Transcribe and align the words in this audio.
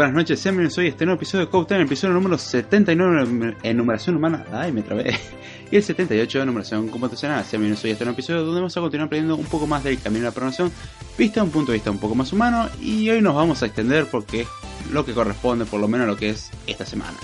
buenas 0.00 0.16
noches, 0.16 0.40
sean 0.40 0.54
bienvenidos 0.54 0.78
hoy 0.78 0.86
a 0.86 0.88
este 0.88 1.04
nuevo 1.04 1.18
episodio 1.18 1.44
de 1.44 1.50
Code 1.50 1.66
Time, 1.66 1.82
episodio 1.82 2.14
número 2.14 2.38
79 2.38 3.56
en 3.62 3.76
numeración 3.76 4.16
humana, 4.16 4.46
ay 4.50 4.72
me 4.72 4.80
trabé, 4.80 5.14
y 5.70 5.76
el 5.76 5.82
78 5.82 6.40
en 6.40 6.46
numeración 6.46 6.88
computacional. 6.88 7.44
Sean 7.44 7.60
bienvenidos 7.60 7.84
hoy 7.84 7.90
a 7.90 7.92
este 7.92 8.06
nuevo 8.06 8.14
episodio 8.14 8.40
donde 8.40 8.60
vamos 8.62 8.74
a 8.74 8.80
continuar 8.80 9.08
aprendiendo 9.08 9.36
un 9.36 9.44
poco 9.44 9.66
más 9.66 9.84
del 9.84 10.00
camino 10.00 10.20
de 10.20 10.28
la 10.28 10.30
programación, 10.30 10.72
vista 11.18 11.42
un 11.42 11.50
punto 11.50 11.72
de 11.72 11.76
vista 11.76 11.90
un 11.90 11.98
poco 11.98 12.14
más 12.14 12.32
humano, 12.32 12.70
y 12.80 13.10
hoy 13.10 13.20
nos 13.20 13.34
vamos 13.34 13.62
a 13.62 13.66
extender 13.66 14.06
porque 14.06 14.40
es 14.40 14.48
lo 14.90 15.04
que 15.04 15.12
corresponde 15.12 15.66
por 15.66 15.78
lo 15.78 15.86
menos 15.86 16.06
a 16.06 16.12
lo 16.12 16.16
que 16.16 16.30
es 16.30 16.50
esta 16.66 16.86
semana. 16.86 17.18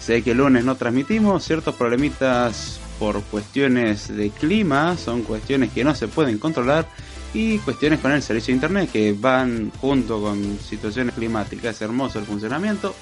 Sé 0.00 0.22
que 0.22 0.32
el 0.32 0.38
lunes 0.38 0.64
no 0.64 0.74
transmitimos 0.74 1.44
ciertos 1.44 1.76
problemitas 1.76 2.80
por 2.98 3.22
cuestiones 3.22 4.08
de 4.08 4.30
clima, 4.30 4.96
son 4.96 5.22
cuestiones 5.22 5.70
que 5.70 5.84
no 5.84 5.94
se 5.94 6.08
pueden 6.08 6.38
controlar 6.38 6.88
y 7.34 7.58
cuestiones 7.58 8.00
con 8.00 8.12
el 8.12 8.22
servicio 8.22 8.52
de 8.52 8.56
internet 8.56 8.90
que 8.90 9.12
van 9.12 9.70
junto 9.80 10.20
con 10.20 10.58
situaciones 10.58 11.14
climáticas. 11.14 11.76
Es 11.76 11.82
hermoso 11.82 12.18
el 12.18 12.24
funcionamiento. 12.24 12.94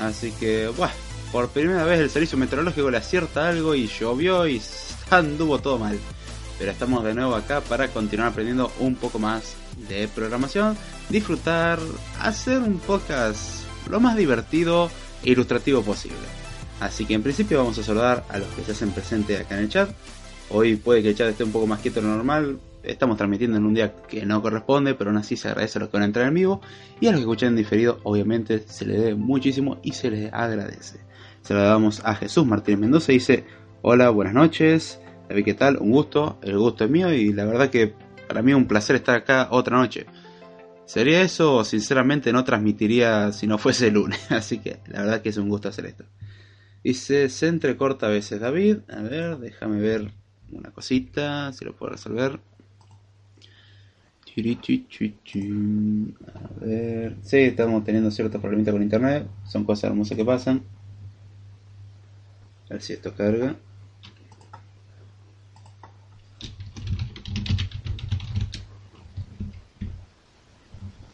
Así 0.00 0.32
que, 0.32 0.68
bueno, 0.68 0.92
por 1.32 1.48
primera 1.48 1.84
vez 1.84 2.00
el 2.00 2.10
servicio 2.10 2.38
meteorológico 2.38 2.90
le 2.90 2.98
acierta 2.98 3.48
algo 3.48 3.74
y 3.74 3.88
llovió 3.88 4.46
y 4.46 4.60
anduvo 5.10 5.58
todo 5.58 5.78
mal. 5.78 5.98
Pero 6.58 6.70
estamos 6.70 7.02
de 7.04 7.14
nuevo 7.14 7.34
acá 7.34 7.60
para 7.60 7.88
continuar 7.88 8.28
aprendiendo 8.28 8.70
un 8.78 8.94
poco 8.94 9.18
más 9.18 9.56
de 9.88 10.06
programación, 10.08 10.76
disfrutar, 11.08 11.80
hacer 12.20 12.58
un 12.58 12.78
podcast 12.78 13.64
lo 13.90 13.98
más 13.98 14.16
divertido 14.16 14.90
e 15.22 15.32
ilustrativo 15.32 15.82
posible. 15.82 16.16
Así 16.80 17.06
que 17.06 17.14
en 17.14 17.22
principio 17.22 17.58
vamos 17.58 17.78
a 17.78 17.82
saludar 17.82 18.24
a 18.28 18.38
los 18.38 18.48
que 18.48 18.62
se 18.64 18.72
hacen 18.72 18.90
presente 18.92 19.36
acá 19.36 19.56
en 19.56 19.64
el 19.64 19.68
chat. 19.68 19.90
Hoy 20.50 20.76
puede 20.76 21.02
que 21.02 21.10
el 21.10 21.16
chat 21.16 21.28
esté 21.28 21.44
un 21.44 21.52
poco 21.52 21.66
más 21.66 21.80
quieto 21.80 22.00
de 22.00 22.06
lo 22.06 22.14
normal, 22.14 22.58
estamos 22.84 23.16
transmitiendo 23.16 23.56
en 23.56 23.64
un 23.64 23.74
día 23.74 23.94
que 24.08 24.24
no 24.26 24.42
corresponde, 24.42 24.94
pero 24.94 25.10
aún 25.10 25.18
así 25.18 25.36
se 25.36 25.48
agradece 25.48 25.78
a 25.78 25.80
los 25.80 25.88
que 25.88 25.96
van 25.96 26.02
a 26.02 26.06
entrar 26.06 26.26
en 26.26 26.34
vivo 26.34 26.60
y 27.00 27.06
a 27.06 27.10
los 27.10 27.20
que 27.20 27.24
escuchan 27.24 27.50
en 27.50 27.56
diferido, 27.56 28.00
obviamente 28.04 28.60
se 28.66 28.86
les 28.86 29.00
debe 29.00 29.14
muchísimo 29.14 29.78
y 29.82 29.92
se 29.92 30.10
les 30.10 30.32
agradece. 30.32 31.00
Se 31.42 31.54
lo 31.54 31.62
damos 31.62 32.00
a 32.04 32.14
Jesús 32.14 32.46
Martínez 32.46 32.80
Mendoza, 32.80 33.12
dice, 33.12 33.44
hola, 33.82 34.10
buenas 34.10 34.34
noches, 34.34 35.00
David, 35.28 35.44
¿qué 35.44 35.54
tal? 35.54 35.78
Un 35.78 35.90
gusto, 35.90 36.38
el 36.42 36.58
gusto 36.58 36.84
es 36.84 36.90
mío 36.90 37.12
y 37.12 37.32
la 37.32 37.44
verdad 37.44 37.70
que 37.70 37.94
para 38.28 38.42
mí 38.42 38.52
es 38.52 38.56
un 38.56 38.66
placer 38.66 38.96
estar 38.96 39.16
acá 39.16 39.48
otra 39.50 39.76
noche. 39.76 40.06
Sería 40.86 41.22
eso, 41.22 41.64
sinceramente 41.64 42.32
no 42.32 42.44
transmitiría 42.44 43.32
si 43.32 43.46
no 43.46 43.56
fuese 43.58 43.88
el 43.88 43.94
lunes, 43.94 44.20
así 44.30 44.58
que 44.58 44.80
la 44.86 45.02
verdad 45.02 45.22
que 45.22 45.30
es 45.30 45.36
un 45.36 45.48
gusto 45.48 45.68
hacer 45.68 45.86
esto. 45.86 46.04
Dice, 46.82 47.30
se 47.30 47.48
entrecorta 47.48 48.06
a 48.06 48.10
veces 48.10 48.40
David, 48.40 48.78
a 48.90 49.00
ver, 49.00 49.38
déjame 49.38 49.80
ver 49.80 50.12
una 50.52 50.70
cosita, 50.70 51.52
si 51.52 51.64
lo 51.64 51.74
puedo 51.74 51.92
resolver. 51.92 52.40
A 56.60 56.64
ver. 56.64 57.16
Sí, 57.22 57.36
estamos 57.36 57.84
teniendo 57.84 58.10
ciertos 58.10 58.40
problemas 58.40 58.68
con 58.68 58.82
internet. 58.82 59.28
Son 59.46 59.64
cosas 59.64 59.90
hermosas 59.90 60.16
que 60.16 60.24
pasan. 60.24 60.62
A 62.68 62.74
ver 62.74 62.82
si 62.82 62.94
esto 62.94 63.14
carga. 63.14 63.54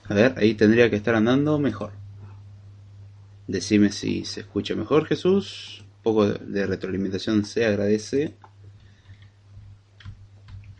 A 0.08 0.14
ver, 0.14 0.34
ahí 0.38 0.54
tendría 0.54 0.88
que 0.88 0.97
estar 0.97 1.14
andando 1.14 1.58
mejor. 1.58 1.92
Decime 3.47 3.92
si 3.92 4.25
se 4.25 4.41
escucha 4.41 4.75
mejor, 4.75 5.04
Jesús. 5.04 5.84
Un 5.99 6.02
poco 6.02 6.26
de 6.26 6.67
retroalimentación 6.67 7.44
se 7.44 7.67
agradece. 7.67 8.34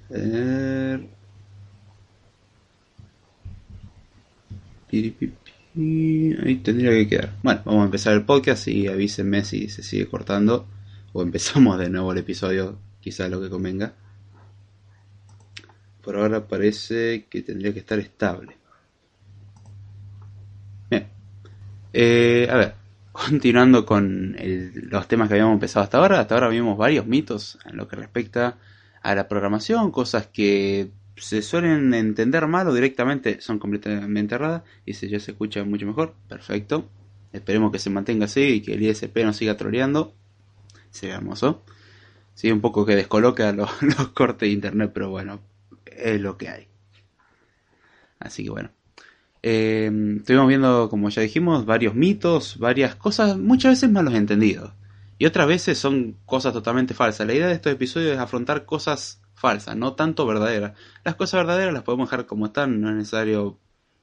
A 0.09 0.15
ver. 0.15 1.20
Ahí 4.93 6.61
tendría 6.63 6.91
que 6.91 7.09
quedar. 7.09 7.37
Bueno, 7.43 7.63
vamos 7.65 7.83
a 7.83 7.85
empezar 7.87 8.13
el 8.15 8.25
podcast 8.25 8.67
y 8.69 8.89
avísenme 8.89 9.45
si 9.45 9.69
se 9.69 9.83
sigue 9.83 10.07
cortando. 10.07 10.67
O 11.13 11.23
empezamos 11.23 11.79
de 11.79 11.91
nuevo 11.91 12.13
el 12.13 12.19
episodio, 12.19 12.79
quizás 13.01 13.31
lo 13.31 13.41
que 13.41 13.51
convenga. 13.51 13.95
Por 16.03 16.17
ahora 16.17 16.47
parece 16.47 17.27
que 17.29 17.43
tendría 17.43 17.73
que 17.73 17.81
estar 17.81 17.99
estable. 17.99 18.57
Bien. 20.91 21.09
Eh, 21.93 22.49
a 22.51 22.57
ver, 22.57 22.75
continuando 23.13 23.85
con 23.85 24.37
los 24.39 25.09
temas 25.09 25.29
que 25.29 25.35
habíamos 25.35 25.55
empezado 25.55 25.85
hasta 25.85 25.99
ahora. 25.99 26.21
Hasta 26.21 26.35
ahora 26.35 26.49
vimos 26.49 26.79
varios 26.79 27.07
mitos 27.07 27.59
en 27.65 27.77
lo 27.77 27.87
que 27.87 27.97
respecta 27.97 28.59
a 29.03 29.15
la 29.15 29.29
programación, 29.29 29.91
cosas 29.91 30.27
que 30.27 30.91
se 31.21 31.43
suelen 31.43 31.93
entender 31.95 32.47
mal 32.47 32.67
o 32.69 32.75
directamente 32.75 33.41
son 33.41 33.59
completamente 33.59 34.35
erradas. 34.35 34.63
Y 34.87 34.95
si 34.95 35.09
ya 35.09 35.21
se 35.21 35.33
escucha 35.33 35.63
mucho 35.65 35.87
mejor, 35.87 36.15
perfecto. 36.29 36.89
Esperemos 37.33 37.71
que 37.71 37.79
se 37.79 37.91
mantenga 37.91 38.25
así 38.25 38.41
y 38.41 38.61
que 38.63 38.75
el 38.75 38.83
ISP 38.83 39.19
no 39.19 39.33
siga 39.33 39.57
troleando. 39.57 40.15
Sería 40.91 41.17
hermoso. 41.17 41.63
Sí, 42.35 42.51
un 42.51 42.61
poco 42.61 42.87
que 42.87 42.97
descoloca 42.97 43.53
los, 43.53 43.71
cortes 44.15 44.49
de 44.49 44.53
internet, 44.53 44.91
pero 44.95 45.11
bueno, 45.11 45.41
es 45.87 46.21
lo 46.21 46.37
que 46.37 46.49
hay. 46.49 46.69
Así 48.19 48.45
que 48.45 48.51
bueno. 48.51 48.71
Eh, 49.43 49.91
estuvimos 50.19 50.49
viendo, 50.49 50.89
como 50.91 51.09
ya 51.09 51.23
dijimos, 51.23 51.65
varios 51.65 51.95
mitos, 51.95 52.59
varias 52.59 52.95
cosas, 52.95 53.39
muchas 53.39 53.73
veces 53.73 53.91
malos 53.91 54.15
entendidos. 54.15 54.73
Y 55.19 55.27
otras 55.27 55.47
veces 55.47 55.79
son 55.79 56.17
cosas 56.25 56.53
totalmente 56.53 56.95
falsas. 56.95 57.27
La 57.27 57.35
idea 57.35 57.47
de 57.47 57.55
estos 57.55 57.73
episodios 57.73 58.13
es 58.13 58.19
afrontar 58.19 58.65
cosas 58.65 59.21
falsas, 59.41 59.75
no 59.75 59.95
tanto 59.95 60.27
verdaderas. 60.27 60.73
Las 61.03 61.15
cosas 61.15 61.41
verdaderas 61.41 61.73
las 61.73 61.83
podemos 61.83 62.11
dejar 62.11 62.27
como 62.27 62.47
están, 62.47 62.81
no 62.81 62.91
es 62.91 62.95
necesario 62.95 63.59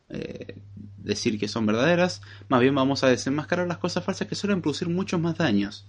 eh, 0.10 0.58
decir 0.98 1.40
que 1.40 1.48
son 1.48 1.68
verdaderas, 1.68 2.22
más 2.50 2.60
bien 2.60 2.74
vamos 2.74 3.04
a 3.04 3.08
desenmascarar 3.08 3.68
las 3.68 3.78
cosas 3.78 4.04
falsas 4.04 4.28
que 4.28 4.34
suelen 4.34 4.62
producir 4.62 4.90
muchos 4.90 5.20
más 5.22 5.38
daños. 5.38 5.88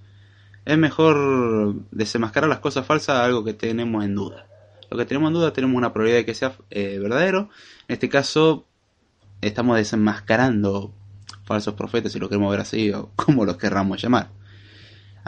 Es 0.66 0.76
mejor 0.76 1.76
desenmascarar 1.90 2.50
las 2.50 2.58
cosas 2.58 2.84
falsas 2.84 3.16
a 3.16 3.24
algo 3.24 3.42
que 3.42 3.54
tenemos 3.54 4.04
en 4.04 4.14
duda. 4.14 4.46
Lo 4.90 4.98
que 4.98 5.06
tenemos 5.06 5.28
en 5.28 5.34
duda 5.34 5.52
tenemos 5.54 5.76
una 5.76 5.94
probabilidad 5.94 6.20
de 6.20 6.26
que 6.26 6.34
sea 6.34 6.52
eh, 6.68 6.98
verdadero. 6.98 7.48
En 7.88 7.94
este 7.94 8.10
caso 8.10 8.66
estamos 9.40 9.78
desenmascarando 9.78 10.92
falsos 11.44 11.72
profetas, 11.72 12.12
si 12.12 12.18
lo 12.18 12.28
queremos 12.28 12.50
ver 12.50 12.60
así, 12.60 12.92
o 12.92 13.12
como 13.16 13.46
los 13.46 13.56
querramos 13.56 14.02
llamar. 14.02 14.28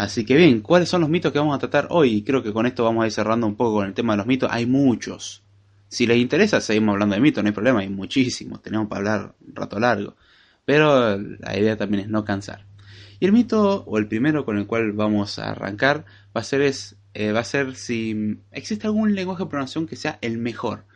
Así 0.00 0.24
que 0.24 0.34
bien, 0.34 0.62
¿cuáles 0.62 0.88
son 0.88 1.02
los 1.02 1.10
mitos 1.10 1.30
que 1.30 1.38
vamos 1.38 1.54
a 1.54 1.58
tratar 1.58 1.88
hoy? 1.90 2.22
Creo 2.22 2.42
que 2.42 2.54
con 2.54 2.64
esto 2.64 2.84
vamos 2.84 3.04
a 3.04 3.06
ir 3.06 3.12
cerrando 3.12 3.46
un 3.46 3.54
poco 3.54 3.74
con 3.74 3.86
el 3.86 3.92
tema 3.92 4.14
de 4.14 4.16
los 4.16 4.26
mitos. 4.26 4.48
Hay 4.50 4.64
muchos. 4.64 5.42
Si 5.88 6.06
les 6.06 6.16
interesa, 6.16 6.62
seguimos 6.62 6.94
hablando 6.94 7.16
de 7.16 7.20
mitos, 7.20 7.44
no 7.44 7.48
hay 7.48 7.52
problema, 7.52 7.80
hay 7.80 7.90
muchísimos, 7.90 8.62
tenemos 8.62 8.88
para 8.88 8.98
hablar 8.98 9.34
un 9.46 9.54
rato 9.54 9.78
largo. 9.78 10.16
Pero 10.64 11.18
la 11.18 11.58
idea 11.58 11.76
también 11.76 12.04
es 12.04 12.08
no 12.08 12.24
cansar. 12.24 12.64
Y 13.18 13.26
el 13.26 13.32
mito, 13.32 13.84
o 13.84 13.98
el 13.98 14.08
primero 14.08 14.46
con 14.46 14.56
el 14.56 14.66
cual 14.66 14.92
vamos 14.92 15.38
a 15.38 15.50
arrancar, 15.50 16.06
va 16.34 16.40
a 16.40 16.44
ser, 16.44 16.62
es, 16.62 16.96
eh, 17.12 17.32
va 17.32 17.40
a 17.40 17.44
ser 17.44 17.76
si 17.76 18.38
existe 18.52 18.86
algún 18.86 19.14
lenguaje 19.14 19.44
de 19.44 19.50
programación 19.50 19.86
que 19.86 19.96
sea 19.96 20.18
el 20.22 20.38
mejor. 20.38 20.86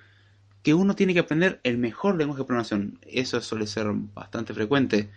Que 0.63 0.73
uno 0.73 0.97
tiene 0.97 1.13
que 1.13 1.21
aprender 1.21 1.61
el 1.63 1.77
mejor 1.77 2.17
lenguaje 2.17 2.41
de 2.41 2.47
programación. 2.47 2.99
Eso 3.03 3.39
suele 3.43 3.67
ser 3.67 3.87
bastante 3.93 4.55
frecuente 4.55 5.11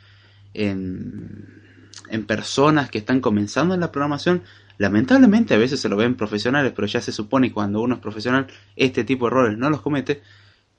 en 0.54 1.67
en 2.09 2.25
personas 2.25 2.89
que 2.89 2.97
están 2.99 3.21
comenzando 3.21 3.73
en 3.73 3.79
la 3.79 3.91
programación, 3.91 4.44
lamentablemente 4.77 5.53
a 5.53 5.57
veces 5.57 5.79
se 5.79 5.89
lo 5.89 5.95
ven 5.95 6.15
profesionales, 6.15 6.73
pero 6.75 6.88
ya 6.88 7.01
se 7.01 7.11
supone 7.11 7.49
que 7.49 7.53
cuando 7.53 7.81
uno 7.81 7.95
es 7.95 8.01
profesional 8.01 8.47
este 8.75 9.03
tipo 9.03 9.25
de 9.25 9.31
errores 9.31 9.57
no 9.57 9.69
los 9.69 9.81
comete. 9.81 10.21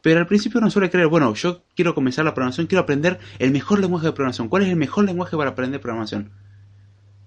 Pero 0.00 0.20
al 0.20 0.26
principio 0.26 0.60
uno 0.60 0.70
suele 0.70 0.90
creer, 0.90 1.08
bueno, 1.08 1.34
yo 1.34 1.62
quiero 1.74 1.94
comenzar 1.94 2.24
la 2.24 2.34
programación, 2.34 2.66
quiero 2.66 2.82
aprender 2.82 3.18
el 3.38 3.50
mejor 3.50 3.80
lenguaje 3.80 4.06
de 4.06 4.12
programación. 4.12 4.48
¿Cuál 4.48 4.62
es 4.62 4.68
el 4.68 4.76
mejor 4.76 5.04
lenguaje 5.04 5.36
para 5.36 5.50
aprender 5.50 5.80
programación? 5.80 6.30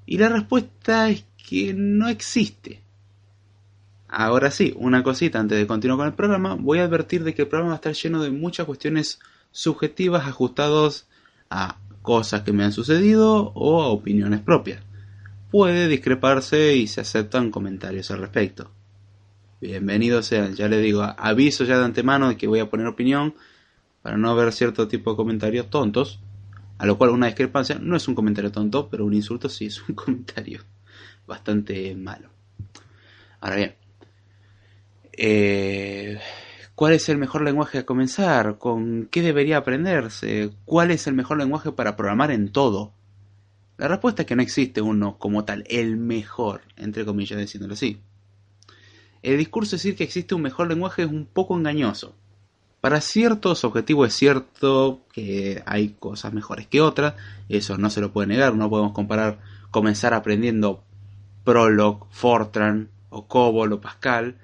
Y 0.05 0.17
la 0.17 0.29
respuesta 0.29 1.09
es 1.09 1.25
que 1.37 1.73
no 1.73 2.07
existe. 2.07 2.81
Ahora 4.07 4.51
sí, 4.51 4.73
una 4.77 5.03
cosita 5.03 5.39
antes 5.39 5.57
de 5.57 5.67
continuar 5.67 5.97
con 5.97 6.07
el 6.07 6.13
programa, 6.13 6.55
voy 6.55 6.79
a 6.79 6.83
advertir 6.83 7.23
de 7.23 7.33
que 7.33 7.43
el 7.43 7.47
programa 7.47 7.69
va 7.69 7.75
a 7.75 7.77
estar 7.77 7.93
lleno 7.93 8.21
de 8.21 8.29
muchas 8.29 8.65
cuestiones 8.65 9.19
subjetivas 9.51 10.27
ajustados 10.27 11.07
a 11.49 11.77
cosas 12.01 12.41
que 12.41 12.51
me 12.51 12.63
han 12.63 12.71
sucedido 12.71 13.51
o 13.53 13.85
opiniones 13.91 14.41
propias. 14.41 14.83
Puede 15.49 15.87
discreparse 15.87 16.75
y 16.75 16.87
se 16.87 17.01
aceptan 17.01 17.51
comentarios 17.51 18.09
al 18.11 18.19
respecto. 18.19 18.71
Bienvenidos 19.59 20.25
sean, 20.25 20.55
ya 20.55 20.67
les 20.67 20.81
digo, 20.81 21.03
aviso 21.03 21.65
ya 21.65 21.77
de 21.77 21.85
antemano 21.85 22.29
de 22.29 22.37
que 22.37 22.47
voy 22.47 22.59
a 22.59 22.69
poner 22.69 22.87
opinión 22.87 23.35
para 24.01 24.17
no 24.17 24.35
ver 24.35 24.51
cierto 24.53 24.87
tipo 24.87 25.11
de 25.11 25.17
comentarios 25.17 25.69
tontos, 25.69 26.19
a 26.77 26.85
lo 26.85 26.97
cual 26.97 27.11
una 27.11 27.27
discrepancia 27.27 27.77
no 27.79 27.95
es 27.95 28.07
un 28.07 28.15
comentario 28.15 28.51
tonto, 28.51 28.89
pero 28.89 29.05
un 29.05 29.13
insulto 29.13 29.49
sí 29.49 29.67
es 29.67 29.87
un 29.87 29.93
comentario 29.95 30.61
bastante 31.27 31.95
malo. 31.95 32.29
Ahora 33.39 33.55
bien, 33.55 33.75
eh, 35.13 36.19
¿Cuál 36.75 36.93
es 36.93 37.09
el 37.09 37.17
mejor 37.17 37.43
lenguaje 37.43 37.79
a 37.79 37.85
comenzar? 37.85 38.57
¿Con 38.57 39.07
qué 39.11 39.21
debería 39.21 39.57
aprenderse? 39.57 40.51
¿Cuál 40.65 40.91
es 40.91 41.05
el 41.07 41.13
mejor 41.13 41.37
lenguaje 41.37 41.71
para 41.71 41.95
programar 41.95 42.31
en 42.31 42.51
todo? 42.51 42.93
La 43.77 43.87
respuesta 43.87 44.21
es 44.21 44.27
que 44.27 44.35
no 44.35 44.41
existe 44.41 44.81
uno 44.81 45.17
como 45.17 45.43
tal, 45.43 45.63
el 45.67 45.97
mejor, 45.97 46.61
entre 46.77 47.05
comillas, 47.05 47.39
diciéndolo 47.39 47.73
así. 47.73 48.01
El 49.21 49.37
discurso 49.37 49.71
de 49.71 49.77
decir 49.77 49.95
que 49.95 50.03
existe 50.03 50.33
un 50.33 50.41
mejor 50.41 50.67
lenguaje 50.67 51.03
es 51.03 51.09
un 51.09 51.25
poco 51.25 51.55
engañoso. 51.55 52.15
Para 52.79 52.99
ciertos 53.01 53.63
objetivos 53.63 54.07
es 54.07 54.15
cierto 54.15 55.05
que 55.13 55.61
hay 55.67 55.89
cosas 55.99 56.33
mejores 56.33 56.65
que 56.65 56.81
otras, 56.81 57.13
eso 57.47 57.77
no 57.77 57.91
se 57.91 58.01
lo 58.01 58.11
puede 58.11 58.27
negar, 58.27 58.55
no 58.55 58.69
podemos 58.69 58.93
comparar 58.93 59.39
comenzar 59.69 60.15
aprendiendo 60.15 60.83
Prolog, 61.43 62.07
Fortran 62.09 62.89
o 63.09 63.27
COBOL 63.27 63.73
o 63.73 63.81
Pascal 63.81 64.37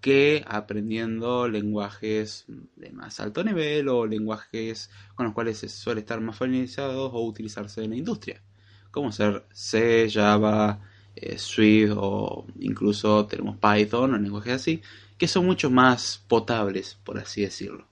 que 0.00 0.44
aprendiendo 0.46 1.48
lenguajes 1.48 2.44
de 2.76 2.90
más 2.92 3.18
alto 3.20 3.42
nivel 3.42 3.88
o 3.88 4.06
lenguajes 4.06 4.90
con 5.14 5.26
los 5.26 5.34
cuales 5.34 5.58
se 5.58 5.68
suele 5.68 6.00
estar 6.00 6.20
más 6.20 6.36
familiarizados 6.36 7.10
o 7.12 7.24
utilizarse 7.24 7.82
en 7.82 7.90
la 7.90 7.96
industria, 7.96 8.42
como 8.90 9.12
ser 9.12 9.44
C, 9.52 10.08
Java, 10.10 10.80
eh, 11.14 11.38
Swift 11.38 11.94
o 11.96 12.46
incluso 12.60 13.26
tenemos 13.26 13.56
Python 13.56 14.14
o 14.14 14.18
lenguajes 14.18 14.52
así, 14.52 14.82
que 15.18 15.28
son 15.28 15.46
mucho 15.46 15.70
más 15.70 16.22
potables, 16.28 16.98
por 17.02 17.18
así 17.18 17.42
decirlo. 17.42 17.86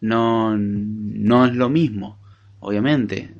No, 0.00 0.56
no 0.56 1.46
es 1.46 1.54
lo 1.54 1.68
mismo, 1.68 2.18
obviamente. 2.60 3.34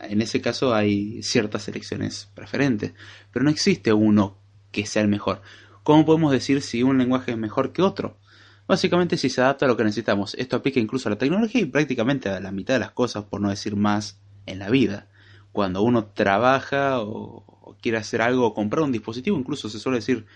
En 0.00 0.20
ese 0.20 0.40
caso 0.40 0.74
hay 0.74 1.22
ciertas 1.22 1.64
selecciones 1.64 2.30
preferentes, 2.34 2.92
pero 3.32 3.44
no 3.44 3.50
existe 3.50 3.92
uno 3.92 4.38
que 4.70 4.86
sea 4.86 5.02
el 5.02 5.08
mejor. 5.08 5.42
¿Cómo 5.86 6.04
podemos 6.04 6.32
decir 6.32 6.62
si 6.62 6.82
un 6.82 6.98
lenguaje 6.98 7.30
es 7.30 7.38
mejor 7.38 7.72
que 7.72 7.80
otro? 7.80 8.18
Básicamente 8.66 9.16
si 9.16 9.30
se 9.30 9.40
adapta 9.40 9.66
a 9.66 9.68
lo 9.68 9.76
que 9.76 9.84
necesitamos. 9.84 10.34
Esto 10.34 10.56
aplica 10.56 10.80
incluso 10.80 11.08
a 11.08 11.12
la 11.12 11.16
tecnología 11.16 11.60
y 11.60 11.66
prácticamente 11.66 12.28
a 12.28 12.40
la 12.40 12.50
mitad 12.50 12.74
de 12.74 12.80
las 12.80 12.90
cosas, 12.90 13.22
por 13.26 13.40
no 13.40 13.50
decir 13.50 13.76
más, 13.76 14.18
en 14.46 14.58
la 14.58 14.68
vida. 14.68 15.06
Cuando 15.52 15.82
uno 15.82 16.06
trabaja 16.06 16.98
o, 17.00 17.76
quiere 17.80 17.98
hacer 17.98 18.20
algo 18.20 18.46
o 18.46 18.52
comprar 18.52 18.82
un 18.82 18.90
dispositivo, 18.90 19.38
incluso 19.38 19.68
se 19.68 19.78
suele 19.78 19.98
decir 19.98 20.26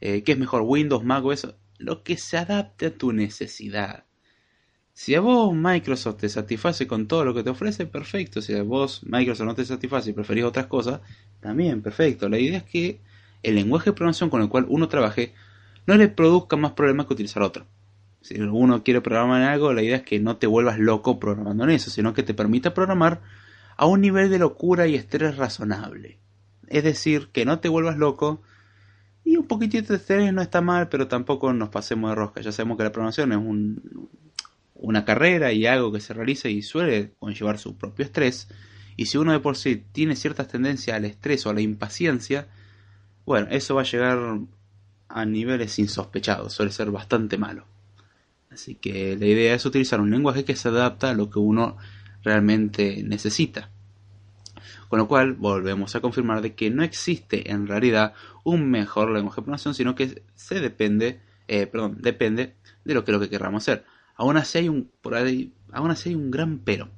eh, 0.00 0.24
que 0.24 0.32
es 0.32 0.38
mejor 0.38 0.62
Windows, 0.62 1.04
Mac 1.04 1.24
o 1.24 1.32
eso, 1.32 1.54
lo 1.78 2.02
que 2.02 2.16
se 2.16 2.36
adapte 2.36 2.86
a 2.86 2.98
tu 2.98 3.12
necesidad. 3.12 4.06
Si 4.92 5.14
a 5.14 5.20
vos 5.20 5.54
Microsoft 5.54 6.16
te 6.16 6.28
satisface 6.28 6.88
con 6.88 7.06
todo 7.06 7.24
lo 7.24 7.32
que 7.32 7.44
te 7.44 7.50
ofrece, 7.50 7.86
perfecto. 7.86 8.42
Si 8.42 8.54
a 8.54 8.64
vos 8.64 9.04
Microsoft 9.04 9.46
no 9.46 9.54
te 9.54 9.64
satisface 9.64 10.10
y 10.10 10.14
preferís 10.14 10.42
otras 10.42 10.66
cosas, 10.66 11.00
también 11.38 11.80
perfecto. 11.80 12.28
La 12.28 12.40
idea 12.40 12.58
es 12.58 12.64
que 12.64 13.05
el 13.42 13.54
lenguaje 13.54 13.90
de 13.90 13.94
programación 13.94 14.30
con 14.30 14.42
el 14.42 14.48
cual 14.48 14.66
uno 14.68 14.88
trabaje 14.88 15.34
no 15.86 15.96
le 15.96 16.08
produzca 16.08 16.56
más 16.56 16.72
problemas 16.72 17.06
que 17.06 17.14
utilizar 17.14 17.42
otro. 17.42 17.66
Si 18.20 18.40
uno 18.40 18.82
quiere 18.82 19.00
programar 19.00 19.42
en 19.42 19.48
algo, 19.48 19.72
la 19.72 19.82
idea 19.82 19.96
es 19.96 20.02
que 20.02 20.18
no 20.18 20.36
te 20.36 20.46
vuelvas 20.46 20.78
loco 20.78 21.20
programando 21.20 21.64
en 21.64 21.70
eso, 21.70 21.90
sino 21.90 22.12
que 22.12 22.24
te 22.24 22.34
permita 22.34 22.74
programar 22.74 23.20
a 23.76 23.86
un 23.86 24.00
nivel 24.00 24.30
de 24.30 24.38
locura 24.38 24.86
y 24.88 24.96
estrés 24.96 25.36
razonable. 25.36 26.18
Es 26.66 26.82
decir, 26.82 27.28
que 27.32 27.44
no 27.44 27.60
te 27.60 27.68
vuelvas 27.68 27.96
loco 27.96 28.42
y 29.22 29.36
un 29.36 29.46
poquitito 29.46 29.92
de 29.92 29.98
estrés 29.98 30.32
no 30.32 30.42
está 30.42 30.60
mal, 30.60 30.88
pero 30.88 31.08
tampoco 31.08 31.52
nos 31.52 31.68
pasemos 31.68 32.10
de 32.10 32.14
rosca. 32.16 32.40
Ya 32.40 32.52
sabemos 32.52 32.78
que 32.78 32.84
la 32.84 32.92
programación 32.92 33.32
es 33.32 33.38
un, 33.38 34.08
una 34.74 35.04
carrera 35.04 35.52
y 35.52 35.66
algo 35.66 35.92
que 35.92 36.00
se 36.00 36.14
realiza 36.14 36.48
y 36.48 36.62
suele 36.62 37.12
conllevar 37.18 37.58
su 37.58 37.76
propio 37.76 38.04
estrés. 38.04 38.48
Y 38.96 39.06
si 39.06 39.18
uno 39.18 39.32
de 39.32 39.40
por 39.40 39.56
sí 39.56 39.84
tiene 39.92 40.16
ciertas 40.16 40.48
tendencias 40.48 40.96
al 40.96 41.04
estrés 41.04 41.44
o 41.46 41.50
a 41.50 41.54
la 41.54 41.60
impaciencia, 41.60 42.48
bueno, 43.26 43.48
eso 43.50 43.74
va 43.74 43.82
a 43.82 43.84
llegar 43.84 44.38
a 45.08 45.24
niveles 45.24 45.78
insospechados, 45.78 46.52
suele 46.52 46.72
ser 46.72 46.90
bastante 46.90 47.36
malo. 47.36 47.66
Así 48.50 48.76
que 48.76 49.16
la 49.18 49.26
idea 49.26 49.54
es 49.54 49.66
utilizar 49.66 50.00
un 50.00 50.10
lenguaje 50.10 50.44
que 50.44 50.56
se 50.56 50.68
adapta 50.68 51.10
a 51.10 51.14
lo 51.14 51.28
que 51.28 51.38
uno 51.38 51.76
realmente 52.22 53.02
necesita. 53.02 53.70
Con 54.88 55.00
lo 55.00 55.08
cual 55.08 55.34
volvemos 55.34 55.94
a 55.96 56.00
confirmar 56.00 56.40
de 56.40 56.54
que 56.54 56.70
no 56.70 56.84
existe 56.84 57.50
en 57.50 57.66
realidad 57.66 58.14
un 58.44 58.70
mejor 58.70 59.10
lenguaje 59.10 59.40
de 59.40 59.42
programación, 59.42 59.74
sino 59.74 59.94
que 59.94 60.22
se 60.34 60.60
depende, 60.60 61.20
eh, 61.48 61.66
perdón, 61.66 61.98
depende 62.00 62.54
de 62.84 62.94
lo 62.94 63.04
que 63.04 63.12
lo 63.12 63.20
que 63.20 63.28
querramos 63.28 63.64
hacer. 63.64 63.84
Aún 64.14 64.36
así 64.36 64.58
hay 64.58 64.68
un 64.68 64.90
por 65.02 65.16
ahí, 65.16 65.52
aún 65.72 65.90
así 65.90 66.10
hay 66.10 66.14
un 66.14 66.30
gran 66.30 66.60
pero. 66.60 66.88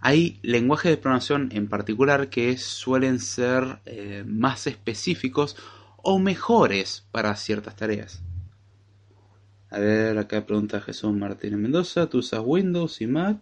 Hay 0.00 0.38
lenguajes 0.42 0.90
de 0.90 0.96
programación 0.96 1.50
en 1.52 1.68
particular 1.68 2.28
que 2.28 2.56
suelen 2.56 3.18
ser 3.18 3.80
eh, 3.84 4.24
más 4.26 4.66
específicos 4.66 5.56
o 5.96 6.18
mejores 6.18 7.06
para 7.10 7.34
ciertas 7.36 7.76
tareas. 7.76 8.22
A 9.70 9.78
ver, 9.78 10.16
acá 10.16 10.46
pregunta 10.46 10.80
Jesús 10.80 11.12
Martínez 11.12 11.58
Mendoza, 11.58 12.06
¿tú 12.08 12.18
usas 12.18 12.40
Windows 12.44 13.00
y 13.02 13.06
Mac 13.06 13.38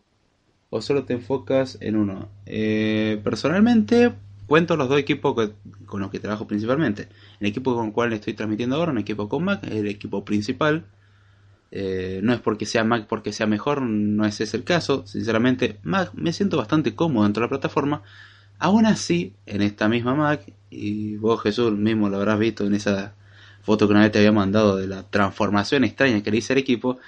o 0.70 0.82
solo 0.82 1.04
te 1.04 1.14
enfocas 1.14 1.78
en 1.80 1.96
uno? 1.96 2.28
Eh, 2.46 3.20
personalmente, 3.22 4.12
cuento 4.46 4.76
los 4.76 4.88
dos 4.88 4.98
equipos 4.98 5.50
con 5.84 6.00
los 6.00 6.10
que 6.10 6.18
trabajo 6.18 6.46
principalmente. 6.46 7.08
El 7.38 7.48
equipo 7.48 7.74
con 7.76 7.86
el 7.86 7.92
cual 7.92 8.12
estoy 8.12 8.34
transmitiendo 8.34 8.76
ahora, 8.76 8.92
un 8.92 8.98
equipo 8.98 9.28
con 9.28 9.44
Mac, 9.44 9.62
es 9.64 9.72
el 9.72 9.86
equipo 9.86 10.24
principal. 10.24 10.86
Eh, 11.70 12.20
no 12.22 12.32
es 12.32 12.40
porque 12.40 12.64
sea 12.64 12.84
Mac 12.84 13.06
porque 13.08 13.32
sea 13.32 13.46
mejor, 13.46 13.82
no 13.82 14.24
es 14.26 14.40
ese 14.40 14.56
el 14.56 14.64
caso. 14.64 15.06
Sinceramente, 15.06 15.78
Mac 15.82 16.12
me 16.14 16.32
siento 16.32 16.56
bastante 16.56 16.94
cómodo 16.94 17.24
dentro 17.24 17.42
de 17.42 17.46
la 17.46 17.50
plataforma. 17.50 18.02
Aún 18.58 18.86
así, 18.86 19.34
en 19.46 19.62
esta 19.62 19.88
misma 19.88 20.14
Mac, 20.14 20.52
y 20.70 21.16
vos 21.16 21.42
Jesús 21.42 21.72
mismo 21.72 22.08
lo 22.08 22.16
habrás 22.18 22.38
visto 22.38 22.64
en 22.64 22.74
esa 22.74 23.14
foto 23.62 23.86
que 23.86 23.92
una 23.92 24.02
vez 24.02 24.12
te 24.12 24.18
había 24.18 24.32
mandado 24.32 24.76
de 24.76 24.86
la 24.86 25.02
transformación 25.02 25.84
extraña 25.84 26.22
que 26.22 26.30
le 26.30 26.38
hice 26.38 26.52
al 26.52 26.60
equipo, 26.60 26.98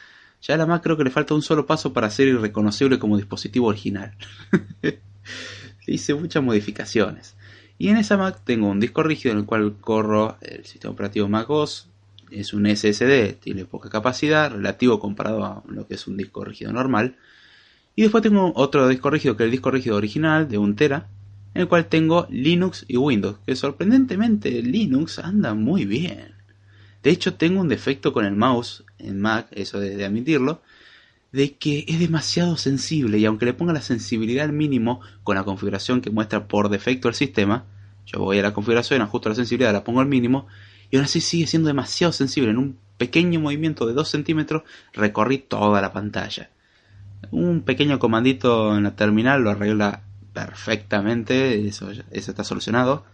ya 0.43 0.55
a 0.55 0.59
la 0.59 0.67
Mac 0.67 0.83
creo 0.83 0.97
que 0.97 1.05
le 1.05 1.11
falta 1.11 1.35
un 1.35 1.43
solo 1.43 1.67
paso 1.67 1.93
para 1.93 2.11
ser 2.11 2.29
irreconocible 2.29 2.99
como 2.99 3.17
dispositivo 3.17 3.69
original. 3.69 4.15
hice 5.87 6.15
muchas 6.15 6.43
modificaciones. 6.43 7.37
Y 7.79 7.89
en 7.89 7.97
esa 7.97 8.17
Mac 8.17 8.41
tengo 8.45 8.69
un 8.69 8.81
disco 8.81 9.03
rígido 9.03 9.33
en 9.33 9.39
el 9.39 9.47
cual 9.47 9.77
corro 9.81 10.37
el 10.41 10.65
sistema 10.65 10.93
operativo 10.93 11.29
Mac 11.29 11.49
OS, 11.49 11.89
es 12.31 12.53
un 12.53 12.67
SSD, 12.67 13.35
tiene 13.41 13.65
poca 13.65 13.89
capacidad, 13.89 14.51
relativo 14.51 14.99
comparado 15.01 15.45
a 15.45 15.63
lo 15.69 15.87
que 15.87 15.95
es 15.95 16.07
un 16.07 16.17
disco 16.17 16.45
rígido 16.45 16.73
normal. 16.73 17.17
Y 17.97 18.03
después 18.03 18.23
tengo 18.23 18.53
otro 18.55 18.87
disco 18.89 19.11
rígido 19.11 19.37
que 19.37 19.45
es 19.45 19.47
el 19.47 19.51
disco 19.53 19.71
rígido 19.71 19.97
original 19.97 20.49
de 20.49 20.59
1 20.59 20.75
tera, 20.77 21.09
en 21.55 21.63
el 21.63 21.69
cual 21.69 21.87
tengo 21.87 22.27
Linux 22.31 22.85
y 22.87 22.97
Windows, 22.97 23.39
que 23.47 23.57
sorprendentemente 23.57 24.63
Linux 24.63 25.19
anda 25.19 25.55
muy 25.55 25.85
bien. 25.85 26.35
De 27.03 27.11
hecho, 27.11 27.35
tengo 27.35 27.61
un 27.61 27.69
defecto 27.69 28.13
con 28.13 28.25
el 28.25 28.37
mouse 28.37 28.85
en 28.99 29.21
Mac, 29.21 29.49
eso 29.53 29.81
de, 29.81 29.97
de 29.97 30.05
admitirlo, 30.05 30.63
de 31.33 31.55
que 31.57 31.85
es 31.89 31.99
demasiado 31.99 32.57
sensible 32.57 33.19
y 33.19 33.25
aunque 33.25 33.47
le 33.47 33.55
ponga 33.55 33.73
la 33.73 33.83
sensibilidad 33.83 34.45
al 34.45 34.53
mínimo 34.53 35.01
con 35.23 35.37
la 35.37 35.45
configuración 35.45 36.01
que 36.01 36.11
muestra 36.11 36.49
por 36.49 36.69
defecto 36.69 37.09
el 37.09 37.15
sistema, 37.15 37.67
yo 38.07 38.21
voy 38.21 38.39
a 38.39 38.43
la 38.43 38.55
configuración, 38.55 39.03
ajusto 39.03 39.29
la 39.29 39.35
sensibilidad, 39.35 39.73
la 39.73 39.85
pongo 39.85 40.01
al 40.01 40.07
mínimo 40.07 40.47
y 40.91 40.97
aún 40.97 41.05
así 41.05 41.21
sigue 41.21 41.47
siendo 41.47 41.69
demasiado 41.69 42.13
sensible. 42.13 42.51
En 42.51 42.59
un 42.59 42.79
pequeño 42.97 43.41
movimiento 43.41 43.87
de 43.87 43.95
2 43.95 44.09
centímetros 44.09 44.63
recorrí 44.93 45.39
toda 45.39 45.81
la 45.81 45.93
pantalla. 45.93 46.51
Un 47.31 47.63
pequeño 47.63 47.99
comandito 47.99 48.77
en 48.77 48.85
la 48.85 48.97
terminal 48.97 49.43
lo 49.43 49.51
arregla 49.51 50.03
perfectamente, 50.33 51.67
eso, 51.67 51.91
eso 51.91 52.31
está 52.31 52.45
solucionado. 52.45 53.05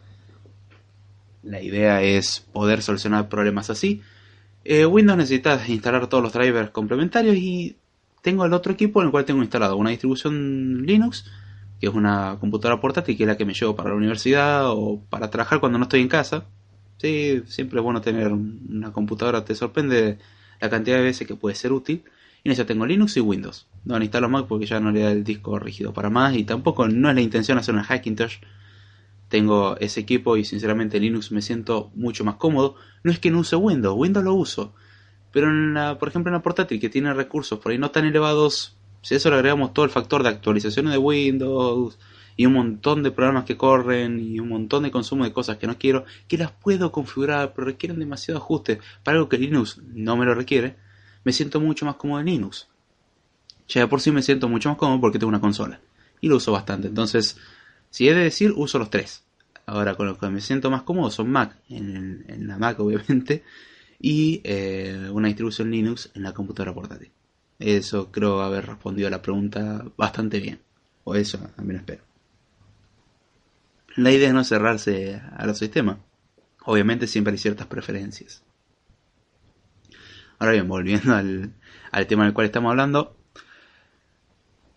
La 1.43 1.61
idea 1.63 2.03
es 2.03 2.41
poder 2.53 2.83
solucionar 2.83 3.29
problemas 3.29 3.71
así. 3.71 4.03
Eh, 4.65 4.87
Windows 4.87 5.19
necesita 5.19 5.61
instalar 5.69 6.07
todos 6.07 6.23
los 6.23 6.33
drivers 6.33 6.71
complementarios 6.71 7.37
y 7.37 7.77
tengo 8.23 8.47
el 8.47 8.55
otro 8.55 8.73
equipo 8.73 9.01
en 9.01 9.07
el 9.07 9.11
cual 9.11 9.27
tengo 9.27 9.43
instalado 9.43 9.77
una 9.77 9.91
distribución 9.91 10.87
Linux, 10.87 11.31
que 11.79 11.87
es 11.89 11.93
una 11.93 12.39
computadora 12.41 12.81
portátil 12.81 13.17
que 13.17 13.25
es 13.25 13.27
la 13.27 13.37
que 13.37 13.45
me 13.45 13.53
llevo 13.53 13.77
para 13.77 13.91
la 13.91 13.97
universidad 13.97 14.71
o 14.71 15.03
para 15.11 15.29
trabajar 15.29 15.61
cuando 15.61 15.79
no 15.79 15.85
estoy 15.85 16.01
en 16.01 16.09
casa. 16.09 16.47
Sí, 17.05 17.43
siempre 17.45 17.81
es 17.81 17.85
bueno 17.85 18.01
tener 18.01 18.33
una 18.33 18.91
computadora, 18.91 19.45
te 19.45 19.55
sorprende 19.55 20.17
la 20.59 20.71
cantidad 20.71 20.97
de 20.97 21.03
veces 21.03 21.29
que 21.29 21.35
puede 21.37 21.55
ser 21.55 21.71
útil. 21.71 22.03
Y 22.43 22.49
en 22.49 22.53
eso 22.53 22.65
tengo 22.65 22.87
Linux 22.87 23.19
y 23.19 23.21
Windows. 23.21 23.67
No 23.85 23.99
instalo 24.01 24.31
Mac 24.31 24.47
porque 24.49 24.65
ya 24.65 24.81
no 24.81 24.91
le 24.91 25.01
da 25.01 25.13
el 25.13 25.23
disco 25.23 25.59
rígido 25.59 25.93
para 25.93 26.09
más 26.09 26.35
y 26.35 26.45
tampoco 26.45 26.89
no 26.89 27.11
es 27.11 27.15
la 27.15 27.21
intención 27.21 27.59
hacer 27.59 27.75
una 27.75 27.85
Hackintosh. 27.85 28.37
Tengo 29.29 29.77
ese 29.81 30.01
equipo 30.01 30.39
y 30.39 30.47
sinceramente 30.47 30.99
Linux 30.99 31.31
me 31.31 31.43
siento 31.43 31.91
mucho 31.95 32.25
más 32.25 32.37
cómodo. 32.37 32.77
No 33.03 33.13
es 33.13 33.19
que 33.19 33.31
no 33.31 33.41
use 33.41 33.57
Windows, 33.57 33.99
Windows 33.99 34.25
lo 34.25 34.33
uso. 34.33 34.75
Pero 35.31 35.51
en 35.51 35.75
la, 35.75 35.99
por 35.99 36.09
ejemplo 36.09 36.31
en 36.31 36.37
la 36.37 36.43
portátil 36.43 36.81
que 36.81 36.89
tiene 36.89 37.13
recursos 37.13 37.59
por 37.59 37.73
ahí 37.73 37.77
no 37.77 37.91
tan 37.91 38.07
elevados, 38.07 38.79
si 39.03 39.13
a 39.13 39.19
eso 39.19 39.29
le 39.29 39.37
agregamos 39.37 39.75
todo 39.75 39.85
el 39.85 39.91
factor 39.91 40.23
de 40.23 40.31
actualizaciones 40.31 40.93
de 40.93 40.99
Windows, 40.99 41.99
y 42.37 42.47
un 42.47 42.55
montón 42.55 43.03
de 43.03 43.11
programas 43.11 43.45
que 43.45 43.57
corren 43.57 44.19
y 44.21 44.41
un 44.41 44.49
montón 44.49 44.83
de 44.83 44.91
consumo 44.91 45.25
de 45.25 45.33
cosas 45.33 45.57
que 45.59 45.67
no 45.67 45.79
quiero, 45.79 46.05
que 46.29 46.39
las 46.39 46.51
puedo 46.51 46.93
configurar, 46.93 47.53
pero 47.55 47.67
requieren 47.67 47.99
demasiado 47.99 48.39
ajuste 48.39 48.81
para 49.03 49.17
algo 49.17 49.29
que 49.29 49.39
Linux 49.39 49.81
no 49.95 50.17
me 50.17 50.25
lo 50.25 50.35
requiere, 50.35 50.77
me 51.25 51.33
siento 51.33 51.61
mucho 51.61 51.87
más 51.87 51.97
cómodo 51.97 52.21
en 52.21 52.27
Linux. 52.27 52.69
Ya 53.69 53.89
por 53.89 54.01
sí 54.01 54.11
me 54.11 54.23
siento 54.23 54.49
mucho 54.49 54.69
más 54.69 54.79
cómodo 54.79 55.01
porque 55.01 55.19
tengo 55.19 55.29
una 55.29 55.41
consola 55.41 55.81
y 56.21 56.29
lo 56.29 56.37
uso 56.37 56.53
bastante. 56.53 56.89
Entonces, 56.89 57.37
si 57.91 58.09
he 58.09 58.15
de 58.15 58.25
decir, 58.25 58.53
uso 58.57 58.79
los 58.79 58.91
tres. 58.91 59.25
Ahora, 59.67 59.95
con 59.95 60.07
los 60.07 60.19
que 60.19 60.29
me 60.29 60.41
siento 60.41 60.71
más 60.71 60.83
cómodo 60.83 61.11
son 61.11 61.31
Mac, 61.31 61.57
en, 61.69 62.47
la 62.47 62.59
Mac 62.59 62.79
obviamente, 62.81 63.45
y 64.01 64.41
eh, 64.45 65.09
una 65.13 65.29
distribución 65.29 65.71
Linux 65.71 66.11
en 66.15 66.23
la 66.23 66.33
computadora 66.33 66.75
portátil. 66.75 67.11
Eso 67.59 68.11
creo 68.11 68.43
haber 68.43 68.67
respondido 68.67 69.09
a 69.09 69.11
la 69.11 69.23
pregunta 69.23 69.85
bastante 69.97 70.41
bien. 70.41 70.61
O 71.05 71.15
eso, 71.15 71.39
también 71.57 71.81
espero. 71.81 72.14
La 73.97 74.11
idea 74.11 74.29
es 74.29 74.35
no 74.35 74.45
cerrarse 74.45 75.23
a 75.37 75.47
los 75.47 75.59
sistemas. 75.59 75.99
Obviamente 76.65 77.07
siempre 77.07 77.33
hay 77.33 77.39
ciertas 77.39 77.67
preferencias. 77.67 78.43
Ahora 80.39 80.53
bien, 80.53 80.69
volviendo 80.69 81.15
al, 81.15 81.55
al 81.93 82.07
tema 82.07 82.25
del 82.25 82.35
cual 82.35 82.47
estamos 82.47 82.71
hablando, 82.71 83.17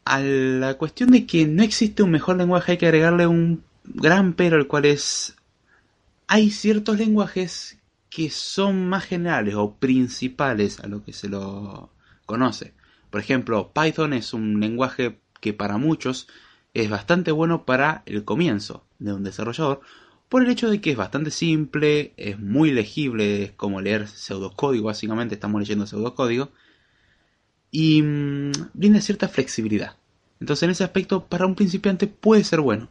a 0.06 0.20
la 0.20 0.76
cuestión 0.76 1.12
de 1.12 1.26
que 1.26 1.48
no 1.48 1.64
existe 1.64 2.04
un 2.04 2.12
mejor 2.12 2.38
lenguaje 2.38 2.74
hay 2.74 2.78
que 2.78 2.86
agregarle 2.86 3.28
un 3.28 3.64
gran 3.84 4.34
pero, 4.34 4.58
el 4.58 4.68
cual 4.68 4.86
es... 4.86 5.36
Hay 6.28 6.52
ciertos 6.52 6.98
lenguajes 6.98 7.80
que 8.10 8.30
son 8.30 8.88
más 8.88 9.06
generales 9.06 9.56
o 9.56 9.76
principales 9.76 10.80
a 10.80 10.88
lo 10.88 11.04
que 11.04 11.14
se 11.14 11.30
lo 11.30 11.92
conoce. 12.26 12.74
Por 13.10 13.22
ejemplo, 13.22 13.72
Python 13.74 14.14
es 14.14 14.34
un 14.34 14.60
lenguaje 14.60 15.20
que 15.40 15.54
para 15.54 15.78
muchos 15.78 16.28
es 16.84 16.92
bastante 16.92 17.32
bueno 17.32 17.66
para 17.66 18.04
el 18.06 18.24
comienzo 18.24 18.86
de 19.00 19.12
un 19.14 19.24
desarrollador, 19.24 19.82
por 20.30 20.44
el 20.44 20.50
hecho 20.52 20.70
de 20.70 20.80
que 20.80 20.92
es 20.92 20.98
bastante 20.98 21.32
simple, 21.32 22.14
es 22.18 22.38
muy 22.40 22.72
legible, 22.72 23.44
es 23.44 23.52
como 23.54 23.82
leer 23.82 24.08
pseudocódigo, 24.08 24.86
básicamente 24.86 25.36
estamos 25.36 25.60
leyendo 25.60 25.88
pseudocódigo, 25.88 26.52
y 27.72 28.04
mm, 28.04 28.52
brinda 28.74 29.02
cierta 29.02 29.28
flexibilidad. 29.28 29.96
Entonces 30.40 30.64
en 30.64 30.70
ese 30.70 30.84
aspecto 30.84 31.26
para 31.26 31.48
un 31.48 31.56
principiante 31.56 32.06
puede 32.06 32.44
ser 32.44 32.62
bueno. 32.62 32.90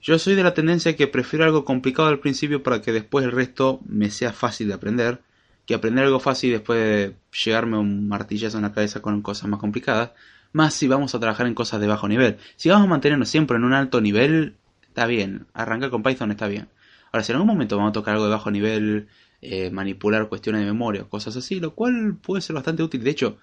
Yo 0.00 0.18
soy 0.18 0.34
de 0.34 0.42
la 0.42 0.54
tendencia 0.54 0.96
que 0.96 1.06
prefiero 1.06 1.44
algo 1.44 1.66
complicado 1.66 2.08
al 2.08 2.18
principio 2.18 2.62
para 2.62 2.80
que 2.80 2.92
después 2.92 3.26
el 3.26 3.32
resto 3.32 3.80
me 3.86 4.10
sea 4.10 4.32
fácil 4.32 4.68
de 4.68 4.74
aprender, 4.74 5.20
que 5.66 5.74
aprender 5.74 6.06
algo 6.06 6.18
fácil 6.18 6.50
después 6.50 7.12
llegarme 7.44 7.78
un 7.78 8.08
martillazo 8.08 8.56
en 8.56 8.62
la 8.62 8.72
cabeza 8.72 9.02
con 9.02 9.20
cosas 9.20 9.50
más 9.50 9.60
complicadas, 9.60 10.12
más 10.52 10.74
si 10.74 10.88
vamos 10.88 11.14
a 11.14 11.20
trabajar 11.20 11.46
en 11.46 11.54
cosas 11.54 11.80
de 11.80 11.86
bajo 11.86 12.08
nivel. 12.08 12.38
Si 12.56 12.68
vamos 12.68 12.86
a 12.86 12.90
mantenernos 12.90 13.28
siempre 13.28 13.56
en 13.56 13.64
un 13.64 13.72
alto 13.72 14.00
nivel, 14.00 14.56
está 14.82 15.06
bien, 15.06 15.46
arrancar 15.54 15.90
con 15.90 16.02
Python 16.02 16.30
está 16.30 16.46
bien. 16.46 16.68
Ahora, 17.10 17.24
si 17.24 17.32
en 17.32 17.36
algún 17.36 17.48
momento 17.48 17.76
vamos 17.76 17.90
a 17.90 17.92
tocar 17.92 18.14
algo 18.14 18.26
de 18.26 18.32
bajo 18.32 18.50
nivel, 18.50 19.08
eh, 19.40 19.70
manipular 19.70 20.28
cuestiones 20.28 20.62
de 20.62 20.66
memoria, 20.66 21.04
cosas 21.04 21.36
así, 21.36 21.60
lo 21.60 21.74
cual 21.74 22.16
puede 22.16 22.42
ser 22.42 22.54
bastante 22.54 22.82
útil. 22.82 23.02
De 23.02 23.10
hecho, 23.10 23.38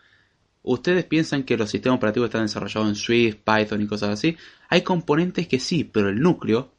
ustedes 0.64 1.06
piensan 1.06 1.44
que 1.44 1.58
los 1.58 1.70
sistemas 1.70 1.98
operativos 1.98 2.28
están 2.28 2.44
desarrollados 2.44 2.90
en 2.90 2.96
Swift, 2.96 3.38
Python 3.44 3.82
y 3.82 3.88
cosas 3.88 4.10
así. 4.12 4.38
Hay 4.70 4.82
componentes 4.82 5.48
que 5.48 5.60
sí, 5.60 5.84
pero 5.84 6.10
el 6.10 6.20
núcleo 6.20 6.72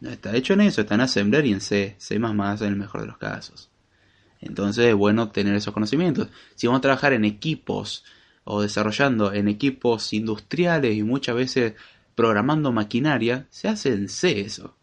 no 0.00 0.10
está 0.10 0.34
hecho 0.34 0.54
en 0.54 0.62
eso, 0.62 0.80
está 0.80 0.96
en 0.96 1.02
Assembler 1.02 1.46
y 1.46 1.52
en 1.52 1.60
C, 1.60 1.94
C++ 1.98 2.16
en 2.16 2.66
el 2.66 2.76
mejor 2.76 3.02
de 3.02 3.06
los 3.06 3.18
casos. 3.18 3.70
Entonces 4.40 4.86
es 4.86 4.94
bueno 4.94 5.30
tener 5.30 5.54
esos 5.54 5.72
conocimientos. 5.72 6.28
Si 6.56 6.66
vamos 6.66 6.78
a 6.78 6.82
trabajar 6.82 7.12
en 7.12 7.24
equipos 7.24 8.04
o 8.44 8.62
desarrollando 8.62 9.32
en 9.32 9.48
equipos 9.48 10.12
industriales 10.12 10.96
y 10.96 11.02
muchas 11.02 11.36
veces 11.36 11.74
programando 12.14 12.72
maquinaria, 12.72 13.46
se 13.50 13.68
hace 13.68 13.92
en 13.92 14.08
C 14.08 14.40
eso. 14.40 14.76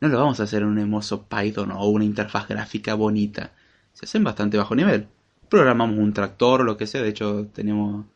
No 0.00 0.08
lo 0.08 0.18
vamos 0.18 0.40
a 0.40 0.44
hacer 0.44 0.62
en 0.62 0.68
un 0.68 0.78
hermoso 0.78 1.26
Python 1.26 1.72
o 1.72 1.88
una 1.88 2.04
interfaz 2.04 2.48
gráfica 2.48 2.94
bonita. 2.94 3.52
Se 3.92 4.06
hace 4.06 4.18
en 4.18 4.24
bastante 4.24 4.56
bajo 4.56 4.74
nivel 4.74 5.08
programamos 5.48 5.98
un 5.98 6.12
tractor 6.12 6.60
o 6.60 6.64
lo 6.64 6.76
que 6.76 6.86
sea. 6.86 7.02
De 7.02 7.08
hecho, 7.08 7.46
teníamos 7.52 8.06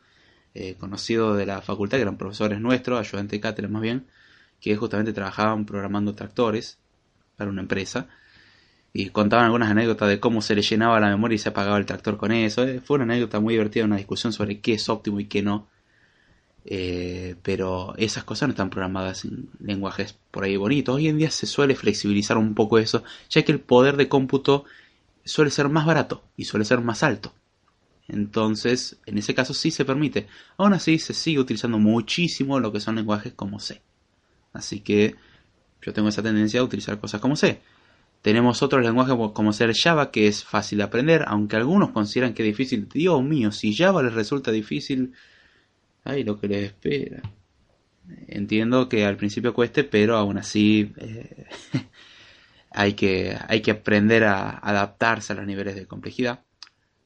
eh, 0.54 0.74
conocidos 0.78 1.36
de 1.36 1.46
la 1.46 1.62
facultad 1.62 1.98
que 1.98 2.02
eran 2.02 2.16
profesores 2.16 2.60
nuestros, 2.60 2.98
ayudantes 2.98 3.32
de 3.32 3.40
cátedra 3.40 3.68
más 3.68 3.82
bien, 3.82 4.06
que 4.60 4.76
justamente 4.76 5.12
trabajaban 5.12 5.64
programando 5.66 6.14
tractores 6.14 6.78
para 7.36 7.50
una 7.50 7.62
empresa. 7.62 8.08
Y 8.92 9.10
contaban 9.10 9.46
algunas 9.46 9.70
anécdotas 9.70 10.08
de 10.08 10.20
cómo 10.20 10.42
se 10.42 10.54
le 10.54 10.62
llenaba 10.62 11.00
la 11.00 11.08
memoria 11.08 11.36
y 11.36 11.38
se 11.38 11.48
apagaba 11.48 11.78
el 11.78 11.86
tractor 11.86 12.18
con 12.18 12.32
eso. 12.32 12.64
Eh, 12.64 12.80
fue 12.80 12.96
una 12.96 13.04
anécdota 13.04 13.40
muy 13.40 13.54
divertida, 13.54 13.84
una 13.84 13.96
discusión 13.96 14.32
sobre 14.32 14.60
qué 14.60 14.74
es 14.74 14.88
óptimo 14.88 15.18
y 15.20 15.26
qué 15.26 15.42
no. 15.42 15.68
Eh, 16.64 17.36
pero 17.42 17.94
esas 17.96 18.24
cosas 18.24 18.48
no 18.48 18.52
están 18.52 18.70
programadas 18.70 19.24
en 19.24 19.48
lenguajes 19.60 20.14
por 20.30 20.44
ahí 20.44 20.56
bonitos. 20.56 20.94
Hoy 20.96 21.08
en 21.08 21.18
día 21.18 21.30
se 21.30 21.46
suele 21.46 21.74
flexibilizar 21.74 22.36
un 22.36 22.54
poco 22.54 22.78
eso, 22.78 23.02
ya 23.30 23.42
que 23.42 23.52
el 23.52 23.60
poder 23.60 23.96
de 23.96 24.08
cómputo 24.08 24.64
suele 25.24 25.50
ser 25.50 25.68
más 25.68 25.86
barato 25.86 26.22
y 26.36 26.44
suele 26.44 26.64
ser 26.64 26.80
más 26.80 27.02
alto. 27.02 27.34
Entonces, 28.08 28.98
en 29.06 29.18
ese 29.18 29.34
caso 29.34 29.54
sí 29.54 29.70
se 29.70 29.84
permite. 29.84 30.26
Aún 30.56 30.74
así, 30.74 30.98
se 30.98 31.14
sigue 31.14 31.40
utilizando 31.40 31.78
muchísimo 31.78 32.60
lo 32.60 32.72
que 32.72 32.80
son 32.80 32.96
lenguajes 32.96 33.32
como 33.32 33.58
C. 33.60 33.80
Así 34.52 34.80
que 34.80 35.16
yo 35.80 35.92
tengo 35.92 36.08
esa 36.08 36.22
tendencia 36.22 36.60
a 36.60 36.64
utilizar 36.64 37.00
cosas 37.00 37.20
como 37.20 37.36
C. 37.36 37.60
Tenemos 38.22 38.62
otros 38.62 38.84
lenguajes 38.84 39.16
como 39.34 39.52
ser 39.52 39.74
Java, 39.74 40.12
que 40.12 40.28
es 40.28 40.44
fácil 40.44 40.78
de 40.78 40.84
aprender, 40.84 41.24
aunque 41.26 41.56
algunos 41.56 41.90
consideran 41.90 42.34
que 42.34 42.42
es 42.42 42.46
difícil. 42.46 42.88
Dios 42.88 43.22
mío, 43.22 43.50
si 43.50 43.74
Java 43.74 44.02
les 44.02 44.14
resulta 44.14 44.52
difícil, 44.52 45.12
ay, 46.04 46.22
lo 46.22 46.38
que 46.38 46.46
les 46.46 46.64
espera. 46.66 47.20
Entiendo 48.28 48.88
que 48.88 49.04
al 49.04 49.16
principio 49.16 49.52
cueste, 49.52 49.82
pero 49.82 50.16
aún 50.16 50.38
así 50.38 50.92
eh, 50.98 51.46
hay 52.70 52.94
que, 52.94 53.36
hay 53.48 53.60
que 53.60 53.72
aprender 53.72 54.24
a 54.24 54.50
adaptarse 54.50 55.32
a 55.32 55.36
los 55.36 55.46
niveles 55.46 55.74
de 55.74 55.86
complejidad. 55.86 56.44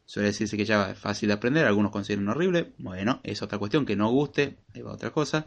Suele 0.05 0.29
decirse 0.29 0.57
que 0.57 0.67
Java 0.67 0.91
es 0.91 0.99
fácil 0.99 1.29
de 1.29 1.35
aprender, 1.35 1.65
algunos 1.65 1.93
consideran 1.93 2.29
horrible. 2.29 2.75
Bueno, 2.77 3.21
es 3.25 3.41
otra 3.41 3.59
cuestión 3.59 3.87
que 3.87 3.97
no 3.97 4.11
guste, 4.11 4.59
ahí 4.75 4.83
va 4.83 4.93
otra 4.93 5.11
cosa. 5.11 5.47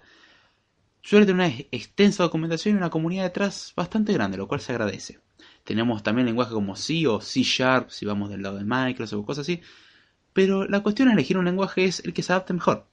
Suele 1.01 1.27
tener 1.27 1.45
una 1.45 1.55
extensa 1.71 2.23
documentación 2.23 2.73
y 2.75 2.77
una 2.77 2.89
comunidad 2.89 3.23
detrás 3.23 3.71
bastante 3.75 4.13
grande, 4.13 4.37
lo 4.37 4.47
cual 4.47 4.61
se 4.61 4.71
agradece. 4.71 5.19
Tenemos 5.63 6.03
también 6.03 6.25
lenguajes 6.25 6.53
como 6.53 6.75
C 6.75 7.07
o 7.07 7.21
C 7.21 7.41
Sharp, 7.43 7.89
si 7.89 8.05
vamos 8.05 8.29
del 8.29 8.41
lado 8.41 8.57
de 8.57 8.65
Microsoft 8.65 9.19
o 9.19 9.25
cosas 9.25 9.43
así. 9.43 9.61
Pero 10.33 10.65
la 10.67 10.81
cuestión 10.81 11.07
de 11.07 11.13
elegir 11.13 11.37
un 11.37 11.45
lenguaje 11.45 11.85
es 11.85 11.99
el 12.05 12.13
que 12.13 12.23
se 12.23 12.33
adapte 12.33 12.53
mejor. 12.53 12.85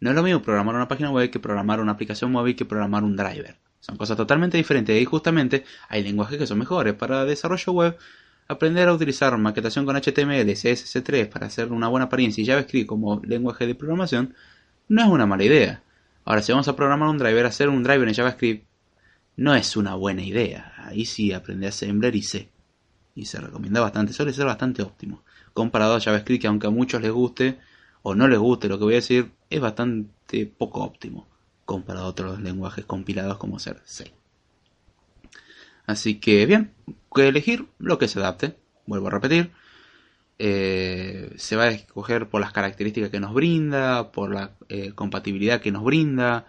No 0.00 0.10
es 0.10 0.16
lo 0.16 0.22
mismo 0.22 0.42
programar 0.42 0.74
una 0.74 0.88
página 0.88 1.10
web 1.10 1.30
que 1.30 1.40
programar 1.40 1.80
una 1.80 1.92
aplicación 1.92 2.30
móvil 2.30 2.56
que 2.56 2.64
programar 2.64 3.02
un 3.04 3.16
driver. 3.16 3.56
Son 3.80 3.96
cosas 3.96 4.16
totalmente 4.16 4.56
diferentes 4.56 5.00
y 5.00 5.04
justamente 5.04 5.64
hay 5.88 6.02
lenguajes 6.02 6.38
que 6.38 6.46
son 6.46 6.58
mejores. 6.58 6.94
Para 6.94 7.24
desarrollo 7.24 7.72
web, 7.72 7.98
aprender 8.48 8.88
a 8.88 8.92
utilizar 8.92 9.36
maquetación 9.38 9.86
con 9.86 9.96
HTML, 9.96 10.48
CSS3 10.50 11.28
para 11.28 11.46
hacer 11.46 11.72
una 11.72 11.88
buena 11.88 12.06
apariencia 12.06 12.42
y 12.42 12.46
JavaScript 12.46 12.88
como 12.88 13.20
lenguaje 13.24 13.66
de 13.66 13.74
programación 13.74 14.34
no 14.88 15.02
es 15.02 15.08
una 15.08 15.26
mala 15.26 15.44
idea. 15.44 15.82
Ahora, 16.24 16.42
si 16.42 16.52
vamos 16.52 16.68
a 16.68 16.76
programar 16.76 17.08
un 17.08 17.18
driver, 17.18 17.46
hacer 17.46 17.68
un 17.68 17.82
driver 17.82 18.08
en 18.08 18.14
JavaScript 18.14 18.66
no 19.36 19.54
es 19.54 19.76
una 19.76 19.94
buena 19.94 20.22
idea. 20.22 20.72
Ahí 20.86 21.04
sí 21.04 21.32
aprende 21.32 21.66
a 21.66 21.70
Assembler 21.70 22.14
y 22.14 22.22
C. 22.22 22.50
Y 23.14 23.26
se 23.26 23.40
recomienda 23.40 23.80
bastante, 23.80 24.12
suele 24.12 24.32
ser 24.32 24.46
bastante 24.46 24.82
óptimo. 24.82 25.24
Comparado 25.52 25.94
a 25.94 26.00
JavaScript, 26.00 26.42
que 26.42 26.46
aunque 26.48 26.66
a 26.66 26.70
muchos 26.70 27.00
les 27.00 27.10
guste 27.10 27.58
o 28.02 28.14
no 28.14 28.28
les 28.28 28.38
guste 28.38 28.68
lo 28.68 28.78
que 28.78 28.84
voy 28.84 28.94
a 28.94 28.96
decir, 28.96 29.32
es 29.50 29.60
bastante 29.60 30.46
poco 30.46 30.82
óptimo 30.82 31.26
comparado 31.64 32.06
a 32.06 32.10
otros 32.10 32.40
lenguajes 32.40 32.86
compilados 32.86 33.36
como 33.36 33.58
ser 33.58 33.82
C. 33.84 34.14
Así 35.86 36.18
que 36.18 36.46
bien, 36.46 36.72
que 37.14 37.28
elegir 37.28 37.66
lo 37.78 37.98
que 37.98 38.08
se 38.08 38.18
adapte. 38.18 38.56
Vuelvo 38.86 39.08
a 39.08 39.10
repetir. 39.10 39.50
Eh, 40.38 41.32
se 41.36 41.56
va 41.56 41.64
a 41.64 41.70
escoger 41.70 42.28
por 42.28 42.40
las 42.40 42.52
características 42.52 43.10
que 43.10 43.20
nos 43.20 43.34
brinda, 43.34 44.12
por 44.12 44.32
la 44.32 44.52
eh, 44.68 44.92
compatibilidad 44.92 45.60
que 45.60 45.72
nos 45.72 45.82
brinda, 45.82 46.46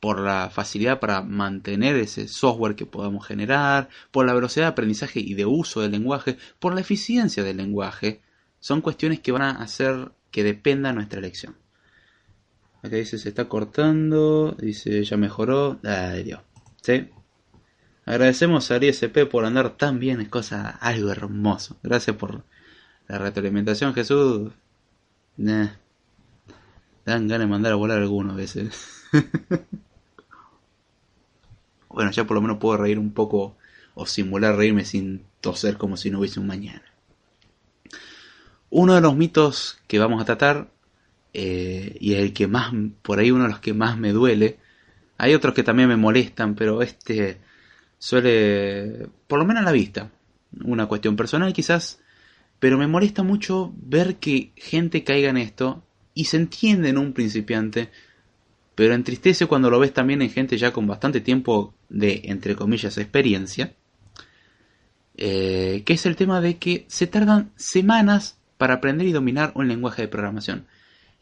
por 0.00 0.20
la 0.20 0.50
facilidad 0.50 1.00
para 1.00 1.22
mantener 1.22 1.96
ese 1.96 2.28
software 2.28 2.76
que 2.76 2.86
podamos 2.86 3.26
generar, 3.26 3.88
por 4.10 4.26
la 4.26 4.34
velocidad 4.34 4.66
de 4.66 4.70
aprendizaje 4.72 5.20
y 5.20 5.34
de 5.34 5.46
uso 5.46 5.80
del 5.80 5.92
lenguaje, 5.92 6.38
por 6.58 6.74
la 6.74 6.80
eficiencia 6.80 7.42
del 7.42 7.56
lenguaje. 7.56 8.20
Son 8.60 8.80
cuestiones 8.80 9.20
que 9.20 9.32
van 9.32 9.42
a 9.42 9.62
hacer 9.62 10.12
que 10.30 10.44
dependa 10.44 10.92
nuestra 10.92 11.18
elección. 11.18 11.56
Acá 12.82 12.96
dice 12.96 13.18
se 13.18 13.28
está 13.28 13.46
cortando. 13.46 14.56
Dice 14.60 15.02
ya 15.04 15.16
mejoró. 15.16 15.78
Ay 15.82 16.22
Dios. 16.22 16.40
¿Sí? 16.82 17.08
Agradecemos 18.04 18.70
a 18.70 18.76
ISP 18.76 19.26
por 19.28 19.44
andar 19.44 19.76
tan 19.76 19.98
bien. 19.98 20.20
Es 20.20 20.28
cosa 20.28 20.70
algo 20.70 21.10
hermoso. 21.10 21.76
Gracias 21.82 22.16
por 22.16 22.44
la 23.08 23.18
retroalimentación, 23.18 23.94
Jesús. 23.94 24.52
Dan 25.36 25.70
ganas 27.04 27.40
de 27.40 27.46
mandar 27.46 27.72
a 27.72 27.76
volar 27.76 27.98
algunos 27.98 28.36
veces. 28.36 29.04
bueno, 31.96 32.10
ya 32.10 32.26
por 32.26 32.34
lo 32.34 32.42
menos 32.42 32.58
puedo 32.58 32.76
reír 32.76 32.98
un 32.98 33.14
poco 33.14 33.56
o 33.94 34.04
simular 34.04 34.54
reírme 34.54 34.84
sin 34.84 35.24
toser 35.40 35.78
como 35.78 35.96
si 35.96 36.10
no 36.10 36.18
hubiese 36.18 36.38
un 36.38 36.46
mañana. 36.46 36.82
Uno 38.68 38.96
de 38.96 39.00
los 39.00 39.16
mitos 39.16 39.78
que 39.86 39.98
vamos 39.98 40.20
a 40.20 40.26
tratar 40.26 40.68
eh, 41.32 41.96
y 41.98 42.12
el 42.12 42.34
que 42.34 42.48
más, 42.48 42.70
por 43.00 43.18
ahí 43.18 43.30
uno 43.30 43.44
de 43.44 43.48
los 43.48 43.60
que 43.60 43.72
más 43.72 43.96
me 43.96 44.12
duele. 44.12 44.58
Hay 45.16 45.32
otros 45.32 45.54
que 45.54 45.62
también 45.62 45.88
me 45.88 45.96
molestan, 45.96 46.54
pero 46.54 46.82
este 46.82 47.40
suele, 47.96 49.08
por 49.26 49.38
lo 49.38 49.46
menos 49.46 49.62
a 49.62 49.64
la 49.64 49.72
vista, 49.72 50.10
una 50.64 50.84
cuestión 50.88 51.16
personal 51.16 51.54
quizás, 51.54 52.02
pero 52.58 52.76
me 52.76 52.88
molesta 52.88 53.22
mucho 53.22 53.72
ver 53.74 54.16
que 54.16 54.52
gente 54.54 55.02
caiga 55.02 55.30
en 55.30 55.38
esto 55.38 55.82
y 56.12 56.26
se 56.26 56.36
entiende 56.36 56.90
en 56.90 56.98
un 56.98 57.14
principiante, 57.14 57.90
pero 58.76 58.94
entristece 58.94 59.46
cuando 59.46 59.70
lo 59.70 59.80
ves 59.80 59.92
también 59.92 60.22
en 60.22 60.30
gente 60.30 60.58
ya 60.58 60.72
con 60.72 60.86
bastante 60.86 61.20
tiempo 61.20 61.74
de, 61.88 62.20
entre 62.24 62.54
comillas, 62.54 62.98
experiencia, 62.98 63.74
eh, 65.16 65.82
que 65.86 65.94
es 65.94 66.04
el 66.04 66.14
tema 66.14 66.42
de 66.42 66.58
que 66.58 66.84
se 66.86 67.06
tardan 67.06 67.50
semanas 67.56 68.38
para 68.58 68.74
aprender 68.74 69.06
y 69.08 69.12
dominar 69.12 69.50
un 69.54 69.66
lenguaje 69.66 70.02
de 70.02 70.08
programación. 70.08 70.66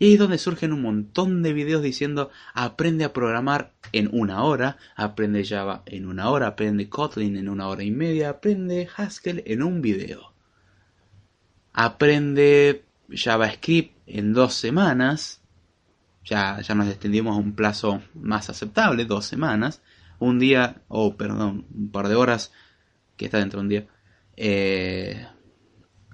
Y 0.00 0.06
ahí 0.06 0.12
es 0.14 0.18
donde 0.18 0.38
surgen 0.38 0.72
un 0.72 0.82
montón 0.82 1.44
de 1.44 1.52
videos 1.52 1.80
diciendo 1.80 2.30
aprende 2.54 3.04
a 3.04 3.12
programar 3.12 3.72
en 3.92 4.10
una 4.12 4.42
hora, 4.42 4.76
aprende 4.96 5.44
Java 5.44 5.84
en 5.86 6.08
una 6.08 6.30
hora, 6.30 6.48
aprende 6.48 6.88
Kotlin 6.88 7.36
en 7.36 7.48
una 7.48 7.68
hora 7.68 7.84
y 7.84 7.92
media, 7.92 8.30
aprende 8.30 8.88
Haskell 8.96 9.44
en 9.46 9.62
un 9.62 9.80
video. 9.80 10.34
aprende 11.72 12.84
JavaScript 13.10 13.96
en 14.06 14.32
dos 14.32 14.54
semanas, 14.54 15.43
ya, 16.24 16.60
ya 16.60 16.74
nos 16.74 16.88
extendimos 16.88 17.36
a 17.36 17.40
un 17.40 17.54
plazo 17.54 18.02
más 18.14 18.50
aceptable, 18.50 19.04
dos 19.04 19.26
semanas, 19.26 19.82
un 20.18 20.38
día, 20.38 20.82
o 20.88 21.16
perdón, 21.16 21.66
un 21.74 21.90
par 21.90 22.08
de 22.08 22.14
horas, 22.14 22.52
que 23.16 23.26
está 23.26 23.38
dentro 23.38 23.58
de 23.60 23.62
un 23.62 23.68
día, 23.68 23.86
eh, 24.36 25.26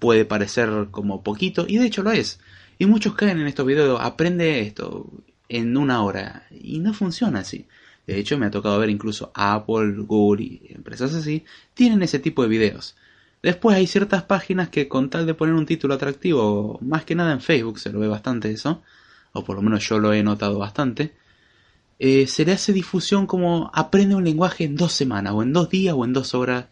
puede 0.00 0.24
parecer 0.24 0.88
como 0.90 1.22
poquito, 1.22 1.66
y 1.68 1.78
de 1.78 1.86
hecho 1.86 2.02
lo 2.02 2.10
es. 2.10 2.40
Y 2.78 2.86
muchos 2.86 3.14
caen 3.14 3.40
en 3.40 3.46
estos 3.46 3.66
videos, 3.66 4.00
aprende 4.00 4.60
esto 4.60 5.10
en 5.48 5.76
una 5.76 6.02
hora, 6.02 6.46
y 6.50 6.78
no 6.80 6.92
funciona 6.94 7.40
así. 7.40 7.66
De 8.06 8.18
hecho, 8.18 8.38
me 8.38 8.46
ha 8.46 8.50
tocado 8.50 8.78
ver 8.78 8.90
incluso 8.90 9.30
Apple, 9.34 9.94
Google 9.98 10.42
y 10.42 10.72
empresas 10.74 11.14
así, 11.14 11.44
tienen 11.74 12.02
ese 12.02 12.18
tipo 12.18 12.42
de 12.42 12.48
videos. 12.48 12.96
Después 13.42 13.76
hay 13.76 13.86
ciertas 13.86 14.24
páginas 14.24 14.68
que 14.68 14.88
con 14.88 15.10
tal 15.10 15.26
de 15.26 15.34
poner 15.34 15.54
un 15.54 15.66
título 15.66 15.94
atractivo, 15.94 16.78
más 16.82 17.04
que 17.04 17.14
nada 17.14 17.32
en 17.32 17.40
Facebook 17.40 17.78
se 17.78 17.92
lo 17.92 18.00
ve 18.00 18.08
bastante 18.08 18.50
eso, 18.50 18.82
o 19.32 19.44
por 19.44 19.56
lo 19.56 19.62
menos 19.62 19.88
yo 19.88 19.98
lo 19.98 20.12
he 20.12 20.22
notado 20.22 20.58
bastante, 20.58 21.14
eh, 21.98 22.26
se 22.26 22.44
le 22.44 22.52
hace 22.52 22.72
difusión 22.72 23.26
como 23.26 23.70
aprende 23.74 24.14
un 24.14 24.24
lenguaje 24.24 24.64
en 24.64 24.76
dos 24.76 24.92
semanas, 24.92 25.34
o 25.34 25.42
en 25.42 25.52
dos 25.52 25.68
días, 25.68 25.94
o 25.96 26.04
en 26.04 26.12
dos 26.12 26.34
horas, 26.34 26.66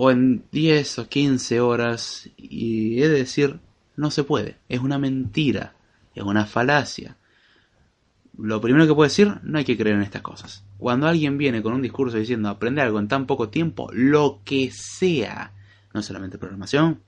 o 0.00 0.10
en 0.10 0.44
10 0.52 1.00
o 1.00 1.08
15 1.08 1.60
horas, 1.60 2.30
y 2.36 3.02
es 3.02 3.10
decir, 3.10 3.58
no 3.96 4.12
se 4.12 4.22
puede, 4.22 4.58
es 4.68 4.80
una 4.80 4.98
mentira, 4.98 5.74
es 6.14 6.22
una 6.22 6.46
falacia. 6.46 7.16
Lo 8.36 8.60
primero 8.60 8.86
que 8.86 8.94
puedo 8.94 9.08
decir, 9.08 9.40
no 9.42 9.58
hay 9.58 9.64
que 9.64 9.76
creer 9.76 9.96
en 9.96 10.02
estas 10.02 10.22
cosas. 10.22 10.64
Cuando 10.78 11.08
alguien 11.08 11.36
viene 11.36 11.62
con 11.62 11.72
un 11.72 11.82
discurso 11.82 12.16
diciendo 12.16 12.48
aprende 12.48 12.80
algo 12.80 13.00
en 13.00 13.08
tan 13.08 13.26
poco 13.26 13.48
tiempo, 13.48 13.90
lo 13.92 14.40
que 14.44 14.70
sea, 14.70 15.52
no 15.92 16.02
solamente 16.02 16.38
programación, 16.38 17.00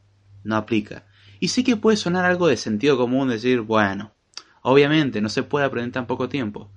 no 0.42 0.56
aplica. 0.56 1.04
Y 1.40 1.48
sí 1.48 1.64
que 1.64 1.76
puede 1.76 1.96
sonar 1.96 2.26
algo 2.26 2.48
de 2.48 2.58
sentido 2.58 2.98
común 2.98 3.30
decir, 3.30 3.62
bueno, 3.62 4.12
obviamente 4.60 5.22
no 5.22 5.30
se 5.30 5.42
puede 5.42 5.64
aprender 5.64 5.88
en 5.88 5.92
tan 5.92 6.06
poco 6.06 6.28
tiempo. 6.28 6.70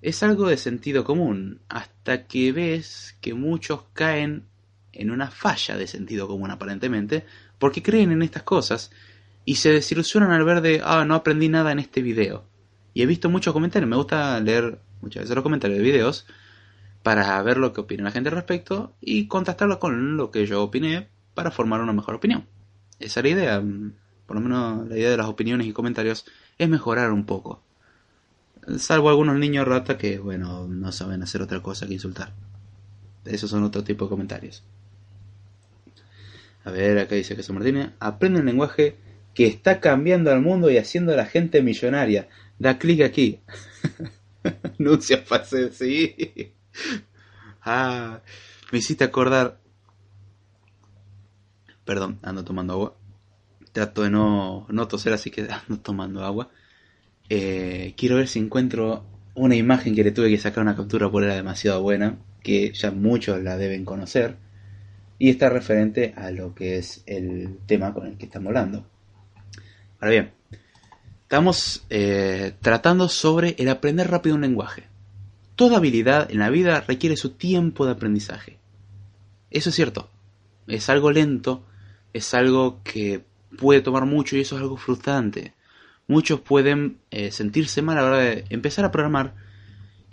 Es 0.00 0.22
algo 0.22 0.48
de 0.48 0.56
sentido 0.56 1.04
común, 1.04 1.60
hasta 1.68 2.26
que 2.26 2.52
ves 2.52 3.16
que 3.20 3.34
muchos 3.34 3.82
caen 3.92 4.46
en 4.92 5.10
una 5.10 5.30
falla 5.30 5.76
de 5.76 5.86
sentido 5.86 6.26
común 6.26 6.50
aparentemente, 6.50 7.26
porque 7.58 7.82
creen 7.82 8.12
en 8.12 8.22
estas 8.22 8.44
cosas 8.44 8.90
y 9.44 9.56
se 9.56 9.72
desilusionan 9.72 10.32
al 10.32 10.44
ver 10.44 10.62
de, 10.62 10.80
ah, 10.82 11.04
no 11.04 11.14
aprendí 11.14 11.50
nada 11.50 11.70
en 11.70 11.78
este 11.78 12.00
video. 12.00 12.44
Y 12.94 13.02
he 13.02 13.06
visto 13.06 13.28
muchos 13.28 13.52
comentarios, 13.52 13.90
me 13.90 13.96
gusta 13.96 14.40
leer 14.40 14.80
muchas 15.02 15.24
veces 15.24 15.36
los 15.36 15.42
comentarios 15.42 15.78
de 15.78 15.84
videos 15.84 16.26
para 17.02 17.40
ver 17.42 17.58
lo 17.58 17.74
que 17.74 17.82
opina 17.82 18.04
la 18.04 18.10
gente 18.10 18.30
al 18.30 18.36
respecto 18.36 18.96
y 19.02 19.28
contrastarlo 19.28 19.78
con 19.78 20.16
lo 20.16 20.30
que 20.30 20.46
yo 20.46 20.62
opiné 20.62 21.08
para 21.34 21.50
formar 21.50 21.82
una 21.82 21.92
mejor 21.92 22.14
opinión. 22.14 22.46
Esa 22.98 23.20
es 23.20 23.24
la 23.24 23.30
idea, 23.30 23.62
por 24.26 24.36
lo 24.36 24.42
menos 24.42 24.88
la 24.88 24.96
idea 24.96 25.10
de 25.10 25.16
las 25.16 25.26
opiniones 25.26 25.66
y 25.66 25.72
comentarios 25.72 26.24
es 26.58 26.68
mejorar 26.68 27.12
un 27.12 27.26
poco. 27.26 27.62
Salvo 28.78 29.08
algunos 29.08 29.36
niños 29.36 29.66
rata 29.66 29.96
que, 29.96 30.18
bueno, 30.18 30.66
no 30.66 30.90
saben 30.92 31.22
hacer 31.22 31.42
otra 31.42 31.62
cosa 31.62 31.86
que 31.86 31.94
insultar. 31.94 32.32
Esos 33.24 33.50
son 33.50 33.62
otro 33.62 33.84
tipo 33.84 34.06
de 34.06 34.08
comentarios. 34.10 34.64
A 36.64 36.70
ver, 36.70 36.98
acá 36.98 37.14
dice 37.14 37.36
Jesús 37.36 37.54
Martínez. 37.54 37.90
Aprende 38.00 38.40
un 38.40 38.46
lenguaje 38.46 38.96
que 39.34 39.46
está 39.46 39.80
cambiando 39.80 40.32
al 40.32 40.40
mundo 40.40 40.70
y 40.70 40.78
haciendo 40.78 41.12
a 41.12 41.16
la 41.16 41.26
gente 41.26 41.62
millonaria. 41.62 42.28
Da 42.58 42.78
clic 42.78 43.02
aquí. 43.02 43.40
Anuncia 44.78 45.24
pase, 45.24 45.72
sí. 45.72 46.52
Ah, 47.68 48.20
me 48.70 48.78
hiciste 48.78 49.02
acordar. 49.02 49.58
Perdón, 51.86 52.18
ando 52.22 52.44
tomando 52.44 52.74
agua. 52.74 52.96
Trato 53.72 54.02
de 54.02 54.10
no, 54.10 54.66
no 54.68 54.88
toser, 54.88 55.14
así 55.14 55.30
que 55.30 55.48
ando 55.68 55.80
tomando 55.80 56.22
agua. 56.22 56.50
Eh, 57.30 57.94
quiero 57.96 58.16
ver 58.16 58.28
si 58.28 58.38
encuentro 58.40 59.06
una 59.34 59.54
imagen 59.54 59.94
que 59.94 60.04
le 60.04 60.12
tuve 60.12 60.28
que 60.28 60.38
sacar 60.38 60.62
una 60.62 60.76
captura 60.76 61.10
por 61.10 61.24
era 61.24 61.34
demasiado 61.34 61.80
buena, 61.80 62.18
que 62.42 62.72
ya 62.72 62.90
muchos 62.90 63.42
la 63.42 63.56
deben 63.56 63.84
conocer, 63.84 64.36
y 65.18 65.30
está 65.30 65.48
referente 65.48 66.12
a 66.16 66.30
lo 66.30 66.54
que 66.54 66.78
es 66.78 67.02
el 67.06 67.58
tema 67.66 67.94
con 67.94 68.06
el 68.06 68.16
que 68.16 68.26
estamos 68.26 68.48
hablando. 68.48 68.86
Ahora 70.00 70.10
bien, 70.10 70.32
estamos 71.22 71.84
eh, 71.90 72.54
tratando 72.60 73.08
sobre 73.08 73.54
el 73.58 73.68
aprender 73.68 74.10
rápido 74.10 74.34
un 74.34 74.42
lenguaje. 74.42 74.84
Toda 75.54 75.78
habilidad 75.78 76.30
en 76.30 76.38
la 76.40 76.50
vida 76.50 76.82
requiere 76.86 77.16
su 77.16 77.30
tiempo 77.30 77.86
de 77.86 77.92
aprendizaje. 77.92 78.58
Eso 79.50 79.70
es 79.70 79.76
cierto. 79.76 80.10
Es 80.66 80.88
algo 80.90 81.10
lento, 81.10 81.64
es 82.16 82.34
algo 82.34 82.80
que 82.82 83.24
puede 83.58 83.80
tomar 83.80 84.06
mucho 84.06 84.36
y 84.36 84.40
eso 84.40 84.56
es 84.56 84.62
algo 84.62 84.76
frustrante. 84.76 85.54
Muchos 86.08 86.40
pueden 86.40 86.98
eh, 87.10 87.30
sentirse 87.30 87.82
mal 87.82 87.98
a 87.98 88.02
la 88.02 88.08
hora 88.08 88.18
de 88.18 88.44
empezar 88.50 88.84
a 88.84 88.92
programar 88.92 89.34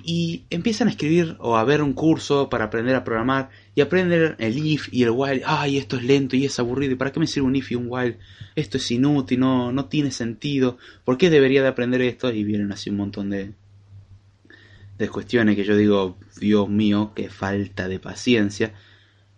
y 0.03 0.43
empiezan 0.49 0.87
a 0.87 0.91
escribir 0.91 1.37
o 1.39 1.55
a 1.55 1.63
ver 1.63 1.81
un 1.81 1.93
curso 1.93 2.49
para 2.49 2.65
aprender 2.65 2.95
a 2.95 3.03
programar 3.03 3.49
y 3.73 3.81
aprender 3.81 4.35
el 4.39 4.57
if 4.57 4.89
y 4.91 5.03
el 5.03 5.11
while. 5.11 5.43
Ay, 5.45 5.77
esto 5.77 5.95
es 5.95 6.03
lento 6.03 6.35
y 6.35 6.45
es 6.45 6.59
aburrido. 6.59 6.93
¿Y 6.93 6.95
para 6.95 7.11
qué 7.11 7.19
me 7.19 7.27
sirve 7.27 7.47
un 7.47 7.55
if 7.55 7.71
y 7.71 7.75
un 7.75 7.87
while? 7.87 8.17
Esto 8.55 8.77
es 8.77 8.91
inútil, 8.91 9.39
no, 9.39 9.71
no 9.71 9.85
tiene 9.85 10.11
sentido. 10.11 10.77
¿Por 11.05 11.17
qué 11.17 11.29
debería 11.29 11.61
de 11.61 11.69
aprender 11.69 12.01
esto? 12.01 12.31
Y 12.31 12.43
vienen 12.43 12.71
así 12.71 12.89
un 12.89 12.97
montón 12.97 13.29
de, 13.29 13.53
de 14.97 15.09
cuestiones 15.09 15.55
que 15.55 15.63
yo 15.63 15.77
digo, 15.77 16.17
Dios 16.37 16.67
mío, 16.69 17.13
qué 17.15 17.29
falta 17.29 17.87
de 17.87 17.99
paciencia. 17.99 18.73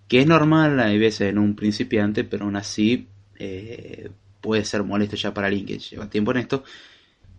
Que 0.07 0.21
es 0.21 0.27
normal, 0.27 0.79
hay 0.79 0.99
veces 0.99 1.29
en 1.29 1.39
un 1.39 1.55
principiante, 1.55 2.23
pero 2.23 2.45
aún 2.45 2.55
así 2.55 3.07
eh, 3.37 4.09
puede 4.41 4.65
ser 4.65 4.83
molesto 4.83 5.15
ya 5.15 5.33
para 5.33 5.47
alguien 5.47 5.79
lleva 5.79 6.09
tiempo 6.09 6.31
en 6.31 6.37
esto 6.37 6.63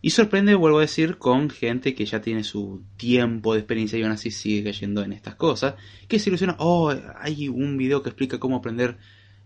y 0.07 0.11
sorprende, 0.11 0.55
vuelvo 0.55 0.79
a 0.79 0.83
decir, 0.83 1.18
con 1.18 1.50
gente 1.50 1.94
que 1.96 2.07
ya 2.07 2.20
tiene 2.20 2.44
su 2.44 2.83
tiempo 2.96 3.55
de 3.55 3.59
experiencia 3.59 3.98
y 3.98 4.02
aún 4.05 4.12
así 4.12 4.31
sigue 4.31 4.62
cayendo 4.62 5.02
en 5.02 5.12
estas 5.12 5.35
cosas. 5.35 5.74
Que 6.07 6.20
se 6.20 6.31
ilusiona, 6.31 6.55
oh, 6.61 6.94
hay 7.18 7.48
un 7.48 7.76
video 7.76 8.05
que 8.05 8.11
explica 8.11 8.38
cómo 8.38 8.55
aprender 8.55 8.98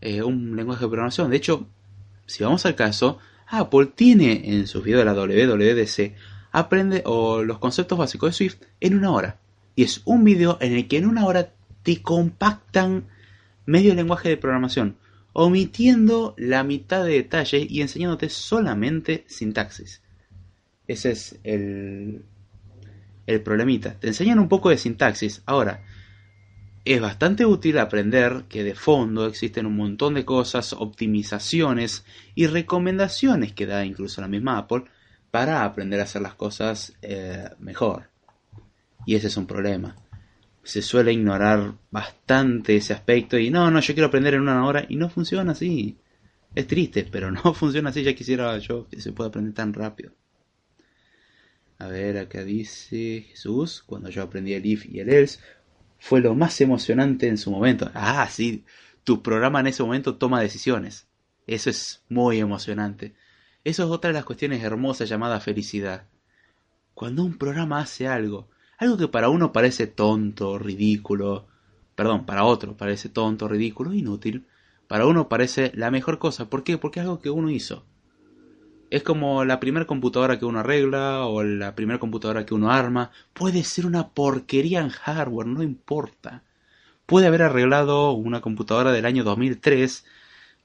eh, 0.03 0.23
un 0.23 0.57
lenguaje 0.57 0.85
de 0.85 0.89
programación. 0.89 1.31
De 1.31 1.39
hecho, 1.39 1.67
si 2.27 2.45
vamos 2.45 2.67
al 2.67 2.75
caso, 2.75 3.19
Apple 3.47 3.93
tiene 3.95 4.53
en 4.53 4.67
sus 4.67 4.85
videos 4.85 5.01
de 5.01 5.05
la 5.07 5.15
WWDC, 5.15 6.15
aprende 6.53 7.03
o 7.07 7.43
los 7.43 7.59
conceptos 7.59 7.99
básicos 7.99 8.29
de 8.29 8.35
Swift 8.35 8.63
en 8.81 8.99
una 8.99 9.13
hora. 9.13 9.41
Y 9.77 9.85
es 9.85 10.03
un 10.05 10.25
video 10.25 10.59
en 10.61 10.75
el 10.75 10.89
que 10.89 10.99
en 10.99 11.07
una 11.07 11.25
hora 11.25 11.55
te 11.83 12.03
compactan 12.03 13.09
medio 13.67 13.95
lenguaje 13.95 14.29
de 14.29 14.37
programación, 14.37 14.97
omitiendo 15.33 16.35
la 16.37 16.65
mitad 16.65 17.05
de 17.05 17.13
detalles 17.13 17.71
y 17.71 17.81
enseñándote 17.81 18.29
solamente 18.29 19.25
sintaxis. 19.29 20.03
Ese 20.87 21.13
es 21.13 21.39
el, 21.45 22.25
el 23.27 23.41
problemita. 23.43 23.99
Te 23.99 24.09
enseñan 24.09 24.39
un 24.39 24.49
poco 24.49 24.71
de 24.71 24.79
sintaxis. 24.79 25.43
Ahora, 25.47 25.85
es 26.85 27.01
bastante 27.01 27.45
útil 27.45 27.79
aprender 27.79 28.45
que 28.49 28.65
de 28.65 28.75
fondo 28.75 29.27
existen 29.27 29.67
un 29.67 29.77
montón 29.77 30.15
de 30.15 30.25
cosas, 30.25 30.73
optimizaciones 30.73 32.05
y 32.35 32.47
recomendaciones 32.47 33.53
que 33.53 33.67
da 33.67 33.85
incluso 33.85 34.21
la 34.21 34.29
misma 34.29 34.59
Apple 34.59 34.85
para 35.31 35.65
aprender 35.65 36.01
a 36.01 36.05
hacer 36.05 36.23
las 36.23 36.35
cosas 36.35 36.95
eh, 37.03 37.51
mejor. 37.59 38.11
Y 39.07 39.15
ese 39.15 39.29
es 39.29 39.37
un 39.37 39.47
problema. 39.47 39.97
Se 40.63 40.83
suele 40.83 41.13
ignorar 41.13 41.75
bastante 41.91 42.77
ese 42.77 42.93
aspecto 42.93 43.39
y 43.39 43.51
no, 43.51 43.71
no, 43.71 43.81
yo 43.81 43.95
quiero 43.95 44.09
aprender 44.09 44.35
en 44.35 44.43
una 44.43 44.67
hora 44.67 44.85
y 44.89 44.97
no 44.97 45.09
funciona 45.09 45.53
así. 45.53 45.99
Es 46.55 46.67
triste, 46.67 47.09
pero 47.11 47.31
no 47.31 47.55
funciona 47.55 47.91
así. 47.91 48.03
Ya 48.03 48.15
quisiera 48.15 48.57
yo 48.59 48.87
que 48.89 49.01
se 49.01 49.13
pueda 49.13 49.29
aprender 49.29 49.55
tan 49.55 49.73
rápido. 49.73 50.13
A 51.79 51.87
ver, 51.89 52.19
acá 52.19 52.45
dice 52.45 53.25
Jesús, 53.31 53.83
cuando 53.87 54.11
yo 54.11 54.23
aprendí 54.23 54.53
el 54.53 54.67
if 54.67 54.85
y 54.87 55.01
el 55.01 55.09
else, 55.09 55.41
fue 55.99 56.21
lo 56.21 56.35
más 56.35 56.61
emocionante 56.61 57.27
en 57.27 57.39
su 57.39 57.51
momento. 57.51 57.91
Ah, 57.95 58.29
sí, 58.31 58.65
tu 59.03 59.23
programa 59.23 59.61
en 59.61 59.69
ese 59.69 59.83
momento 59.83 60.17
toma 60.17 60.43
decisiones. 60.43 61.09
Eso 61.47 61.71
es 61.71 62.03
muy 62.09 62.39
emocionante. 62.39 63.15
Eso 63.65 63.85
es 63.85 63.91
otra 63.91 64.09
de 64.09 64.15
las 64.15 64.25
cuestiones 64.25 64.63
hermosas 64.63 65.09
llamada 65.09 65.41
felicidad. 65.41 66.07
Cuando 66.95 67.25
un 67.25 67.39
programa 67.39 67.81
hace 67.81 68.07
algo, 68.07 68.51
algo 68.81 68.97
que 68.97 69.09
para 69.09 69.29
uno 69.29 69.53
parece 69.53 69.87
tonto, 69.87 70.59
ridículo, 70.59 71.47
perdón, 71.95 72.27
para 72.27 72.45
otro 72.45 72.77
parece 72.77 73.09
tonto, 73.09 73.47
ridículo, 73.47 73.93
inútil, 73.93 74.47
para 74.89 75.07
uno 75.07 75.29
parece 75.29 75.71
la 75.75 75.91
mejor 75.91 76.19
cosa. 76.19 76.49
¿Por 76.49 76.65
qué? 76.65 76.79
Porque 76.79 77.01
es 77.01 77.05
algo 77.05 77.21
que 77.21 77.31
uno 77.31 77.51
hizo. 77.51 77.85
Es 78.91 79.05
como 79.05 79.45
la 79.45 79.61
primera 79.61 79.87
computadora 79.87 80.39
que 80.39 80.47
uno 80.47 80.61
arregla 80.61 81.27
o 81.27 81.45
la 81.45 81.77
primera 81.77 82.01
computadora 82.01 82.45
que 82.45 82.55
uno 82.55 82.73
arma. 82.73 83.13
Puede 83.33 83.63
ser 83.63 83.87
una 83.87 84.09
porquería 84.09 84.81
en 84.81 84.89
hardware, 84.89 85.47
no 85.47 85.63
importa. 85.63 86.43
Puede 87.07 87.29
haber 87.29 87.43
arreglado 87.43 88.13
una 88.13 88.41
computadora 88.41 88.91
del 88.91 89.07
año 89.07 89.23
2003 89.23 90.05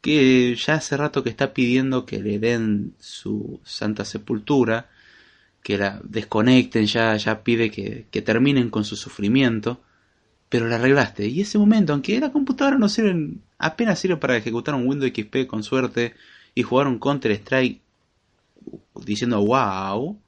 que 0.01 0.55
ya 0.55 0.75
hace 0.75 0.97
rato 0.97 1.23
que 1.23 1.29
está 1.29 1.53
pidiendo 1.53 2.05
que 2.05 2.19
le 2.19 2.39
den 2.39 2.95
su 2.99 3.59
santa 3.63 4.05
sepultura, 4.05 4.89
que 5.65 5.79
la 5.79 5.99
desconecten, 6.03 6.85
ya, 6.85 7.17
ya 7.17 7.43
pide 7.43 7.71
que, 7.71 8.05
que 8.11 8.21
terminen 8.21 8.69
con 8.69 8.85
su 8.85 8.95
sufrimiento. 8.95 9.81
pero 10.49 10.67
la 10.67 10.75
arreglaste. 10.77 11.27
Y 11.27 11.41
ese 11.41 11.57
momento, 11.57 11.93
aunque 11.93 12.19
la 12.19 12.31
computadora 12.31 12.77
no 12.77 12.89
sirve, 12.89 13.39
apenas 13.57 13.99
sirve 13.99 14.17
para 14.17 14.37
ejecutar 14.37 14.75
un 14.75 14.87
Windows 14.87 15.11
XP 15.11 15.47
con 15.47 15.63
suerte 15.63 16.13
y 16.55 16.63
jugar 16.63 16.87
un 16.87 16.99
Counter 16.99 17.31
Strike 17.31 17.81
diciendo 19.05 19.43
wow, 19.43 20.19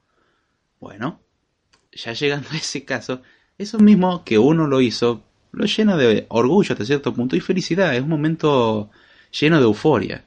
bueno, 0.80 1.20
ya 1.92 2.12
llegando 2.14 2.48
a 2.52 2.56
ese 2.56 2.84
caso, 2.84 3.22
eso 3.58 3.78
mismo 3.78 4.24
que 4.24 4.38
uno 4.38 4.66
lo 4.66 4.80
hizo, 4.80 5.22
lo 5.52 5.66
llena 5.66 5.96
de 5.96 6.26
orgullo 6.30 6.72
hasta 6.72 6.84
cierto 6.84 7.14
punto 7.14 7.36
y 7.36 7.40
felicidad, 7.40 7.94
es 7.94 8.02
un 8.02 8.08
momento 8.08 8.90
lleno 9.30 9.58
de 9.58 9.64
euforia. 9.64 10.24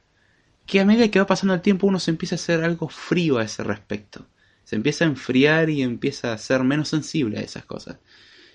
Que 0.66 0.80
a 0.80 0.86
medida 0.86 1.10
que 1.10 1.20
va 1.20 1.28
pasando 1.28 1.54
el 1.54 1.62
tiempo 1.62 1.88
uno 1.88 2.00
se 2.00 2.12
empieza 2.12 2.36
a 2.36 2.38
hacer 2.38 2.64
algo 2.64 2.88
frío 2.88 3.40
a 3.40 3.44
ese 3.44 3.64
respecto. 3.64 4.26
Se 4.64 4.76
empieza 4.76 5.06
a 5.06 5.08
enfriar 5.08 5.70
y 5.70 5.82
empieza 5.82 6.34
a 6.34 6.38
ser 6.38 6.64
menos 6.64 6.90
sensible 6.90 7.40
a 7.40 7.42
esas 7.42 7.66
cosas. 7.66 7.98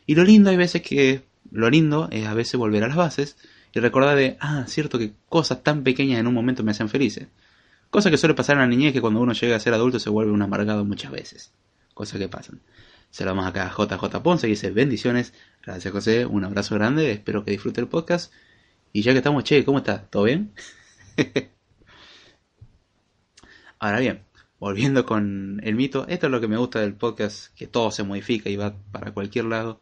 Y 0.07 0.15
lo 0.15 0.25
lindo 0.25 0.51
hay 0.51 0.57
veces 0.57 0.83
que, 0.83 1.25
lo 1.51 1.71
lindo 1.71 2.09
es 2.11 2.27
a 2.27 2.35
veces 2.35 2.55
volver 2.57 2.85
a 2.85 2.89
las 2.89 2.97
bases 2.97 3.37
y 3.73 3.81
recordar 3.81 4.17
de, 4.17 4.37
ah, 4.41 4.65
cierto 4.69 4.99
que 4.99 5.13
cosas 5.29 5.63
tan 5.63 5.83
pequeñas 5.83 6.21
en 6.21 6.27
un 6.27 6.35
momento 6.35 6.63
me 6.63 6.71
hacen 6.71 6.89
felices. 6.89 7.29
Cosa 7.91 8.11
que 8.11 8.17
suele 8.17 8.35
pasar 8.35 8.57
en 8.57 8.61
la 8.61 8.67
niñez 8.67 8.93
que 8.93 9.01
cuando 9.01 9.21
uno 9.21 9.33
llega 9.33 9.57
a 9.57 9.61
ser 9.61 9.75
adulto 9.75 9.99
se 9.99 10.11
vuelve 10.11 10.33
un 10.33 10.43
amargado 10.43 10.85
muchas 10.85 11.13
veces. 11.13 11.53
Cosas 11.95 12.19
que 12.19 12.29
pasan. 12.29 12.61
Saludamos 13.11 13.47
acá 13.47 13.67
a 13.67 13.71
JJ 13.71 14.23
Ponce 14.23 14.47
y 14.47 14.51
dice 14.51 14.71
bendiciones. 14.71 15.33
Gracias 15.65 15.93
José, 15.93 16.27
un 16.27 16.45
abrazo 16.45 16.75
grande, 16.75 17.11
espero 17.13 17.45
que 17.45 17.53
disfrute 17.53 17.81
el 17.81 17.89
podcast. 17.89 18.33
Y 18.93 19.03
ya 19.03 19.13
que 19.13 19.19
estamos, 19.19 19.45
che, 19.45 19.65
¿cómo 19.65 19.79
está? 19.79 20.07
¿Todo 20.07 20.25
bien? 20.25 20.53
Ahora 23.79 24.01
bien, 24.01 24.26
volviendo 24.59 25.07
con 25.07 25.61
el 25.63 25.75
mito, 25.75 26.07
esto 26.09 26.27
es 26.27 26.33
lo 26.33 26.41
que 26.41 26.49
me 26.49 26.57
gusta 26.57 26.81
del 26.81 26.95
podcast, 26.95 27.55
que 27.57 27.67
todo 27.67 27.91
se 27.91 28.03
modifica 28.03 28.51
y 28.51 28.57
va 28.57 28.75
para 28.93 29.13
cualquier 29.13 29.47
lado. 29.47 29.81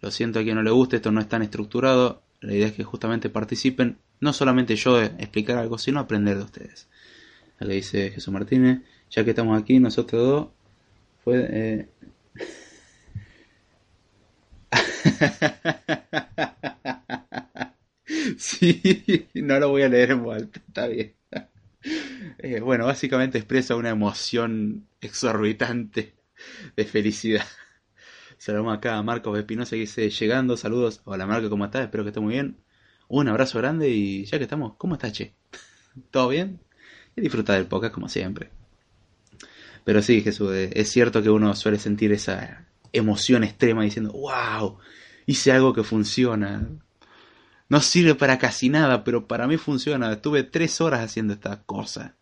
Lo 0.00 0.10
siento 0.10 0.38
a 0.38 0.42
quien 0.42 0.56
no 0.56 0.62
le 0.62 0.70
guste, 0.70 0.96
esto 0.96 1.12
no 1.12 1.20
es 1.20 1.28
tan 1.28 1.42
estructurado. 1.42 2.22
La 2.40 2.54
idea 2.54 2.68
es 2.68 2.72
que 2.72 2.84
justamente 2.84 3.28
participen, 3.28 3.98
no 4.20 4.32
solamente 4.32 4.76
yo 4.76 5.00
explicar 5.00 5.58
algo, 5.58 5.78
sino 5.78 6.00
aprender 6.00 6.38
de 6.38 6.44
ustedes 6.44 6.88
le 7.66 7.74
dice 7.74 8.10
Jesús 8.10 8.32
Martínez, 8.32 8.80
ya 9.10 9.24
que 9.24 9.30
estamos 9.30 9.60
aquí 9.60 9.78
nosotros 9.78 10.22
dos, 10.22 10.48
fue... 11.24 11.46
Eh... 11.50 11.88
sí, 18.38 19.28
no 19.34 19.58
lo 19.58 19.70
voy 19.70 19.82
a 19.82 19.88
leer 19.88 20.12
en 20.12 20.22
voz 20.22 20.42
está 20.42 20.86
bien. 20.86 21.14
Eh, 22.38 22.60
bueno, 22.60 22.86
básicamente 22.86 23.38
expresa 23.38 23.76
una 23.76 23.90
emoción 23.90 24.86
exorbitante 25.00 26.14
de 26.76 26.84
felicidad. 26.84 27.44
Saludamos 28.38 28.76
acá 28.78 28.96
a 28.96 29.02
Marcos 29.02 29.38
Espinosa 29.38 29.70
que 29.72 29.80
dice, 29.80 30.10
llegando, 30.10 30.56
saludos. 30.56 31.02
Hola 31.04 31.26
Marco, 31.26 31.50
¿cómo 31.50 31.64
estás? 31.64 31.82
Espero 31.82 32.04
que 32.04 32.10
esté 32.10 32.20
muy 32.20 32.34
bien. 32.34 32.58
Un 33.08 33.28
abrazo 33.28 33.58
grande 33.58 33.90
y 33.90 34.24
ya 34.24 34.38
que 34.38 34.44
estamos, 34.44 34.74
¿cómo 34.76 34.94
estás, 34.94 35.12
Che? 35.12 35.34
¿Todo 36.10 36.28
bien? 36.28 36.60
y 37.16 37.20
disfrutar 37.20 37.56
del 37.56 37.66
podcast 37.66 37.92
como 37.92 38.08
siempre. 38.08 38.50
Pero 39.84 40.02
sí, 40.02 40.22
Jesús, 40.22 40.52
eh, 40.52 40.70
es 40.74 40.90
cierto 40.90 41.22
que 41.22 41.30
uno 41.30 41.54
suele 41.56 41.78
sentir 41.78 42.12
esa 42.12 42.66
emoción 42.92 43.44
extrema 43.44 43.82
diciendo, 43.82 44.12
wow, 44.12 44.78
hice 45.26 45.52
algo 45.52 45.72
que 45.72 45.82
funciona. 45.82 46.68
No 47.68 47.80
sirve 47.80 48.14
para 48.14 48.38
casi 48.38 48.68
nada, 48.68 49.04
pero 49.04 49.26
para 49.26 49.46
mí 49.46 49.56
funciona. 49.56 50.12
Estuve 50.12 50.44
tres 50.44 50.80
horas 50.80 51.00
haciendo 51.00 51.32
esta 51.32 51.62
cosa. 51.64 52.16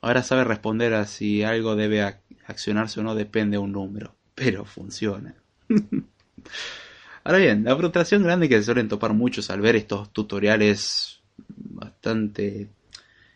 Ahora 0.00 0.22
sabe 0.22 0.44
responder 0.44 0.94
a 0.94 1.06
si 1.06 1.42
algo 1.42 1.76
debe 1.76 2.02
accionarse 2.46 3.00
o 3.00 3.02
no 3.02 3.14
depende 3.14 3.56
de 3.56 3.58
un 3.58 3.72
número, 3.72 4.14
pero 4.34 4.64
funciona. 4.64 5.34
Ahora 7.24 7.38
bien, 7.38 7.64
la 7.64 7.76
frustración 7.76 8.22
grande 8.22 8.48
que 8.48 8.56
se 8.58 8.64
suelen 8.64 8.88
topar 8.88 9.12
muchos 9.12 9.50
al 9.50 9.60
ver 9.60 9.74
estos 9.74 10.12
tutoriales 10.12 11.20
bastante 11.46 12.68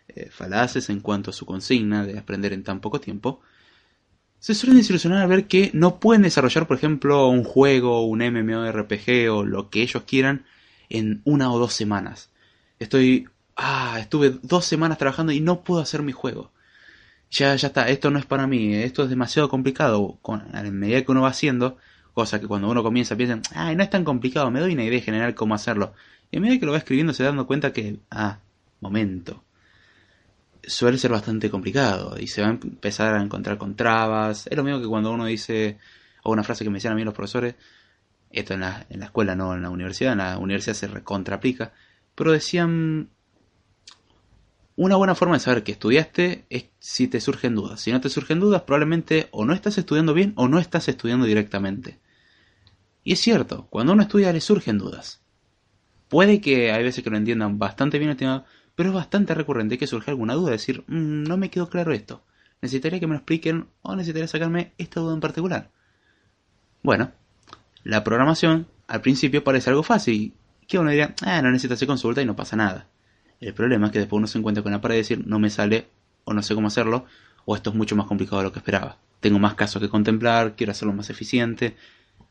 eh, 0.08 0.28
falaces 0.30 0.90
en 0.90 1.00
cuanto 1.00 1.30
a 1.30 1.32
su 1.32 1.44
consigna 1.44 2.06
de 2.06 2.18
aprender 2.18 2.52
en 2.52 2.62
tan 2.62 2.80
poco 2.80 3.00
tiempo, 3.00 3.40
se 4.38 4.54
suelen 4.54 4.78
desilusionar 4.78 5.22
al 5.22 5.28
ver 5.28 5.46
que 5.46 5.70
no 5.74 6.00
pueden 6.00 6.22
desarrollar, 6.22 6.66
por 6.66 6.76
ejemplo, 6.76 7.28
un 7.28 7.44
juego, 7.44 8.06
un 8.06 8.20
MMORPG 8.20 9.30
o 9.30 9.44
lo 9.44 9.70
que 9.70 9.82
ellos 9.82 10.04
quieran 10.04 10.46
en 10.88 11.20
una 11.24 11.52
o 11.52 11.58
dos 11.58 11.74
semanas. 11.74 12.30
Estoy, 12.78 13.28
ah, 13.56 13.98
estuve 14.00 14.38
dos 14.42 14.64
semanas 14.64 14.98
trabajando 14.98 15.32
y 15.32 15.40
no 15.40 15.62
puedo 15.62 15.80
hacer 15.80 16.02
mi 16.02 16.12
juego. 16.12 16.52
Ya, 17.30 17.54
ya 17.54 17.68
está, 17.68 17.88
esto 17.88 18.10
no 18.10 18.18
es 18.18 18.26
para 18.26 18.46
mí, 18.46 18.74
esto 18.74 19.04
es 19.04 19.10
demasiado 19.10 19.48
complicado. 19.48 20.18
Con, 20.22 20.54
a 20.54 20.62
medida 20.62 21.02
que 21.02 21.12
uno 21.12 21.22
va 21.22 21.28
haciendo, 21.28 21.76
cosa 22.14 22.40
que 22.40 22.46
cuando 22.46 22.68
uno 22.68 22.82
comienza 22.82 23.16
piensan, 23.16 23.42
ay, 23.54 23.76
no 23.76 23.82
es 23.82 23.90
tan 23.90 24.04
complicado, 24.04 24.50
me 24.50 24.60
doy 24.60 24.74
una 24.74 24.84
idea 24.84 25.00
general 25.00 25.34
cómo 25.34 25.54
hacerlo. 25.54 25.94
Y 26.30 26.38
a 26.38 26.40
medida 26.40 26.58
que 26.60 26.66
lo 26.66 26.72
va 26.72 26.78
escribiendo 26.78 27.12
se 27.12 27.22
da 27.22 27.30
dando 27.30 27.46
cuenta 27.46 27.72
que, 27.72 28.00
ah, 28.10 28.38
momento, 28.80 29.44
suele 30.64 30.98
ser 30.98 31.10
bastante 31.10 31.50
complicado 31.50 32.16
y 32.18 32.26
se 32.26 32.42
va 32.42 32.48
a 32.48 32.50
empezar 32.50 33.14
a 33.14 33.22
encontrar 33.22 33.58
con 33.58 33.76
trabas. 33.76 34.46
Es 34.46 34.56
lo 34.56 34.64
mismo 34.64 34.80
que 34.80 34.86
cuando 34.86 35.12
uno 35.12 35.26
dice, 35.26 35.78
o 36.22 36.32
una 36.32 36.44
frase 36.44 36.64
que 36.64 36.70
me 36.70 36.76
decían 36.76 36.94
a 36.94 36.96
mí 36.96 37.04
los 37.04 37.14
profesores, 37.14 37.54
esto 38.30 38.54
en 38.54 38.60
la, 38.60 38.86
en 38.90 39.00
la 39.00 39.06
escuela, 39.06 39.34
no 39.34 39.54
en 39.54 39.62
la 39.62 39.70
universidad, 39.70 40.12
en 40.12 40.18
la 40.18 40.38
universidad 40.38 40.74
se 40.74 40.88
recontraplica, 40.88 41.72
pero 42.14 42.32
decían, 42.32 43.10
una 44.76 44.96
buena 44.96 45.14
forma 45.14 45.34
de 45.34 45.40
saber 45.40 45.62
que 45.62 45.72
estudiaste 45.72 46.46
es 46.48 46.66
si 46.78 47.08
te 47.08 47.20
surgen 47.20 47.54
dudas. 47.54 47.80
Si 47.80 47.92
no 47.92 48.00
te 48.00 48.08
surgen 48.08 48.40
dudas, 48.40 48.62
probablemente 48.62 49.28
o 49.30 49.44
no 49.44 49.52
estás 49.52 49.78
estudiando 49.78 50.14
bien 50.14 50.32
o 50.36 50.48
no 50.48 50.58
estás 50.58 50.88
estudiando 50.88 51.26
directamente. 51.26 51.98
Y 53.04 53.12
es 53.12 53.20
cierto, 53.20 53.66
cuando 53.70 53.92
uno 53.92 54.02
estudia 54.02 54.32
le 54.32 54.40
surgen 54.40 54.78
dudas. 54.78 55.22
Puede 56.08 56.40
que 56.40 56.72
hay 56.72 56.82
veces 56.82 57.04
que 57.04 57.10
lo 57.10 57.16
entiendan 57.16 57.58
bastante 57.58 57.98
bien, 57.98 58.16
pero 58.74 58.88
es 58.88 58.94
bastante 58.94 59.34
recurrente 59.34 59.78
que 59.78 59.86
surja 59.86 60.10
alguna 60.10 60.34
duda, 60.34 60.52
decir, 60.52 60.84
mm, 60.86 61.22
no 61.24 61.36
me 61.36 61.50
quedó 61.50 61.68
claro 61.68 61.92
esto, 61.92 62.24
necesitaría 62.60 62.98
que 62.98 63.06
me 63.06 63.14
lo 63.14 63.18
expliquen 63.18 63.68
o 63.82 63.94
necesitaría 63.94 64.26
sacarme 64.26 64.72
esta 64.78 65.00
duda 65.00 65.14
en 65.14 65.20
particular. 65.20 65.70
Bueno, 66.82 67.12
la 67.84 68.02
programación 68.02 68.66
al 68.88 69.02
principio 69.02 69.44
parece 69.44 69.70
algo 69.70 69.82
fácil, 69.82 70.34
que 70.66 70.78
uno 70.78 70.90
diría, 70.90 71.14
ah, 71.22 71.40
no 71.42 71.50
necesita 71.50 71.74
hacer 71.74 71.86
consulta 71.86 72.22
y 72.22 72.26
no 72.26 72.36
pasa 72.36 72.56
nada. 72.56 72.88
El 73.40 73.54
problema 73.54 73.86
es 73.86 73.92
que 73.92 73.98
después 73.98 74.18
uno 74.18 74.26
se 74.26 74.38
encuentra 74.38 74.62
con 74.62 74.72
la 74.72 74.80
pared 74.80 74.96
de 74.96 75.00
decir, 75.00 75.26
no 75.26 75.38
me 75.38 75.50
sale 75.50 75.88
o 76.24 76.34
no 76.34 76.42
sé 76.42 76.54
cómo 76.54 76.68
hacerlo, 76.68 77.06
o 77.46 77.56
esto 77.56 77.70
es 77.70 77.76
mucho 77.76 77.96
más 77.96 78.06
complicado 78.06 78.38
de 78.38 78.44
lo 78.44 78.52
que 78.52 78.58
esperaba. 78.58 78.98
Tengo 79.20 79.38
más 79.38 79.54
casos 79.54 79.80
que 79.80 79.88
contemplar, 79.88 80.56
quiero 80.56 80.72
hacerlo 80.72 80.92
más 80.92 81.10
eficiente. 81.10 81.76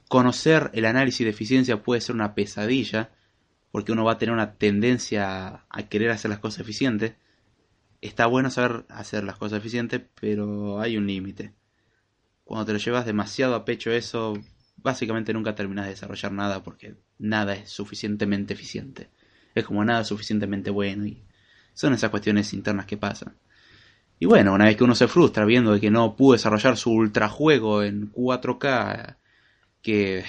Conocer 0.08 0.70
el 0.74 0.86
análisis 0.86 1.26
de 1.26 1.32
eficiencia 1.32 1.82
puede 1.82 2.02
ser 2.02 2.16
una 2.16 2.36
pesadilla, 2.36 3.10
porque 3.72 3.92
uno 3.92 4.04
va 4.04 4.14
a 4.14 4.18
tener 4.18 4.34
una 4.34 4.54
tendencia 4.54 5.66
a 5.70 5.84
querer 5.90 6.12
hacer 6.12 6.30
las 6.30 6.40
cosas 6.40 6.62
eficientes. 6.62 7.14
Está 8.02 8.28
bueno 8.28 8.50
saber 8.50 8.86
hacer 8.90 9.24
las 9.24 9.38
cosas 9.38 9.60
eficientes, 9.60 10.02
pero 10.20 10.80
hay 10.80 10.98
un 10.98 11.08
límite. 11.08 11.54
Cuando 12.44 12.66
te 12.66 12.74
lo 12.74 12.80
llevas 12.80 13.06
demasiado 13.06 13.56
a 13.56 13.66
pecho 13.66 13.92
eso, 13.92 14.34
básicamente 14.78 15.34
nunca 15.34 15.56
terminas 15.56 15.86
de 15.86 15.92
desarrollar 15.92 16.32
nada 16.32 16.64
porque 16.64 16.96
nada 17.18 17.54
es 17.54 17.70
suficientemente 17.70 18.54
eficiente. 18.54 19.10
Es 19.56 19.66
como 19.66 19.84
nada 19.84 20.04
suficientemente 20.04 20.70
bueno 20.70 21.06
y 21.06 21.22
son 21.74 21.94
esas 21.94 22.10
cuestiones 22.10 22.54
internas 22.54 22.86
que 22.86 22.98
pasan. 22.98 23.36
Y 24.20 24.26
bueno, 24.26 24.54
una 24.54 24.66
vez 24.66 24.76
que 24.76 24.84
uno 24.84 24.96
se 24.96 25.08
frustra 25.08 25.46
viendo 25.46 25.72
de 25.72 25.80
que 25.80 25.90
no 25.90 26.16
pudo 26.16 26.34
desarrollar 26.34 26.76
su 26.76 26.92
ultrajuego 26.92 27.84
en 27.84 28.12
4K, 28.12 29.16
que 29.82 30.26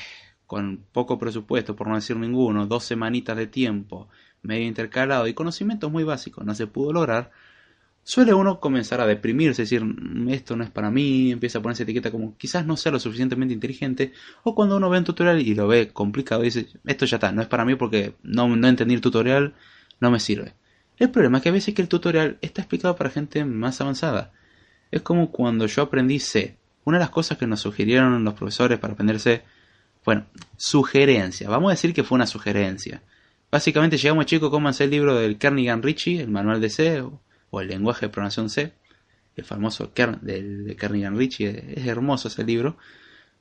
con 0.46 0.84
poco 0.92 1.18
presupuesto, 1.18 1.74
por 1.74 1.88
no 1.88 1.96
decir 1.96 2.16
ninguno, 2.16 2.66
dos 2.66 2.84
semanitas 2.84 3.36
de 3.36 3.46
tiempo, 3.48 4.08
medio 4.42 4.66
intercalado 4.66 5.26
y 5.26 5.34
conocimientos 5.34 5.90
muy 5.90 6.04
básicos 6.04 6.44
no 6.44 6.54
se 6.54 6.66
pudo 6.66 6.92
lograr, 6.92 7.30
suele 8.10 8.34
uno 8.34 8.58
comenzar 8.58 9.00
a 9.00 9.06
deprimirse, 9.06 9.62
decir, 9.62 9.84
mm, 9.84 10.28
esto 10.30 10.56
no 10.56 10.64
es 10.64 10.70
para 10.70 10.90
mí, 10.90 11.30
empieza 11.30 11.60
a 11.60 11.62
ponerse 11.62 11.84
etiqueta 11.84 12.10
como 12.10 12.36
quizás 12.36 12.66
no 12.66 12.76
sea 12.76 12.90
lo 12.90 12.98
suficientemente 12.98 13.54
inteligente, 13.54 14.12
o 14.42 14.54
cuando 14.56 14.76
uno 14.76 14.90
ve 14.90 14.98
un 14.98 15.04
tutorial 15.04 15.40
y 15.40 15.54
lo 15.54 15.68
ve 15.68 15.88
complicado, 15.92 16.42
dice, 16.42 16.66
esto 16.86 17.06
ya 17.06 17.18
está, 17.18 17.30
no 17.30 17.40
es 17.40 17.46
para 17.46 17.64
mí 17.64 17.76
porque 17.76 18.14
no, 18.24 18.48
no 18.56 18.66
entendí 18.68 18.94
el 18.94 19.00
tutorial, 19.00 19.54
no 20.00 20.10
me 20.10 20.18
sirve. 20.18 20.54
El 20.98 21.10
problema 21.10 21.38
es 21.38 21.44
que 21.44 21.50
a 21.50 21.52
veces 21.52 21.72
que 21.72 21.82
el 21.82 21.88
tutorial 21.88 22.38
está 22.42 22.62
explicado 22.62 22.96
para 22.96 23.10
gente 23.10 23.44
más 23.44 23.80
avanzada. 23.80 24.32
Es 24.90 25.02
como 25.02 25.30
cuando 25.30 25.66
yo 25.66 25.82
aprendí 25.82 26.18
C. 26.18 26.56
Una 26.84 26.98
de 26.98 27.04
las 27.04 27.10
cosas 27.10 27.38
que 27.38 27.46
nos 27.46 27.60
sugirieron 27.60 28.24
los 28.24 28.34
profesores 28.34 28.78
para 28.78 28.94
aprender 28.94 29.20
C 29.20 29.44
bueno, 30.04 30.26
sugerencia. 30.56 31.48
Vamos 31.48 31.68
a 31.68 31.74
decir 31.74 31.94
que 31.94 32.04
fue 32.04 32.16
una 32.16 32.26
sugerencia. 32.26 33.02
Básicamente 33.50 33.98
llegamos 33.98 34.26
chicos, 34.26 34.50
cómanse 34.50 34.84
el 34.84 34.90
libro 34.90 35.14
del 35.14 35.38
Kernigan 35.38 35.82
Ritchie, 35.82 36.20
el 36.20 36.28
manual 36.28 36.60
de 36.60 36.70
C, 36.70 37.04
el 37.52 37.68
lenguaje 37.68 38.06
de 38.06 38.10
programación 38.10 38.50
C, 38.50 38.72
el 39.36 39.44
famoso 39.44 39.92
de 39.94 40.76
Kernigan 40.78 41.16
Ritchie. 41.16 41.74
Es 41.76 41.86
hermoso 41.86 42.28
ese 42.28 42.44
libro. 42.44 42.76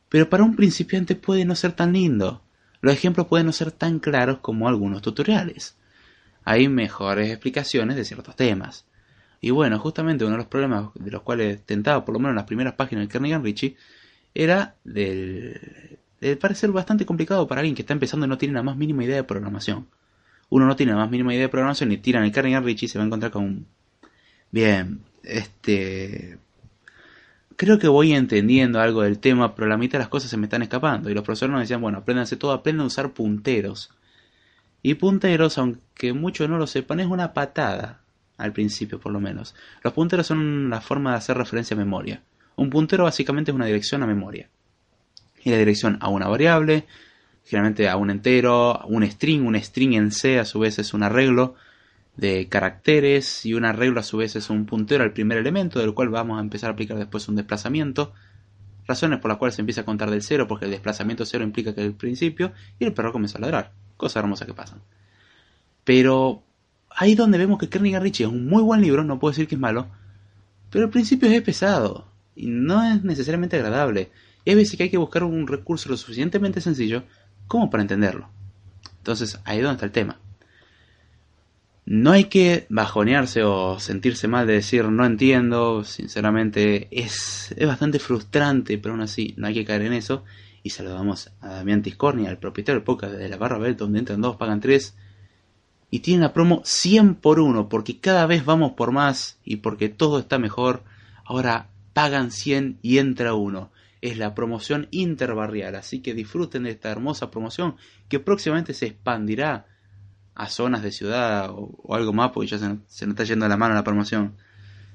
Pero 0.08 0.30
para 0.30 0.44
un 0.44 0.56
principiante 0.56 1.16
puede 1.16 1.46
no 1.46 1.56
ser 1.56 1.74
tan 1.74 1.94
lindo. 1.94 2.42
Los 2.82 2.94
ejemplos 2.94 3.28
pueden 3.28 3.46
no 3.46 3.52
ser 3.52 3.72
tan 3.72 4.00
claros 4.00 4.40
como 4.40 4.68
algunos 4.68 5.02
tutoriales. 5.02 5.76
Hay 6.46 6.68
mejores 6.70 7.30
explicaciones 7.30 7.96
de 7.96 8.06
ciertos 8.06 8.36
temas. 8.36 8.86
Y 9.42 9.52
bueno, 9.52 9.78
justamente 9.78 10.26
uno 10.26 10.34
de 10.34 10.40
los 10.40 10.48
problemas 10.48 10.90
de 10.96 11.12
los 11.12 11.22
cuales 11.22 11.64
tentaba, 11.66 12.04
por 12.04 12.14
lo 12.14 12.20
menos 12.20 12.32
en 12.32 12.38
las 12.38 12.46
primeras 12.46 12.74
páginas 12.74 13.04
del 13.04 13.10
Kernigan 13.12 13.44
Ritchie, 13.44 13.78
era 14.34 14.76
del 14.84 16.00
le 16.22 16.36
parece 16.36 16.62
ser 16.62 16.72
bastante 16.72 17.06
complicado 17.06 17.48
para 17.48 17.62
alguien 17.62 17.76
que 17.76 17.82
está 17.82 17.94
empezando 17.94 18.26
y 18.26 18.30
no 18.30 18.38
tiene 18.38 18.54
la 18.54 18.64
más 18.64 18.76
mínima 18.76 19.04
idea 19.04 19.16
de 19.16 19.24
programación. 19.24 19.88
Uno 20.50 20.66
no 20.66 20.76
tiene 20.76 20.92
la 20.92 20.98
más 20.98 21.10
mínima 21.10 21.34
idea 21.34 21.44
de 21.44 21.50
programación 21.50 21.92
y 21.92 21.98
tiran 21.98 22.24
el 22.24 22.32
Carnegie 22.32 22.60
Richie 22.60 22.86
y 22.86 22.90
se 22.90 22.98
va 22.98 23.04
a 23.04 23.08
encontrar 23.08 23.32
con 23.32 23.44
un... 23.44 23.68
Bien, 24.52 25.02
este... 25.24 26.38
Creo 27.56 27.78
que 27.78 27.90
voy 27.90 28.14
entendiendo 28.14 28.80
algo 28.80 29.02
del 29.02 29.20
tema, 29.20 29.54
pero 29.54 29.68
la 29.68 29.76
mitad 29.76 29.94
de 29.94 30.04
las 30.04 30.08
cosas 30.08 30.30
se 30.30 30.38
me 30.38 30.46
están 30.46 30.62
escapando. 30.62 31.10
Y 31.10 31.14
los 31.14 31.26
profesores 31.26 31.52
nos 31.52 31.60
decían, 31.60 31.82
bueno, 31.82 31.98
apréndanse 31.98 32.38
todo, 32.38 32.54
aprendan 32.54 32.86
a 32.86 32.88
usar 32.88 33.12
punteros. 33.12 33.92
Y 34.82 34.94
punteros, 34.94 35.58
aunque 35.58 36.14
muchos 36.14 36.50
no 36.50 36.58
lo 36.58 36.68
sepan, 36.68 37.02
es 37.02 37.08
una 37.08 37.34
patada, 37.34 38.00
al 38.38 38.54
principio 38.54 39.00
por 39.00 39.12
lo 39.12 39.20
menos. 39.20 39.56
Los 39.84 39.92
punteros 39.92 40.28
son 40.28 40.70
la 40.70 40.80
forma 40.80 41.12
de 41.12 41.18
hacer 41.18 41.38
referencia 41.38 41.76
a 41.76 41.78
memoria. 41.78 42.22
Un 42.56 42.70
puntero 42.70 43.04
básicamente 43.04 43.52
es 43.52 43.56
una 43.56 43.66
dirección 43.66 44.04
a 44.04 44.08
memoria. 44.08 44.48
Y 45.44 45.50
la 45.50 45.58
dirección 45.58 45.98
a 46.00 46.08
una 46.08 46.30
variable, 46.30 46.86
generalmente 47.44 47.90
a 47.90 47.98
un 47.98 48.10
entero, 48.10 48.80
un 48.86 49.04
string, 49.04 49.46
un 49.46 49.56
string 49.62 49.94
en 49.94 50.12
C 50.12 50.40
a 50.40 50.46
su 50.46 50.60
vez 50.60 50.80
es 50.80 50.94
un 50.94 51.04
arreglo 51.04 51.56
de 52.20 52.50
caracteres 52.50 53.46
y 53.46 53.54
un 53.54 53.66
arreglo 53.66 54.00
a 54.00 54.04
su 54.04 54.18
vez 54.18 54.36
es 54.36 54.50
un 54.50 54.66
puntero 54.66 55.04
al 55.04 55.14
primer 55.14 55.38
elemento 55.38 55.80
del 55.80 55.94
cual 55.94 56.10
vamos 56.10 56.38
a 56.38 56.42
empezar 56.42 56.70
a 56.70 56.74
aplicar 56.74 56.98
después 56.98 57.28
un 57.28 57.36
desplazamiento. 57.36 58.14
Razones 58.88 59.20
por 59.20 59.30
las 59.30 59.38
cuales 59.38 59.56
se 59.56 59.62
empieza 59.62 59.82
a 59.82 59.86
contar 59.86 60.10
del 60.10 60.24
cero 60.24 60.48
porque 60.48 60.66
el 60.66 60.72
desplazamiento 60.72 61.26
cero 61.26 61.44
implica 61.44 61.74
que 61.74 61.82
es 61.82 61.88
el 61.88 61.94
principio 61.94 62.52
y 62.80 62.86
el 62.86 62.94
perro 62.94 63.12
comienza 63.12 63.38
a 63.38 63.42
ladrar. 63.42 63.72
Cosa 63.98 64.20
hermosa 64.20 64.46
que 64.46 64.54
pasan. 64.54 64.82
Pero 65.84 66.44
ahí 66.90 67.16
donde 67.16 67.38
vemos 67.38 67.60
que 67.60 67.70
Kernighan 67.70 68.02
Richie 68.02 68.26
es 68.26 68.32
un 68.32 68.48
muy 68.48 68.64
buen 68.64 68.82
libro, 68.82 69.04
no 69.04 69.20
puedo 69.20 69.32
decir 69.32 69.48
que 69.48 69.56
es 69.56 69.62
malo, 69.62 69.88
pero 70.70 70.86
al 70.86 70.92
principio 70.92 71.30
es 71.30 71.42
pesado 71.42 72.12
y 72.36 72.48
no 72.48 72.84
es 72.84 73.04
necesariamente 73.04 73.58
agradable. 73.58 74.12
Y 74.44 74.52
hay 74.52 74.56
veces 74.56 74.78
que 74.78 74.84
hay 74.84 74.90
que 74.90 74.98
buscar 74.98 75.24
un 75.24 75.48
recurso 75.48 75.90
lo 75.90 75.98
suficientemente 75.98 76.62
sencillo 76.62 77.04
como 77.48 77.70
para 77.70 77.84
entenderlo. 77.84 78.30
Entonces, 78.98 79.40
ahí 79.46 79.58
es 79.58 79.64
donde 79.64 79.76
está 79.76 79.86
el 79.86 79.92
tema. 79.92 80.20
No 81.92 82.12
hay 82.12 82.26
que 82.26 82.68
bajonearse 82.70 83.42
o 83.42 83.80
sentirse 83.80 84.28
mal 84.28 84.46
de 84.46 84.54
decir 84.54 84.86
no 84.86 85.08
entiendo, 85.08 85.84
sinceramente 85.84 86.88
es, 86.92 87.52
es 87.58 87.68
bastante 87.68 87.98
frustrante, 87.98 88.78
pero 88.78 88.94
aún 88.94 89.02
así 89.02 89.34
no 89.38 89.48
hay 89.48 89.56
que 89.56 89.66
caer 89.66 89.82
en 89.82 89.94
eso. 89.94 90.24
Y 90.62 90.70
saludamos 90.70 91.32
a 91.42 91.56
Damián 91.56 91.82
Tiscorni, 91.82 92.28
al 92.28 92.38
propietario 92.38 92.78
del 92.78 92.86
podcast 92.86 93.14
de 93.16 93.28
la 93.28 93.38
barra 93.38 93.58
Belt, 93.58 93.80
donde 93.80 93.98
entran 93.98 94.22
dos, 94.22 94.36
pagan 94.36 94.60
tres. 94.60 94.96
Y 95.90 96.02
tienen 96.02 96.22
la 96.22 96.32
promo 96.32 96.62
100 96.64 97.16
por 97.16 97.40
1, 97.40 97.70
porque 97.70 98.00
cada 98.00 98.28
vez 98.28 98.46
vamos 98.46 98.74
por 98.74 98.92
más 98.92 99.40
y 99.44 99.56
porque 99.56 99.90
todo 99.90 100.20
está 100.20 100.38
mejor. 100.38 100.84
Ahora 101.26 101.72
pagan 101.94 102.30
100 102.30 102.78
y 102.84 103.00
entra 103.00 103.34
uno 103.34 103.72
es 104.02 104.20
la 104.20 104.36
promoción 104.36 104.88
interbarrial. 104.92 105.74
Así 105.74 106.02
que 106.02 106.14
disfruten 106.14 106.66
de 106.66 106.70
esta 106.70 106.92
hermosa 106.92 107.32
promoción 107.32 107.78
que 108.10 108.20
próximamente 108.20 108.76
se 108.76 108.86
expandirá 108.86 109.66
a 110.40 110.48
zonas 110.48 110.82
de 110.84 110.92
ciudad 110.94 111.50
o, 111.52 111.94
algo 111.94 112.14
más, 112.14 112.32
porque 112.32 112.48
ya 112.48 112.58
se, 112.58 112.70
nos 112.70 112.88
está 112.88 113.26
yendo 113.26 113.46
a 113.46 113.50
la 113.50 113.58
mano 113.58 113.76
la 113.76 113.84
promoción. 113.84 114.38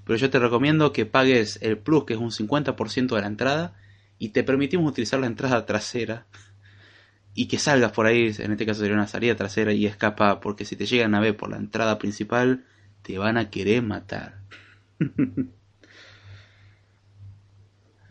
Pero 0.06 0.16
yo 0.16 0.30
te 0.30 0.38
recomiendo 0.38 0.92
que 0.92 1.04
pagues 1.04 1.58
el 1.60 1.76
plus, 1.76 2.04
que 2.04 2.14
es 2.14 2.18
un 2.18 2.30
50% 2.30 3.14
de 3.14 3.20
la 3.20 3.26
entrada, 3.26 3.74
y 4.18 4.30
te 4.30 4.42
permitimos 4.42 4.90
utilizar 4.90 5.20
la 5.20 5.26
entrada 5.26 5.66
trasera. 5.66 6.26
Y 7.34 7.46
que 7.46 7.58
salgas 7.58 7.92
por 7.92 8.06
ahí, 8.06 8.34
en 8.38 8.52
este 8.52 8.64
caso 8.64 8.80
sería 8.80 8.94
una 8.94 9.06
salida 9.06 9.36
trasera 9.36 9.74
y 9.74 9.84
escapa, 9.84 10.40
porque 10.40 10.64
si 10.64 10.76
te 10.76 10.86
llegan 10.86 11.14
a 11.14 11.20
ver 11.20 11.36
por 11.36 11.50
la 11.50 11.58
entrada 11.58 11.98
principal, 11.98 12.64
te 13.02 13.18
van 13.18 13.36
a 13.36 13.50
querer 13.50 13.82
matar. 13.82 14.40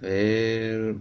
ver. 0.01 0.97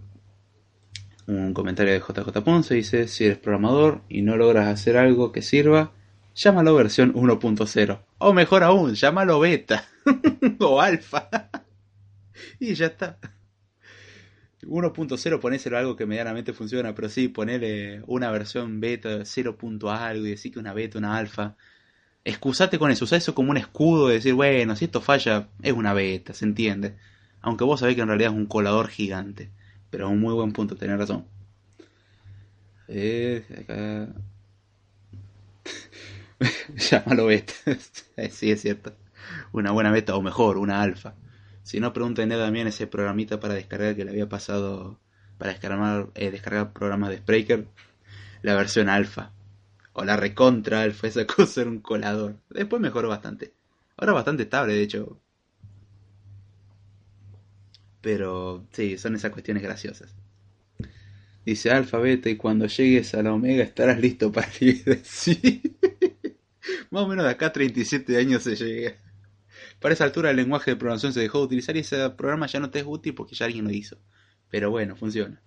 Un 1.27 1.53
comentario 1.53 1.93
de 1.93 2.01
JJ 2.01 2.43
Ponce 2.43 2.75
dice: 2.75 3.07
Si 3.07 3.27
eres 3.27 3.37
programador 3.37 4.01
y 4.09 4.23
no 4.23 4.37
logras 4.37 4.69
hacer 4.69 4.97
algo 4.97 5.31
que 5.31 5.43
sirva, 5.43 5.93
llámalo 6.35 6.75
versión 6.75 7.13
1.0. 7.15 8.01
O 8.19 8.33
mejor 8.33 8.63
aún, 8.63 8.95
llámalo 8.95 9.41
beta 9.41 9.85
o 10.61 10.81
alfa. 10.81 11.29
y 12.59 12.75
ya 12.75 12.87
está. 12.87 13.19
1.0 14.63 15.41
ponéselo 15.41 15.77
algo 15.77 15.97
que 15.97 16.07
medianamente 16.07 16.53
funciona, 16.53 16.95
pero 16.95 17.09
sí, 17.09 17.29
ponele 17.29 18.03
una 18.07 18.31
versión 18.31 18.81
beta 18.81 19.25
0. 19.25 19.57
algo 19.91 20.27
y 20.27 20.31
decir 20.31 20.53
que 20.53 20.59
una 20.59 20.73
beta, 20.73 20.99
una 20.99 21.17
alfa. 21.17 21.57
Excusate 22.25 22.79
con 22.79 22.91
eso, 22.93 23.05
usa 23.05 23.19
eso 23.19 23.35
como 23.35 23.51
un 23.51 23.57
escudo 23.57 24.09
de 24.09 24.15
decir, 24.15 24.35
bueno, 24.35 24.77
si 24.77 24.85
esto 24.85 25.01
falla, 25.01 25.49
es 25.63 25.73
una 25.73 25.93
beta, 25.93 26.33
se 26.35 26.45
entiende. 26.45 26.97
Aunque 27.41 27.65
vos 27.65 27.81
sabés 27.81 27.97
que 27.97 28.03
en 28.03 28.09
realidad 28.09 28.33
es 28.33 28.37
un 28.39 28.47
colador 28.47 28.89
gigante. 28.89 29.51
Pero 29.91 30.07
es 30.07 30.13
un 30.13 30.21
muy 30.21 30.33
buen 30.35 30.53
punto, 30.53 30.77
tenés 30.77 30.99
razón. 30.99 31.27
Eh, 32.89 33.45
acá... 33.59 34.09
Llámalo 36.91 37.27
beta. 37.27 37.53
sí, 38.31 38.51
es 38.51 38.61
cierto. 38.61 38.95
Una 39.53 39.71
buena 39.71 39.91
beta 39.91 40.17
o 40.17 40.23
mejor, 40.23 40.59
una 40.59 40.83
alfa. 40.83 41.15
Si 41.63 41.81
no, 41.81 41.93
pregúntenle 41.93 42.37
también 42.37 42.67
ese 42.67 42.87
programita 42.87 43.41
para 43.41 43.55
descargar 43.55 43.95
que 43.95 44.05
le 44.05 44.11
había 44.11 44.29
pasado 44.29 44.99
para 45.39 45.53
descargar, 45.53 46.09
eh, 46.15 46.31
descargar 46.31 46.73
programas 46.73 47.11
de 47.11 47.19
Spreaker. 47.19 47.67
La 48.43 48.55
versión 48.55 48.89
alfa. 48.89 49.33
O 49.93 50.05
la 50.05 50.17
recontra 50.17 50.83
alfa, 50.83 51.07
esa 51.07 51.27
cosa 51.37 51.63
era 51.63 51.71
un 51.71 51.81
colador. 51.81 52.37
Después 52.51 52.81
mejoró 52.81 53.09
bastante. 53.09 53.53
Ahora 53.97 54.13
bastante 54.13 54.45
estable, 54.45 54.75
de 54.75 54.83
hecho. 54.83 55.21
Pero 58.01 58.67
sí, 58.73 58.99
son 58.99 59.15
esas 59.15 59.31
cuestiones 59.31 59.63
graciosas. 59.63 60.15
Dice 61.45 61.71
alfa, 61.71 61.99
beta 61.99 62.31
y 62.31 62.37
cuando 62.37 62.67
llegues 62.67 63.15
a 63.15 63.23
la 63.23 63.33
omega 63.33 63.65
estarás 63.65 64.01
listo 64.01 64.31
para 64.31 64.49
Sí. 65.03 65.77
Más 66.93 67.05
o 67.05 67.09
menos 67.09 67.25
de 67.25 67.31
acá 67.31 67.47
a 67.47 67.53
37 67.53 68.19
años 68.19 68.43
se 68.43 68.55
llega. 68.55 68.95
Para 69.81 69.95
esa 69.95 70.05
altura 70.05 70.31
el 70.31 70.37
lenguaje 70.37 70.73
de 70.73 70.77
programación 70.77 71.15
se 71.15 71.21
dejó 71.21 71.39
de 71.39 71.45
utilizar 71.45 71.75
y 71.75 71.81
ese 71.81 72.11
programa 72.11 72.47
ya 72.47 72.61
no 72.61 72.69
te 72.69 72.81
es 72.81 72.85
útil 72.87 73.15
porque 73.15 73.35
ya 73.35 73.47
alguien 73.47 73.65
lo 73.65 73.71
hizo. 73.71 73.97
Pero 74.51 74.71
bueno, 74.71 74.95
funciona. 74.95 75.41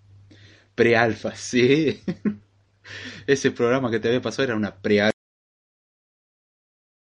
Pre-alfa, 0.74 1.36
sí. 1.36 2.02
ese 3.28 3.52
programa 3.52 3.92
que 3.92 4.00
te 4.00 4.08
había 4.08 4.24
pasado 4.24 4.46
era 4.46 4.56
una 4.56 4.76
pre-alfa. 4.76 5.16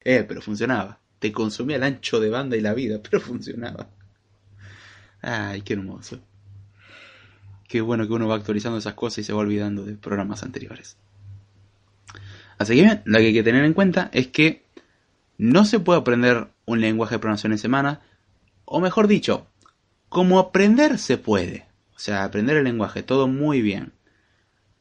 Eh, 0.02 0.24
pero 0.26 0.40
funcionaba. 0.40 1.00
Te 1.18 1.32
consumía 1.32 1.76
el 1.76 1.82
ancho 1.82 2.18
de 2.18 2.30
banda 2.30 2.56
y 2.56 2.62
la 2.62 2.72
vida, 2.72 2.98
pero 3.02 3.20
funcionaba. 3.20 3.90
Ay, 5.20 5.60
qué 5.60 5.74
hermoso. 5.74 6.18
Qué 7.68 7.82
bueno 7.82 8.06
que 8.06 8.14
uno 8.14 8.26
va 8.26 8.36
actualizando 8.36 8.78
esas 8.78 8.94
cosas 8.94 9.18
y 9.18 9.24
se 9.24 9.34
va 9.34 9.40
olvidando 9.40 9.84
de 9.84 9.96
programas 9.96 10.42
anteriores. 10.42 10.96
Así 12.60 12.74
que 12.74 12.82
bien, 12.82 13.00
lo 13.06 13.18
que 13.18 13.24
hay 13.24 13.32
que 13.32 13.42
tener 13.42 13.64
en 13.64 13.72
cuenta 13.72 14.10
es 14.12 14.26
que 14.26 14.66
no 15.38 15.64
se 15.64 15.80
puede 15.80 15.98
aprender 15.98 16.48
un 16.66 16.82
lenguaje 16.82 17.14
de 17.14 17.18
programación 17.18 17.52
en 17.52 17.58
semana, 17.58 18.02
o 18.66 18.80
mejor 18.80 19.08
dicho, 19.08 19.46
como 20.10 20.38
aprender 20.38 20.98
se 20.98 21.16
puede. 21.16 21.66
O 21.96 21.98
sea, 21.98 22.22
aprender 22.22 22.58
el 22.58 22.64
lenguaje, 22.64 23.02
todo 23.02 23.28
muy 23.28 23.62
bien. 23.62 23.94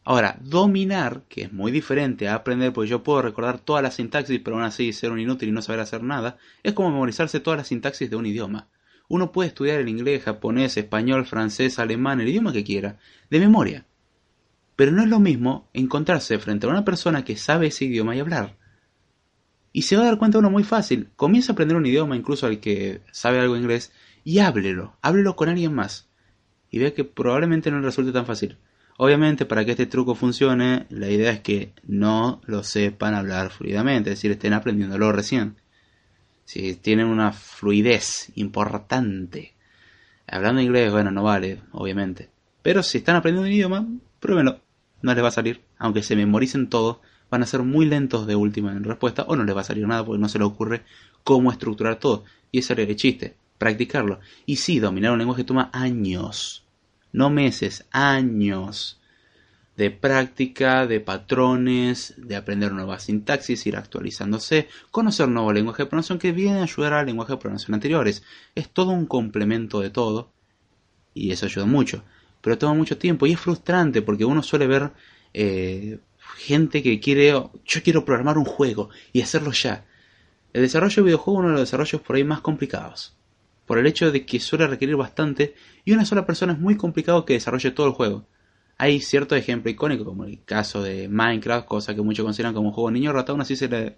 Ahora, 0.04 0.36
dominar, 0.42 1.22
que 1.30 1.44
es 1.44 1.54
muy 1.54 1.72
diferente 1.72 2.28
a 2.28 2.36
aprender, 2.36 2.74
porque 2.74 2.90
yo 2.90 3.02
puedo 3.02 3.22
recordar 3.22 3.60
toda 3.60 3.82
la 3.82 3.92
sintaxis, 3.92 4.42
pero 4.44 4.58
aún 4.58 4.66
así 4.66 4.92
ser 4.92 5.12
un 5.14 5.22
inútil 5.22 5.48
y 5.48 5.54
no 5.54 5.62
saber 5.62 5.80
hacer 5.80 6.04
nada, 6.04 6.36
es 6.64 6.74
como 6.74 6.92
memorizarse 6.92 7.40
toda 7.40 7.56
la 7.56 7.64
sintaxis 7.64 8.10
de 8.10 8.18
un 8.18 8.26
idioma. 8.26 8.68
Uno 9.08 9.32
puede 9.32 9.48
estudiar 9.48 9.80
el 9.80 9.88
inglés, 9.88 10.24
japonés, 10.24 10.76
español, 10.76 11.26
francés, 11.26 11.80
alemán, 11.80 12.20
el 12.20 12.28
idioma 12.28 12.52
que 12.52 12.66
quiera, 12.66 12.98
de 13.30 13.40
memoria. 13.40 13.86
Pero 14.80 14.94
no 14.94 15.04
es 15.04 15.10
lo 15.10 15.20
mismo 15.20 15.70
encontrarse 15.74 16.40
frente 16.40 16.66
a 16.66 16.70
una 16.70 16.86
persona 16.86 17.26
que 17.26 17.36
sabe 17.36 17.68
ese 17.68 17.84
idioma 17.84 18.16
y 18.16 18.22
hablar. 18.22 18.56
Y 19.74 19.82
se 19.82 19.98
va 19.98 20.04
a 20.04 20.06
dar 20.06 20.18
cuenta 20.18 20.38
uno 20.38 20.50
muy 20.50 20.64
fácil. 20.64 21.10
Comienza 21.18 21.52
a 21.52 21.54
aprender 21.54 21.76
un 21.76 21.86
idioma, 21.86 22.16
incluso 22.16 22.46
al 22.46 22.62
que 22.62 23.02
sabe 23.12 23.42
algo 23.42 23.58
inglés, 23.58 23.92
y 24.24 24.40
háblelo, 24.40 24.96
háblelo 25.02 25.36
con 25.36 25.50
alguien 25.50 25.74
más. 25.74 26.08
Y 26.72 26.80
ve 26.80 26.94
que 26.94 27.04
probablemente 27.04 27.70
no 27.72 27.80
le 27.80 27.88
resulte 27.88 28.14
tan 28.14 28.26
fácil. 28.26 28.58
Obviamente, 28.98 29.46
para 29.46 29.66
que 29.66 29.72
este 29.72 29.86
truco 29.86 30.16
funcione, 30.16 30.86
la 30.90 31.10
idea 31.10 31.32
es 31.34 31.42
que 31.42 31.74
no 31.84 32.40
lo 32.46 32.64
sepan 32.64 33.16
hablar 33.16 33.52
fluidamente, 33.52 34.12
es 34.12 34.16
decir, 34.16 34.32
estén 34.32 34.54
aprendiéndolo 34.54 35.12
recién 35.12 35.58
si 36.46 36.74
tienen 36.76 37.08
una 37.08 37.34
fluidez 37.34 38.32
importante. 38.36 39.56
Hablando 40.26 40.62
inglés, 40.62 40.90
bueno, 40.90 41.12
no 41.12 41.24
vale, 41.24 41.64
obviamente. 41.74 42.30
Pero 42.62 42.82
si 42.82 43.00
están 43.00 43.18
aprendiendo 43.18 43.46
un 43.46 43.54
idioma, 43.54 43.86
pruébenlo. 44.22 44.69
No 45.02 45.14
les 45.14 45.24
va 45.24 45.30
a 45.30 45.32
salir. 45.32 45.62
Aunque 45.78 46.04
se 46.04 46.16
memoricen 46.16 46.70
todo, 46.70 47.02
van 47.30 47.44
a 47.44 47.48
ser 47.48 47.64
muy 47.64 47.86
lentos 47.86 48.28
de 48.28 48.36
última 48.36 48.72
en 48.72 48.84
respuesta 48.84 49.24
o 49.28 49.36
no 49.36 49.44
les 49.44 49.56
va 49.56 49.62
a 49.62 49.66
salir 49.66 49.88
nada 49.88 50.06
porque 50.06 50.22
no 50.22 50.30
se 50.30 50.40
les 50.40 50.48
ocurre 50.48 50.84
cómo 51.24 51.52
estructurar 51.52 52.00
todo. 52.00 52.26
Y 52.52 52.60
ese 52.60 52.74
era 52.74 52.84
el 52.84 52.96
chiste, 52.96 53.36
practicarlo. 53.58 54.20
Y 54.46 54.58
sí, 54.58 54.80
dominar 54.80 55.12
un 55.12 55.20
lenguaje 55.20 55.44
toma 55.44 55.70
años. 55.74 56.66
No 57.12 57.30
meses, 57.30 57.86
años 57.92 59.00
de 59.80 59.92
práctica, 59.92 60.86
de 60.86 61.00
patrones, 61.00 62.14
de 62.18 62.36
aprender 62.36 62.74
nuevas 62.74 63.04
sintaxis, 63.04 63.66
ir 63.66 63.78
actualizándose, 63.78 64.68
conocer 64.92 65.30
nuevo 65.30 65.54
lenguaje 65.54 65.84
de 65.84 65.88
programación 65.88 66.20
que 66.20 66.34
viene 66.34 66.60
a 66.60 66.64
ayudar 66.64 66.92
al 66.92 67.06
lenguaje 67.06 67.32
de 67.32 67.38
programación 67.38 67.76
anteriores. 67.76 68.22
Es 68.56 68.68
todo 68.68 68.92
un 68.92 69.06
complemento 69.06 69.80
de 69.80 69.90
todo 69.90 70.34
y 71.14 71.32
eso 71.32 71.46
ayuda 71.46 71.66
mucho. 71.66 72.04
Pero 72.42 72.58
toma 72.58 72.74
mucho 72.74 72.98
tiempo 72.98 73.26
y 73.28 73.34
es 73.34 73.40
frustrante 73.40 74.02
porque 74.02 74.26
uno 74.26 74.44
suele 74.44 74.68
ver 74.68 74.92
eh, 75.34 76.00
gente 76.38 76.82
que 76.82 77.00
quiere, 77.00 77.32
yo 77.32 77.84
quiero 77.84 78.06
programar 78.06 78.38
un 78.38 78.46
juego 78.46 78.90
y 79.14 79.22
hacerlo 79.22 79.52
ya. 79.52 79.86
El 80.54 80.62
desarrollo 80.64 80.96
de 80.96 81.06
videojuegos 81.08 81.40
es 81.40 81.46
uno 81.46 81.48
de 81.50 81.54
los 81.54 81.62
desarrollos 81.62 82.02
por 82.02 82.16
ahí 82.16 82.24
más 82.24 82.42
complicados, 82.42 83.16
por 83.66 83.78
el 83.78 83.86
hecho 83.86 84.12
de 84.12 84.26
que 84.26 84.40
suele 84.40 84.68
requerir 84.68 84.96
bastante 84.96 85.54
y 85.86 85.92
una 85.92 86.06
sola 86.06 86.26
persona 86.26 86.54
es 86.54 86.60
muy 86.60 86.76
complicado 86.76 87.26
que 87.26 87.34
desarrolle 87.34 87.72
todo 87.72 87.88
el 87.88 87.94
juego. 87.94 88.26
Hay 88.78 89.02
cierto 89.02 89.36
ejemplo 89.36 89.70
icónico 89.70 90.06
como 90.06 90.24
el 90.24 90.44
caso 90.46 90.82
de 90.82 91.10
Minecraft, 91.10 91.68
cosa 91.68 91.94
que 91.94 92.02
muchos 92.02 92.24
consideran 92.24 92.54
como 92.54 92.70
un 92.70 92.74
juego 92.74 92.90
niño 92.92 93.12
ratón, 93.12 93.42
así 93.42 93.56
se 93.56 93.68
le 93.68 93.98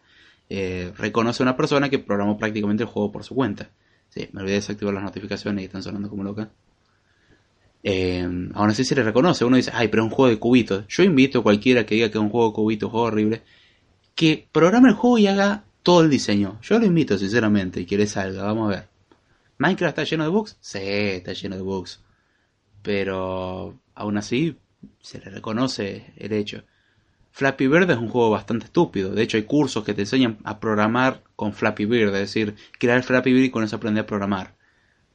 eh, 0.49 0.91
reconoce 0.97 1.43
a 1.43 1.45
una 1.45 1.55
persona 1.55 1.89
que 1.89 1.99
programó 1.99 2.37
prácticamente 2.37 2.83
el 2.83 2.89
juego 2.89 3.11
por 3.11 3.23
su 3.23 3.35
cuenta. 3.35 3.69
Sí, 4.09 4.27
me 4.33 4.41
olvidé 4.41 4.55
de 4.55 4.61
desactivar 4.61 4.93
las 4.93 5.03
notificaciones 5.03 5.61
y 5.61 5.65
están 5.65 5.83
sonando 5.83 6.09
como 6.09 6.23
loca. 6.23 6.49
Eh, 7.83 8.21
aún 8.53 8.69
así 8.69 8.83
se 8.83 8.95
le 8.95 9.03
reconoce. 9.03 9.45
Uno 9.45 9.57
dice, 9.57 9.71
ay, 9.73 9.87
pero 9.87 10.03
es 10.03 10.09
un 10.09 10.15
juego 10.15 10.29
de 10.29 10.39
cubitos. 10.39 10.85
Yo 10.87 11.03
invito 11.03 11.39
a 11.39 11.43
cualquiera 11.43 11.85
que 11.85 11.95
diga 11.95 12.09
que 12.09 12.17
es 12.17 12.23
un 12.23 12.29
juego 12.29 12.49
de 12.49 12.53
cubitos, 12.53 12.87
un 12.87 12.91
juego 12.91 13.07
horrible, 13.07 13.41
que 14.15 14.47
programe 14.51 14.89
el 14.89 14.95
juego 14.95 15.17
y 15.17 15.27
haga 15.27 15.63
todo 15.83 16.01
el 16.01 16.09
diseño. 16.09 16.59
Yo 16.61 16.79
lo 16.79 16.85
invito, 16.85 17.17
sinceramente, 17.17 17.81
y 17.81 17.85
que 17.85 17.97
le 17.97 18.07
salga. 18.07 18.43
Vamos 18.43 18.67
a 18.67 18.75
ver. 18.75 18.87
¿Minecraft 19.57 19.99
está 19.99 20.03
lleno 20.03 20.23
de 20.23 20.29
bugs? 20.29 20.57
Sí, 20.59 20.79
está 20.81 21.33
lleno 21.33 21.55
de 21.55 21.61
bugs. 21.61 22.01
Pero 22.81 23.79
aún 23.93 24.17
así 24.17 24.57
se 24.99 25.19
le 25.19 25.29
reconoce 25.29 26.13
el 26.17 26.33
hecho. 26.33 26.63
Flappy 27.31 27.67
Bird 27.67 27.89
es 27.89 27.97
un 27.97 28.09
juego 28.09 28.29
bastante 28.29 28.65
estúpido. 28.65 29.11
De 29.11 29.23
hecho, 29.23 29.37
hay 29.37 29.43
cursos 29.43 29.83
que 29.83 29.93
te 29.93 30.01
enseñan 30.01 30.37
a 30.43 30.59
programar 30.59 31.23
con 31.35 31.53
Flappy 31.53 31.85
Bird, 31.85 32.13
es 32.15 32.21
decir, 32.21 32.55
crear 32.77 33.03
Flappy 33.03 33.31
Bird 33.31 33.45
y 33.45 33.49
con 33.51 33.63
eso 33.63 33.77
aprender 33.77 34.03
a 34.03 34.07
programar. 34.07 34.55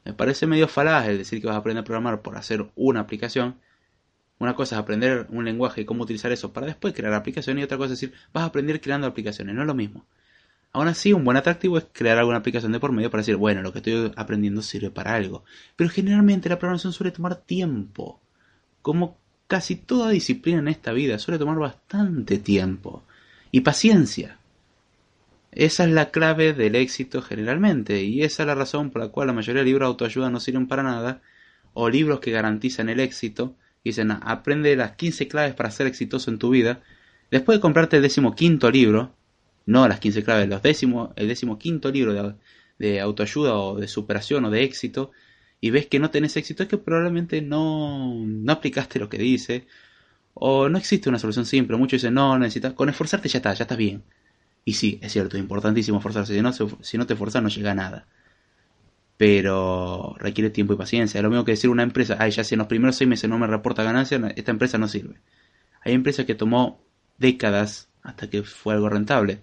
Me 0.07 0.13
parece 0.13 0.47
medio 0.47 0.69
falaz 0.69 1.09
el 1.09 1.19
decir 1.19 1.41
que 1.41 1.49
vas 1.49 1.57
a 1.57 1.59
aprender 1.59 1.83
a 1.83 1.85
programar 1.85 2.23
por 2.23 2.37
hacer 2.37 2.71
una 2.77 3.01
aplicación. 3.01 3.57
Una 4.39 4.55
cosa 4.55 4.77
es 4.77 4.81
aprender 4.81 5.27
un 5.31 5.45
lenguaje 5.45 5.81
y 5.81 5.85
cómo 5.85 6.05
utilizar 6.05 6.31
eso 6.31 6.53
para 6.53 6.69
después 6.69 6.95
crear 6.95 7.13
aplicaciones 7.13 7.63
y 7.63 7.65
otra 7.65 7.77
cosa 7.77 7.93
es 7.93 8.01
decir, 8.01 8.15
vas 8.33 8.45
a 8.45 8.47
aprender 8.47 8.81
creando 8.81 9.09
aplicaciones, 9.09 9.57
no 9.57 9.63
es 9.63 9.67
lo 9.67 9.75
mismo. 9.75 10.07
Aún 10.73 10.87
así, 10.87 11.13
un 11.13 11.25
buen 11.25 11.37
atractivo 11.37 11.77
es 11.77 11.87
crear 11.93 12.19
alguna 12.19 12.39
aplicación 12.39 12.71
de 12.71 12.79
por 12.79 12.93
medio 12.93 13.11
para 13.11 13.23
decir, 13.23 13.35
bueno, 13.35 13.63
lo 13.63 13.73
que 13.73 13.79
estoy 13.79 14.13
aprendiendo 14.15 14.63
sirve 14.63 14.91
para 14.93 15.15
algo. 15.15 15.43
Pero 15.75 15.91
generalmente 15.91 16.49
la 16.49 16.59
programación 16.61 16.93
suele 16.93 17.11
tomar 17.11 17.35
tiempo. 17.35 18.21
Como 18.83 19.19
casi 19.49 19.75
toda 19.75 20.11
disciplina 20.11 20.61
en 20.61 20.69
esta 20.69 20.93
vida 20.93 21.19
suele 21.19 21.39
tomar 21.41 21.59
bastante 21.59 22.39
tiempo 22.39 23.03
y 23.51 23.63
paciencia. 23.63 24.39
Esa 25.57 25.85
es 25.85 25.91
la 25.91 26.11
clave 26.11 26.53
del 26.53 26.77
éxito 26.77 27.23
generalmente 27.23 28.03
y 28.03 28.23
esa 28.23 28.43
es 28.43 28.47
la 28.47 28.55
razón 28.55 28.91
por 28.91 29.03
la 29.03 29.09
cual 29.09 29.29
la 29.29 29.33
mayoría 29.33 29.63
de 29.63 29.67
libros 29.67 29.87
de 29.87 29.91
autoayuda 29.91 30.31
no 30.31 30.39
sirven 30.39 30.69
para 30.69 30.83
nada 30.83 31.23
o 31.73 31.89
libros 31.89 32.21
que 32.21 32.31
garantizan 32.31 32.91
el 32.91 33.01
éxito 33.01 33.57
dicen 33.83 34.11
aprende 34.11 34.77
las 34.77 34.93
15 34.93 35.29
claves 35.29 35.55
para 35.55 35.71
ser 35.71 35.87
exitoso 35.87 36.31
en 36.31 36.39
tu 36.39 36.51
vida 36.51 36.83
después 37.31 37.57
de 37.57 37.63
comprarte 37.63 37.97
el 37.97 38.03
décimo 38.03 38.35
quinto 38.35 38.71
libro 38.71 39.15
no 39.65 39.89
las 39.89 39.99
15 39.99 40.23
claves 40.25 40.49
los 40.49 40.61
décimo, 40.63 41.15
el 41.17 41.29
décimo 41.29 41.59
quinto 41.59 41.91
libro 41.91 42.13
de, 42.13 42.35
de 42.79 43.01
autoayuda 43.01 43.55
o 43.57 43.81
de 43.81 43.89
superación 43.89 44.45
o 44.45 44.51
de 44.51 44.63
éxito 44.63 45.11
y 45.61 45.71
ves 45.71 45.87
que 45.87 45.99
no 45.99 46.11
tenés 46.11 46.37
éxito 46.37 46.65
es 46.65 46.69
que 46.69 46.79
probablemente 46.79 47.41
no, 47.41 48.15
no 48.27 48.53
aplicaste 48.53 48.99
lo 48.99 49.09
que 49.09 49.19
dice 49.19 49.67
o 50.35 50.69
no 50.69 50.79
existe 50.79 51.09
una 51.09 51.19
solución 51.19 51.47
simple. 51.47 51.77
Muchos 51.79 52.03
dicen, 52.03 52.15
no, 52.15 52.39
necesitas, 52.39 52.75
con 52.75 52.89
esforzarte 52.91 53.29
ya 53.29 53.39
está, 53.39 53.55
ya 53.55 53.65
estás 53.65 53.79
bien. 53.79 54.05
Y 54.69 54.73
sí, 54.73 54.99
es 55.01 55.13
cierto, 55.13 55.37
es 55.37 55.41
importantísimo 55.41 55.99
esforzarse. 55.99 56.35
Si 56.35 56.43
no, 56.43 56.53
si 56.53 56.99
no 56.99 57.07
te 57.07 57.13
esforzas 57.13 57.41
no 57.41 57.49
llega 57.49 57.71
a 57.71 57.75
nada. 57.77 58.09
Pero 59.17 60.17
requiere 60.19 60.51
tiempo 60.51 60.75
y 60.75 60.77
paciencia. 60.77 61.19
Es 61.19 61.23
lo 61.23 61.31
mismo 61.31 61.45
que 61.45 61.53
decir 61.53 61.71
una 61.71 61.85
empresa, 61.85 62.17
ay, 62.19 62.33
ya 62.33 62.43
si 62.43 62.57
en 62.57 62.59
los 62.59 62.67
primeros 62.67 62.97
seis 62.97 63.09
meses 63.09 63.31
no 63.31 63.39
me 63.39 63.47
reporta 63.47 63.85
ganancia, 63.85 64.21
esta 64.35 64.51
empresa 64.51 64.77
no 64.77 64.89
sirve. 64.89 65.21
Hay 65.83 65.95
empresas 65.95 66.27
que 66.27 66.35
tomó 66.35 66.83
décadas 67.17 67.89
hasta 68.03 68.29
que 68.29 68.43
fue 68.43 68.75
algo 68.75 68.89
rentable. 68.89 69.41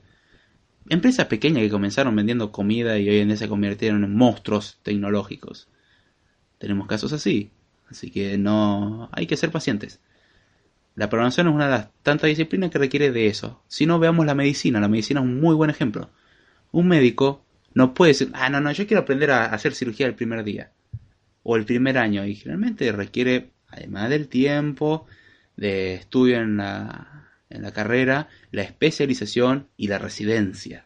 Empresas 0.90 1.28
pequeñas 1.28 1.64
que 1.64 1.70
comenzaron 1.70 2.14
vendiendo 2.18 2.52
comida 2.52 3.00
y 3.00 3.08
hoy 3.08 3.20
en 3.20 3.30
día 3.30 3.38
se 3.38 3.48
convirtieron 3.48 4.04
en 4.04 4.14
monstruos 4.18 4.80
tecnológicos. 4.84 5.70
Tenemos 6.58 6.86
casos 6.86 7.14
así. 7.14 7.50
Así 7.90 8.12
que 8.12 8.38
no 8.38 9.08
hay 9.14 9.26
que 9.26 9.38
ser 9.38 9.52
pacientes. 9.52 10.02
La 10.96 11.10
programación 11.10 11.48
es 11.48 11.54
una 11.54 11.66
de 11.66 11.72
las 11.72 11.90
tantas 12.04 12.28
disciplinas 12.28 12.70
que 12.70 12.78
requiere 12.78 13.12
de 13.12 13.28
eso. 13.28 13.64
Si 13.68 13.86
no, 13.86 14.00
veamos 14.00 14.26
la 14.26 14.36
medicina. 14.36 14.80
La 14.80 14.88
medicina 14.88 15.22
es 15.22 15.26
un 15.26 15.40
muy 15.40 15.56
buen 15.56 15.70
ejemplo. 15.70 16.12
Un 16.72 16.88
médico 16.88 17.44
no 17.74 17.94
puede 17.94 18.12
decir, 18.12 18.30
ah, 18.34 18.50
no, 18.50 18.62
no, 18.62 18.72
yo 18.72 18.86
quiero 18.86 19.02
aprender 19.02 19.32
a 19.32 19.46
hacer 19.46 19.74
cirugía 19.74 20.06
el 20.06 20.16
primer 20.16 20.44
día. 20.44 20.72
O 21.42 21.56
el 21.56 21.66
primer 21.66 21.98
año. 21.98 22.26
Y 22.26 22.36
generalmente 22.36 22.92
requiere, 22.92 23.52
además 23.68 24.10
del 24.10 24.28
tiempo, 24.28 25.08
de 25.58 25.96
estudio 25.96 26.38
en 26.38 26.58
la, 26.58 27.30
carrera, 27.74 28.30
la 28.52 28.62
especialización 28.62 29.68
y 29.78 29.88
la 29.88 29.98
residencia. 29.98 30.86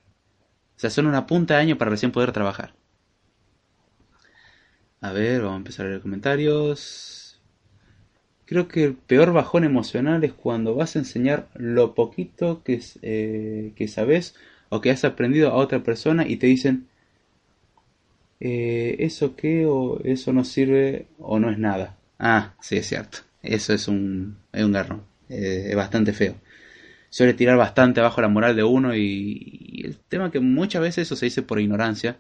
O 0.77 0.79
sea, 0.79 0.89
son 0.89 1.07
una 1.07 1.25
punta 1.25 1.55
de 1.55 1.61
año 1.61 1.77
para 1.77 1.91
recién 1.91 2.11
poder 2.11 2.31
trabajar. 2.31 2.75
A 5.01 5.11
ver, 5.11 5.41
vamos 5.41 5.55
a 5.55 5.57
empezar 5.57 5.85
a 5.85 5.89
leer 5.89 6.01
comentarios. 6.01 7.26
Creo 8.47 8.67
que 8.67 8.83
el 8.83 8.95
peor 8.95 9.31
bajón 9.31 9.63
emocional 9.63 10.23
es 10.23 10.33
cuando 10.33 10.73
vas 10.73 10.95
a 10.95 10.99
enseñar 10.99 11.49
lo 11.53 11.93
poquito 11.93 12.63
que, 12.63 12.81
eh, 13.03 13.73
que 13.75 13.87
sabes 13.87 14.35
o 14.69 14.81
que 14.81 14.89
has 14.89 15.03
aprendido 15.05 15.51
a 15.51 15.55
otra 15.55 15.83
persona 15.83 16.27
y 16.27 16.37
te 16.37 16.47
dicen, 16.47 16.87
eh, 18.39 18.95
¿eso 18.99 19.35
qué? 19.35 19.65
o 19.65 19.99
eso 20.03 20.33
no 20.33 20.43
sirve 20.43 21.07
o 21.19 21.39
no 21.39 21.49
es 21.49 21.57
nada. 21.57 21.97
Ah, 22.19 22.53
sí, 22.61 22.77
es 22.77 22.87
cierto. 22.87 23.19
Eso 23.41 23.73
es 23.73 23.87
un, 23.87 24.37
es 24.51 24.63
un 24.63 24.71
garrón. 24.71 25.03
Eh, 25.29 25.67
es 25.69 25.75
bastante 25.75 26.13
feo. 26.13 26.35
Suele 27.09 27.33
tirar 27.33 27.57
bastante 27.57 28.01
abajo 28.01 28.21
la 28.21 28.29
moral 28.29 28.55
de 28.55 28.63
uno 28.63 28.95
y, 28.95 29.01
y 29.61 29.85
el 29.85 29.97
tema 29.97 30.31
que 30.31 30.39
muchas 30.39 30.81
veces 30.81 31.07
eso 31.07 31.15
se 31.15 31.27
dice 31.27 31.43
por 31.43 31.59
ignorancia 31.61 32.19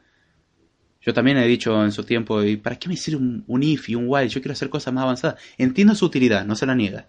yo 1.01 1.13
también 1.13 1.37
he 1.37 1.47
dicho 1.47 1.83
en 1.83 1.91
su 1.91 2.03
tiempo, 2.03 2.43
¿y 2.43 2.57
para 2.57 2.77
qué 2.77 2.89
me 2.89 2.97
sirve 2.97 3.43
un, 3.47 3.63
if 3.63 3.89
y 3.89 3.95
un 3.95 4.05
while? 4.07 4.29
Yo 4.29 4.41
quiero 4.41 4.53
hacer 4.53 4.69
cosas 4.69 4.93
más 4.93 5.03
avanzadas. 5.03 5.41
Entiendo 5.57 5.95
su 5.95 6.05
utilidad, 6.05 6.45
no 6.45 6.55
se 6.55 6.65
la 6.65 6.75
niega. 6.75 7.07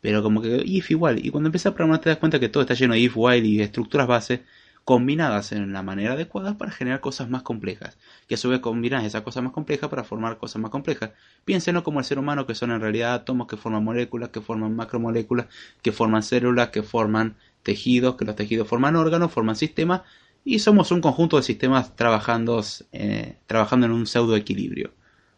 Pero 0.00 0.22
como 0.22 0.40
que 0.42 0.62
if 0.64 0.90
igual. 0.90 1.24
Y 1.24 1.30
cuando 1.30 1.48
empiezas 1.48 1.72
a 1.72 1.74
programar 1.74 2.00
te 2.00 2.10
das 2.10 2.18
cuenta 2.18 2.38
que 2.38 2.48
todo 2.48 2.62
está 2.62 2.74
lleno 2.74 2.94
de 2.94 3.00
if, 3.00 3.12
while 3.16 3.46
y 3.46 3.60
estructuras 3.60 4.06
base 4.06 4.44
combinadas 4.84 5.52
en 5.52 5.72
la 5.72 5.82
manera 5.82 6.12
adecuada 6.12 6.58
para 6.58 6.70
generar 6.70 7.00
cosas 7.00 7.28
más 7.30 7.42
complejas. 7.42 7.96
Y 8.28 8.34
a 8.34 8.36
su 8.36 8.50
vez 8.50 8.60
combinas 8.60 9.04
esas 9.04 9.22
cosas 9.22 9.42
más 9.42 9.52
complejas 9.52 9.88
para 9.88 10.04
formar 10.04 10.36
cosas 10.38 10.60
más 10.60 10.70
complejas. 10.70 11.10
Piénsenlo 11.44 11.82
como 11.82 12.00
el 12.00 12.04
ser 12.04 12.18
humano, 12.18 12.46
que 12.46 12.54
son 12.54 12.70
en 12.70 12.80
realidad 12.80 13.14
átomos 13.14 13.46
que 13.46 13.56
forman 13.56 13.82
moléculas, 13.82 14.28
que 14.28 14.40
forman 14.42 14.76
macromoléculas, 14.76 15.46
que 15.82 15.92
forman 15.92 16.22
células, 16.22 16.68
que 16.68 16.82
forman 16.82 17.36
tejidos, 17.62 18.16
que 18.16 18.26
los 18.26 18.36
tejidos 18.36 18.68
forman 18.68 18.94
órganos, 18.94 19.32
forman 19.32 19.56
sistemas 19.56 20.02
y 20.44 20.58
somos 20.58 20.90
un 20.90 21.00
conjunto 21.00 21.38
de 21.38 21.42
sistemas 21.42 21.96
trabajando, 21.96 22.62
eh, 22.92 23.38
trabajando 23.46 23.86
en 23.86 23.92
un 23.92 24.06
pseudo 24.06 24.36
equilibrio. 24.36 24.92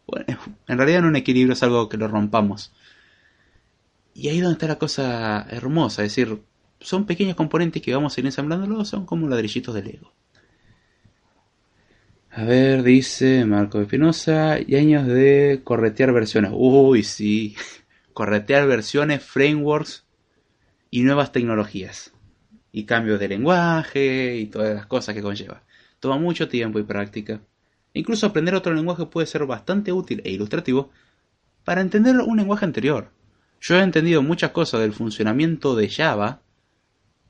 Bueno, 0.05 0.37
en 0.67 0.77
realidad 0.77 1.01
no 1.01 1.07
un 1.07 1.15
equilibrio 1.15 1.53
es 1.53 1.63
algo 1.63 1.87
que 1.87 1.97
lo 1.97 2.07
rompamos. 2.07 2.73
Y 4.13 4.27
ahí 4.27 4.37
es 4.37 4.43
donde 4.43 4.55
está 4.55 4.67
la 4.67 4.79
cosa 4.79 5.47
hermosa, 5.49 6.03
es 6.03 6.15
decir, 6.15 6.41
son 6.79 7.05
pequeños 7.05 7.35
componentes 7.35 7.81
que 7.81 7.93
vamos 7.93 8.17
a 8.17 8.19
ir 8.19 8.25
ensamblándolo, 8.25 8.83
son 8.83 9.05
como 9.05 9.27
ladrillitos 9.27 9.73
de 9.73 9.83
Lego. 9.83 10.13
A 12.31 12.43
ver, 12.43 12.83
dice 12.83 13.45
Marco 13.45 13.79
Espinosa, 13.79 14.57
y 14.59 14.75
años 14.75 15.07
de 15.07 15.61
corretear 15.63 16.11
versiones. 16.11 16.51
Uy, 16.53 17.03
sí, 17.03 17.55
corretear 18.13 18.67
versiones, 18.67 19.23
frameworks 19.23 20.05
y 20.91 21.01
nuevas 21.01 21.31
tecnologías 21.31 22.13
y 22.77 22.85
cambios 22.85 23.19
de 23.19 23.27
lenguaje 23.27 24.37
y 24.37 24.45
todas 24.45 24.75
las 24.75 24.85
cosas 24.85 25.15
que 25.15 25.23
conlleva. 25.23 25.63
Toma 25.99 26.19
mucho 26.19 26.47
tiempo 26.47 26.77
y 26.77 26.83
práctica. 26.83 27.41
Incluso 27.93 28.27
aprender 28.27 28.53
otro 28.53 28.71
lenguaje 28.71 29.07
puede 29.07 29.25
ser 29.25 29.47
bastante 29.47 29.91
útil 29.91 30.21
e 30.23 30.29
ilustrativo 30.29 30.91
para 31.63 31.81
entender 31.81 32.15
un 32.17 32.37
lenguaje 32.37 32.65
anterior. 32.65 33.09
Yo 33.59 33.77
he 33.79 33.81
entendido 33.81 34.21
muchas 34.21 34.51
cosas 34.51 34.81
del 34.81 34.93
funcionamiento 34.93 35.75
de 35.75 35.89
Java 35.89 36.41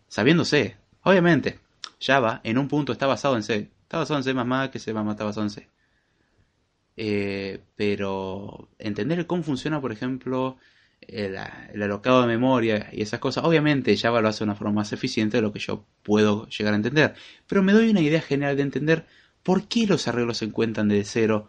sabiendo 0.09 0.43
C. 0.43 0.75
Obviamente, 1.03 1.59
Java 2.01 2.41
en 2.43 2.57
un 2.57 2.67
punto 2.67 2.91
está 2.91 3.07
basado 3.07 3.37
en 3.37 3.43
C. 3.43 3.71
Está 3.83 3.99
basado 3.99 4.19
en 4.19 4.23
C 4.25 4.33
que 4.69 4.79
C 4.79 4.91
está 4.91 5.23
basado 5.23 5.43
en 5.43 5.49
C. 5.49 5.69
Eh, 6.97 7.61
pero 7.77 8.67
entender 8.79 9.25
cómo 9.27 9.43
funciona, 9.43 9.79
por 9.79 9.93
ejemplo, 9.93 10.57
el, 11.01 11.37
alocado 11.81 12.21
de 12.21 12.27
memoria 12.27 12.89
y 12.91 13.01
esas 13.01 13.19
cosas, 13.19 13.43
obviamente 13.43 13.95
Java 13.97 14.21
lo 14.21 14.29
hace 14.29 14.39
de 14.39 14.45
una 14.45 14.55
forma 14.55 14.73
más 14.73 14.93
eficiente 14.93 15.37
de 15.37 15.41
lo 15.41 15.53
que 15.53 15.59
yo 15.59 15.85
puedo 16.03 16.47
llegar 16.49 16.73
a 16.73 16.77
entender. 16.77 17.15
Pero 17.47 17.63
me 17.63 17.73
doy 17.73 17.89
una 17.89 18.01
idea 18.01 18.21
general 18.21 18.55
de 18.57 18.63
entender 18.63 19.05
por 19.43 19.67
qué 19.67 19.87
los 19.87 20.07
arreglos 20.07 20.37
se 20.37 20.45
encuentran 20.45 20.87
de 20.89 21.03
cero, 21.05 21.47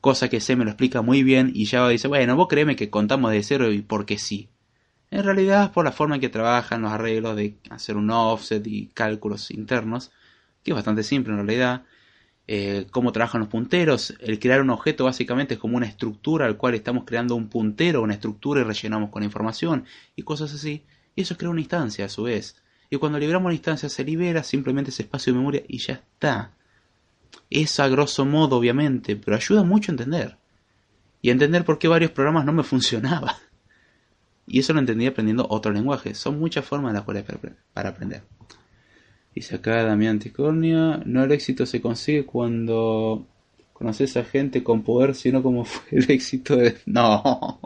cosa 0.00 0.28
que 0.28 0.40
C 0.40 0.56
me 0.56 0.64
lo 0.64 0.70
explica 0.70 1.02
muy 1.02 1.22
bien 1.22 1.52
y 1.54 1.66
Java 1.66 1.88
dice, 1.90 2.08
bueno, 2.08 2.36
vos 2.36 2.48
créeme 2.48 2.76
que 2.76 2.90
contamos 2.90 3.30
de 3.32 3.42
cero 3.42 3.70
y 3.72 3.82
porque 3.82 4.18
sí. 4.18 4.48
En 5.10 5.24
realidad 5.24 5.64
es 5.64 5.70
por 5.70 5.84
la 5.84 5.92
forma 5.92 6.16
en 6.16 6.20
que 6.20 6.28
trabajan 6.28 6.82
los 6.82 6.92
arreglos 6.92 7.36
de 7.36 7.58
hacer 7.70 7.96
un 7.96 8.10
offset 8.10 8.66
y 8.66 8.88
cálculos 8.88 9.50
internos, 9.50 10.10
que 10.62 10.72
es 10.72 10.74
bastante 10.74 11.02
simple 11.02 11.32
en 11.32 11.46
realidad. 11.46 11.84
Eh, 12.50 12.86
cómo 12.90 13.12
trabajan 13.12 13.42
los 13.42 13.50
punteros. 13.50 14.14
El 14.20 14.38
crear 14.38 14.62
un 14.62 14.70
objeto 14.70 15.04
básicamente 15.04 15.54
es 15.54 15.60
como 15.60 15.76
una 15.76 15.86
estructura 15.86 16.46
al 16.46 16.56
cual 16.56 16.74
estamos 16.74 17.04
creando 17.04 17.34
un 17.36 17.48
puntero, 17.48 18.02
una 18.02 18.14
estructura 18.14 18.62
y 18.62 18.64
rellenamos 18.64 19.10
con 19.10 19.22
información 19.22 19.84
y 20.16 20.22
cosas 20.22 20.54
así. 20.54 20.82
Y 21.14 21.22
eso 21.22 21.36
crea 21.36 21.50
una 21.50 21.60
instancia 21.60 22.06
a 22.06 22.08
su 22.08 22.22
vez. 22.22 22.56
Y 22.88 22.96
cuando 22.96 23.18
liberamos 23.18 23.46
una 23.46 23.54
instancia 23.54 23.90
se 23.90 24.02
libera 24.02 24.42
simplemente 24.42 24.90
ese 24.90 25.02
espacio 25.02 25.32
de 25.32 25.38
memoria 25.38 25.62
y 25.68 25.76
ya 25.76 25.92
está. 25.94 26.52
Es 27.50 27.78
a 27.80 27.88
grosso 27.88 28.24
modo, 28.24 28.56
obviamente, 28.56 29.14
pero 29.16 29.36
ayuda 29.36 29.62
mucho 29.62 29.92
a 29.92 29.94
entender. 29.94 30.38
Y 31.20 31.28
a 31.28 31.32
entender 31.32 31.66
por 31.66 31.78
qué 31.78 31.86
varios 31.86 32.12
programas 32.12 32.46
no 32.46 32.54
me 32.54 32.62
funcionaban. 32.64 33.34
Y 34.46 34.60
eso 34.60 34.72
lo 34.72 34.78
entendí 34.78 35.06
aprendiendo 35.06 35.46
otro 35.50 35.70
lenguaje. 35.70 36.14
Son 36.14 36.38
muchas 36.38 36.64
formas 36.64 36.94
las 36.94 37.02
cuales 37.02 37.26
para 37.74 37.90
aprender. 37.90 38.37
Dice 39.38 39.54
acá 39.54 39.84
Damián 39.84 40.18
Ticornia, 40.18 41.00
no 41.06 41.22
el 41.22 41.30
éxito 41.30 41.64
se 41.64 41.80
consigue 41.80 42.26
cuando 42.26 43.24
conoces 43.72 44.16
a 44.16 44.24
gente 44.24 44.64
con 44.64 44.82
poder, 44.82 45.14
sino 45.14 45.44
como 45.44 45.64
fue 45.64 46.00
el 46.00 46.10
éxito 46.10 46.56
de... 46.56 46.76
No, 46.86 47.60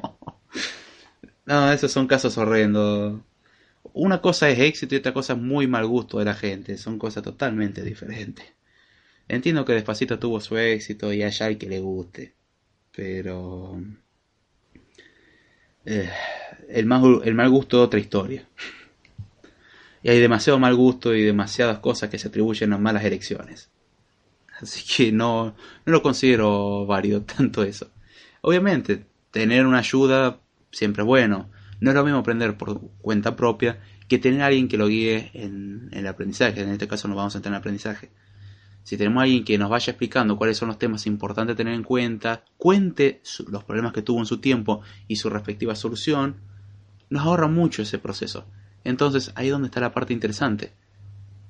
no, 1.47 1.73
esos 1.73 1.91
son 1.91 2.07
casos 2.07 2.37
horrendos. 2.37 3.23
Una 3.95 4.21
cosa 4.21 4.51
es 4.51 4.59
éxito 4.59 4.95
y 4.95 4.99
otra 4.99 5.15
cosa 5.15 5.33
es 5.33 5.39
muy 5.39 5.67
mal 5.67 5.87
gusto 5.87 6.19
de 6.19 6.27
la 6.27 6.35
gente, 6.35 6.77
son 6.77 6.99
cosas 6.99 7.23
totalmente 7.23 7.83
diferentes. 7.83 8.45
Entiendo 9.27 9.65
que 9.65 9.73
Despacito 9.73 10.19
tuvo 10.19 10.43
su 10.43 10.59
éxito 10.59 11.11
y 11.11 11.23
haya 11.23 11.49
el 11.49 11.57
que 11.57 11.71
le 11.71 11.81
guste, 11.81 12.35
pero... 12.95 13.83
Eh, 15.87 16.11
el, 16.69 16.87
el 17.25 17.35
mal 17.35 17.49
gusto 17.49 17.81
es 17.81 17.87
otra 17.87 17.99
historia. 17.99 18.47
Y 20.03 20.11
hay 20.11 20.21
demasiado 20.21 20.59
mal 20.59 20.75
gusto 20.75 21.15
y 21.15 21.23
demasiadas 21.23 21.79
cosas 21.79 22.11
que 22.11 22.19
se 22.19 22.29
atribuyen 22.29 22.73
a 22.73 22.79
malas 22.79 23.05
elecciones. 23.05 23.71
Así 24.61 24.83
que 24.85 25.13
no, 25.13 25.55
no 25.85 25.93
lo 25.93 26.03
considero 26.03 26.87
válido 26.87 27.23
tanto 27.37 27.63
eso. 27.63 27.91
Obviamente, 28.41 29.07
tener 29.31 29.67
una 29.67 29.79
ayuda 29.79 30.41
siempre 30.71 31.03
es 31.03 31.07
bueno. 31.07 31.51
No 31.81 31.91
es 31.91 31.97
lo 31.97 32.05
mismo 32.05 32.21
aprender 32.21 32.57
por 32.57 32.81
cuenta 33.01 33.35
propia 33.35 33.81
que 34.09 34.19
tener 34.19 34.43
a 34.43 34.47
alguien 34.47 34.69
que 34.69 34.77
lo 34.77 34.89
guíe 34.89 35.31
en, 35.35 35.89
el 35.93 36.07
aprendizaje. 36.07 36.61
En 36.61 36.71
este 36.71 36.87
caso 36.87 37.09
nos 37.09 37.17
vamos 37.17 37.35
a 37.35 37.39
entrar 37.39 37.53
en 37.53 37.59
aprendizaje. 37.59 38.11
Si 38.83 38.97
tenemos 38.97 39.21
a 39.21 39.25
alguien 39.25 39.45
que 39.45 39.59
nos 39.59 39.71
vaya 39.71 39.93
explicando 39.93 40.37
cuáles 40.37 40.57
son 40.57 40.69
los 40.69 40.79
temas 40.79 41.07
importantes 41.07 41.55
a 41.55 41.57
tener 41.57 41.75
en 41.75 41.85
cuenta, 41.85 42.45
cuente 42.57 43.23
los 43.49 43.65
problemas 43.65 43.93
que 43.93 44.03
tuvo 44.03 44.19
en 44.19 44.27
su 44.27 44.39
tiempo 44.39 44.83
y 45.07 45.17
su 45.17 45.31
respectiva 45.31 45.75
solución, 45.77 46.37
nos 47.09 47.23
ahorra 47.23 47.47
mucho 47.47 47.83
ese 47.83 47.99
proceso. 47.99 48.45
Entonces 48.85 49.33
ahí 49.35 49.47
es 49.47 49.53
donde 49.53 49.67
está 49.67 49.81
la 49.81 49.93
parte 49.93 50.13
interesante. 50.13 50.73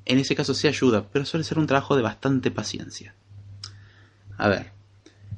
En 0.05 0.19
ese 0.19 0.35
caso 0.35 0.55
sí 0.55 0.69
ayuda, 0.69 1.09
pero 1.13 1.25
suele 1.25 1.45
ser 1.45 1.59
un 1.59 1.67
trabajo 1.67 1.97
de 1.97 2.03
bastante 2.03 2.51
paciencia. 2.51 3.15
A 4.37 4.49
ver. 4.49 4.73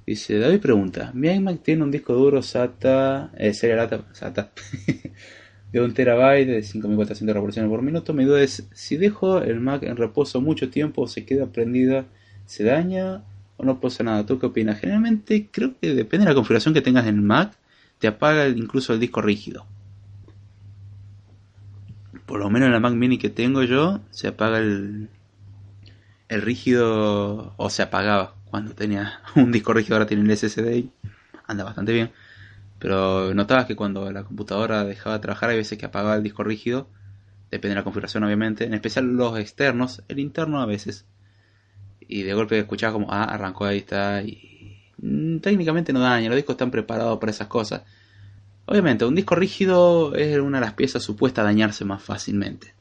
Dice, 0.07 0.39
David 0.39 0.61
pregunta, 0.61 1.13
mi 1.15 1.29
iMac 1.29 1.63
tiene 1.63 1.83
un 1.83 1.91
disco 1.91 2.13
duro 2.13 2.43
SATA, 2.43 3.31
eh, 3.39 3.55
serie 3.55 3.89
SATA, 4.13 4.53
de 5.73 5.81
un 5.81 5.95
terabyte 5.95 6.47
de 6.47 6.63
5400 6.63 7.35
revoluciones 7.35 7.71
por 7.71 7.81
minuto. 7.81 8.13
Mi 8.13 8.25
duda 8.25 8.43
es, 8.43 8.69
si 8.75 8.99
dejo 8.99 9.39
el 9.39 9.61
Mac 9.61 9.83
en 9.83 9.97
reposo 9.97 10.43
mucho 10.43 10.69
tiempo 10.69 11.09
se 11.09 11.25
queda 11.25 11.47
prendida, 11.47 12.05
¿se 12.45 12.65
daña 12.65 13.25
o 13.57 13.65
no 13.65 13.81
pasa 13.81 14.05
nada? 14.05 14.27
¿Tú 14.27 14.39
qué 14.39 14.45
opinas? 14.45 14.79
Generalmente 14.79 15.49
creo 15.51 15.73
que 15.81 15.95
depende 15.95 16.27
de 16.27 16.33
la 16.33 16.35
configuración 16.35 16.75
que 16.75 16.83
tengas 16.83 17.07
en 17.07 17.15
el 17.17 17.23
Mac, 17.23 17.55
te 17.99 18.07
apaga 18.07 18.47
incluso 18.49 18.93
el 18.93 19.01
disco 19.01 19.23
rígido 19.23 19.67
por 22.35 22.41
lo 22.41 22.51
menos 22.51 22.67
en 22.67 22.73
la 22.73 22.81
Mac 22.81 22.95
Mini 22.95 23.17
que 23.17 23.31
tengo 23.31 23.63
yo, 23.63 24.01
se 24.11 24.27
apaga 24.27 24.59
el, 24.59 25.09
el 26.29 26.43
rígido, 26.43 27.55
o 27.57 27.71
se 27.71 27.81
apagaba 27.81 28.35
cuando 28.47 28.75
tenía 28.75 29.21
un 29.37 29.53
disco 29.53 29.73
rígido, 29.73 29.95
ahora 29.95 30.07
tiene 30.09 30.25
el 30.25 30.37
SSD 30.37 30.77
y 30.77 30.91
anda 31.47 31.63
bastante 31.63 31.93
bien. 31.93 32.11
Pero 32.81 33.33
notabas 33.35 33.67
que 33.67 33.77
cuando 33.77 34.11
la 34.11 34.25
computadora 34.25 34.83
dejaba 34.85 35.19
de 35.19 35.23
trabajar, 35.23 35.51
hay 35.51 35.59
veces 35.59 35.79
que 35.79 35.87
apagaba 35.87 36.17
el 36.17 36.25
disco 36.25 36.43
rígido, 36.43 36.89
depende 37.53 37.77
de 37.77 37.77
la 37.77 37.85
configuración 37.85 38.25
obviamente, 38.25 38.65
en 38.65 38.75
especial 38.75 39.05
los 39.17 39.39
externos, 39.39 40.03
el 40.09 40.19
interno 40.19 40.61
a 40.61 40.67
veces. 40.67 41.07
Y 42.01 42.25
de 42.25 42.35
golpe 42.35 42.59
escuchaba 42.59 42.95
como, 42.95 43.13
ah, 43.13 43.23
arrancó 43.23 43.65
ahí 43.67 43.79
está, 43.79 44.23
y 44.25 44.83
mm, 44.99 45.39
técnicamente 45.39 45.93
no 45.93 46.01
daña, 46.01 46.31
los 46.31 46.37
discos 46.37 46.55
están 46.55 46.73
preparados 46.73 47.17
para 47.21 47.31
esas 47.31 47.47
cosas. 47.47 47.83
Obviamente, 48.67 49.05
un 49.05 49.15
disco 49.15 49.35
rígido 49.35 50.15
es 50.15 50.39
una 50.39 50.59
de 50.59 50.67
las 50.67 50.75
piezas 50.75 51.03
supuestas 51.03 51.43
a 51.43 51.47
dañarse 51.47 51.85
más 51.85 52.03
fácilmente. 52.03 52.75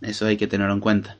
Eso 0.00 0.26
hay 0.26 0.36
que 0.36 0.46
tenerlo 0.46 0.74
en 0.74 0.80
cuenta. 0.80 1.18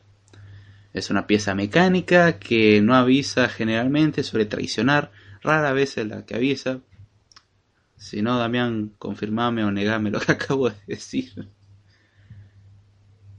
Es 0.92 1.10
una 1.10 1.26
pieza 1.26 1.54
mecánica 1.54 2.38
que 2.38 2.80
no 2.80 2.94
avisa 2.94 3.48
generalmente, 3.48 4.22
suele 4.22 4.46
traicionar, 4.46 5.12
rara 5.42 5.72
vez 5.72 5.98
es 5.98 6.06
la 6.06 6.24
que 6.24 6.34
avisa. 6.34 6.80
Si 7.96 8.22
no, 8.22 8.38
Damián, 8.38 8.92
confirmame 8.98 9.64
o 9.64 9.70
negame 9.70 10.10
lo 10.10 10.20
que 10.20 10.32
acabo 10.38 10.70
de 10.70 10.76
decir. 10.86 11.48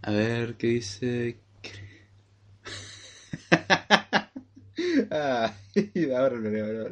A 0.02 0.12
ver, 0.12 0.56
¿qué 0.56 0.68
dice? 0.68 1.40
ah, 5.12 5.54
ahora 6.16 6.38
lo 6.38 6.50
leo, 6.50 6.92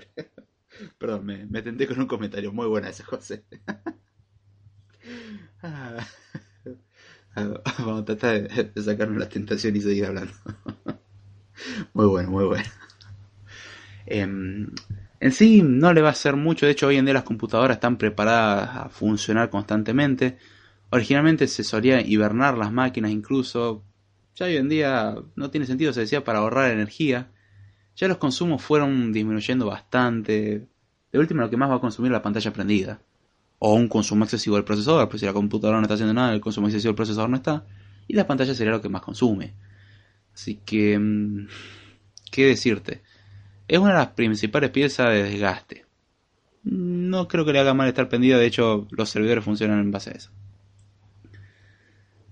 Perdón, 0.97 1.25
me, 1.25 1.45
me, 1.45 1.61
tenté 1.61 1.87
con 1.87 1.99
un 1.99 2.07
comentario. 2.07 2.51
Muy 2.53 2.67
buena 2.67 2.89
ese, 2.89 3.03
José. 3.03 3.43
Ah, 5.63 6.05
vamos 7.79 8.01
a 8.01 8.05
tratar 8.05 8.47
de 8.47 8.81
sacarnos 8.81 9.17
la 9.17 9.29
tentación 9.29 9.75
y 9.75 9.81
seguir 9.81 10.05
hablando. 10.05 10.33
Muy 11.93 12.05
bueno, 12.05 12.29
muy 12.29 12.45
bueno. 12.45 12.63
Em, 14.05 14.69
en 15.19 15.31
sí 15.31 15.61
no 15.63 15.93
le 15.93 16.01
va 16.01 16.09
a 16.09 16.11
hacer 16.11 16.35
mucho, 16.35 16.65
de 16.65 16.73
hecho 16.73 16.87
hoy 16.87 16.97
en 16.97 17.05
día 17.05 17.13
las 17.15 17.23
computadoras 17.23 17.77
están 17.77 17.97
preparadas 17.97 18.69
a 18.75 18.89
funcionar 18.89 19.49
constantemente. 19.49 20.37
Originalmente 20.91 21.47
se 21.47 21.63
solía 21.63 22.01
hibernar 22.01 22.57
las 22.57 22.71
máquinas 22.71 23.11
incluso. 23.11 23.83
Ya 24.35 24.45
hoy 24.45 24.57
en 24.57 24.69
día 24.69 25.15
no 25.35 25.49
tiene 25.49 25.65
sentido, 25.65 25.93
se 25.93 26.01
decía 26.01 26.23
para 26.23 26.39
ahorrar 26.39 26.71
energía 26.71 27.31
ya 27.97 28.07
los 28.07 28.17
consumos 28.17 28.61
fueron 28.61 29.11
disminuyendo 29.11 29.65
bastante. 29.65 30.67
De 31.11 31.19
último, 31.19 31.41
lo 31.41 31.49
que 31.49 31.57
más 31.57 31.69
va 31.69 31.75
a 31.75 31.81
consumir 31.81 32.11
la 32.11 32.21
pantalla 32.21 32.53
prendida. 32.53 33.01
O 33.59 33.73
un 33.73 33.87
consumo 33.87 34.23
excesivo 34.23 34.55
del 34.55 34.63
procesador, 34.63 35.09
pues 35.09 35.19
si 35.19 35.25
la 35.25 35.33
computadora 35.33 35.79
no 35.79 35.83
está 35.83 35.95
haciendo 35.95 36.13
nada, 36.13 36.31
el 36.31 36.39
consumo 36.39 36.67
excesivo 36.67 36.91
del 36.91 36.95
procesador 36.95 37.29
no 37.29 37.37
está. 37.37 37.65
Y 38.07 38.13
la 38.13 38.27
pantalla 38.27 38.53
sería 38.53 38.71
lo 38.71 38.81
que 38.81 38.89
más 38.89 39.01
consume. 39.01 39.55
Así 40.31 40.59
que, 40.63 40.97
mm, 40.99 41.47
¿qué 42.31 42.45
decirte? 42.45 43.01
Es 43.67 43.79
una 43.79 43.93
de 43.93 43.97
las 43.97 44.07
principales 44.09 44.69
piezas 44.69 45.09
de 45.09 45.23
desgaste. 45.23 45.85
No 46.63 47.27
creo 47.27 47.45
que 47.45 47.53
le 47.53 47.59
haga 47.59 47.73
mal 47.73 47.87
estar 47.87 48.07
prendida, 48.09 48.37
de 48.37 48.45
hecho 48.45 48.87
los 48.91 49.09
servidores 49.09 49.43
funcionan 49.43 49.79
en 49.79 49.89
base 49.89 50.11
a 50.11 50.13
eso. 50.13 50.29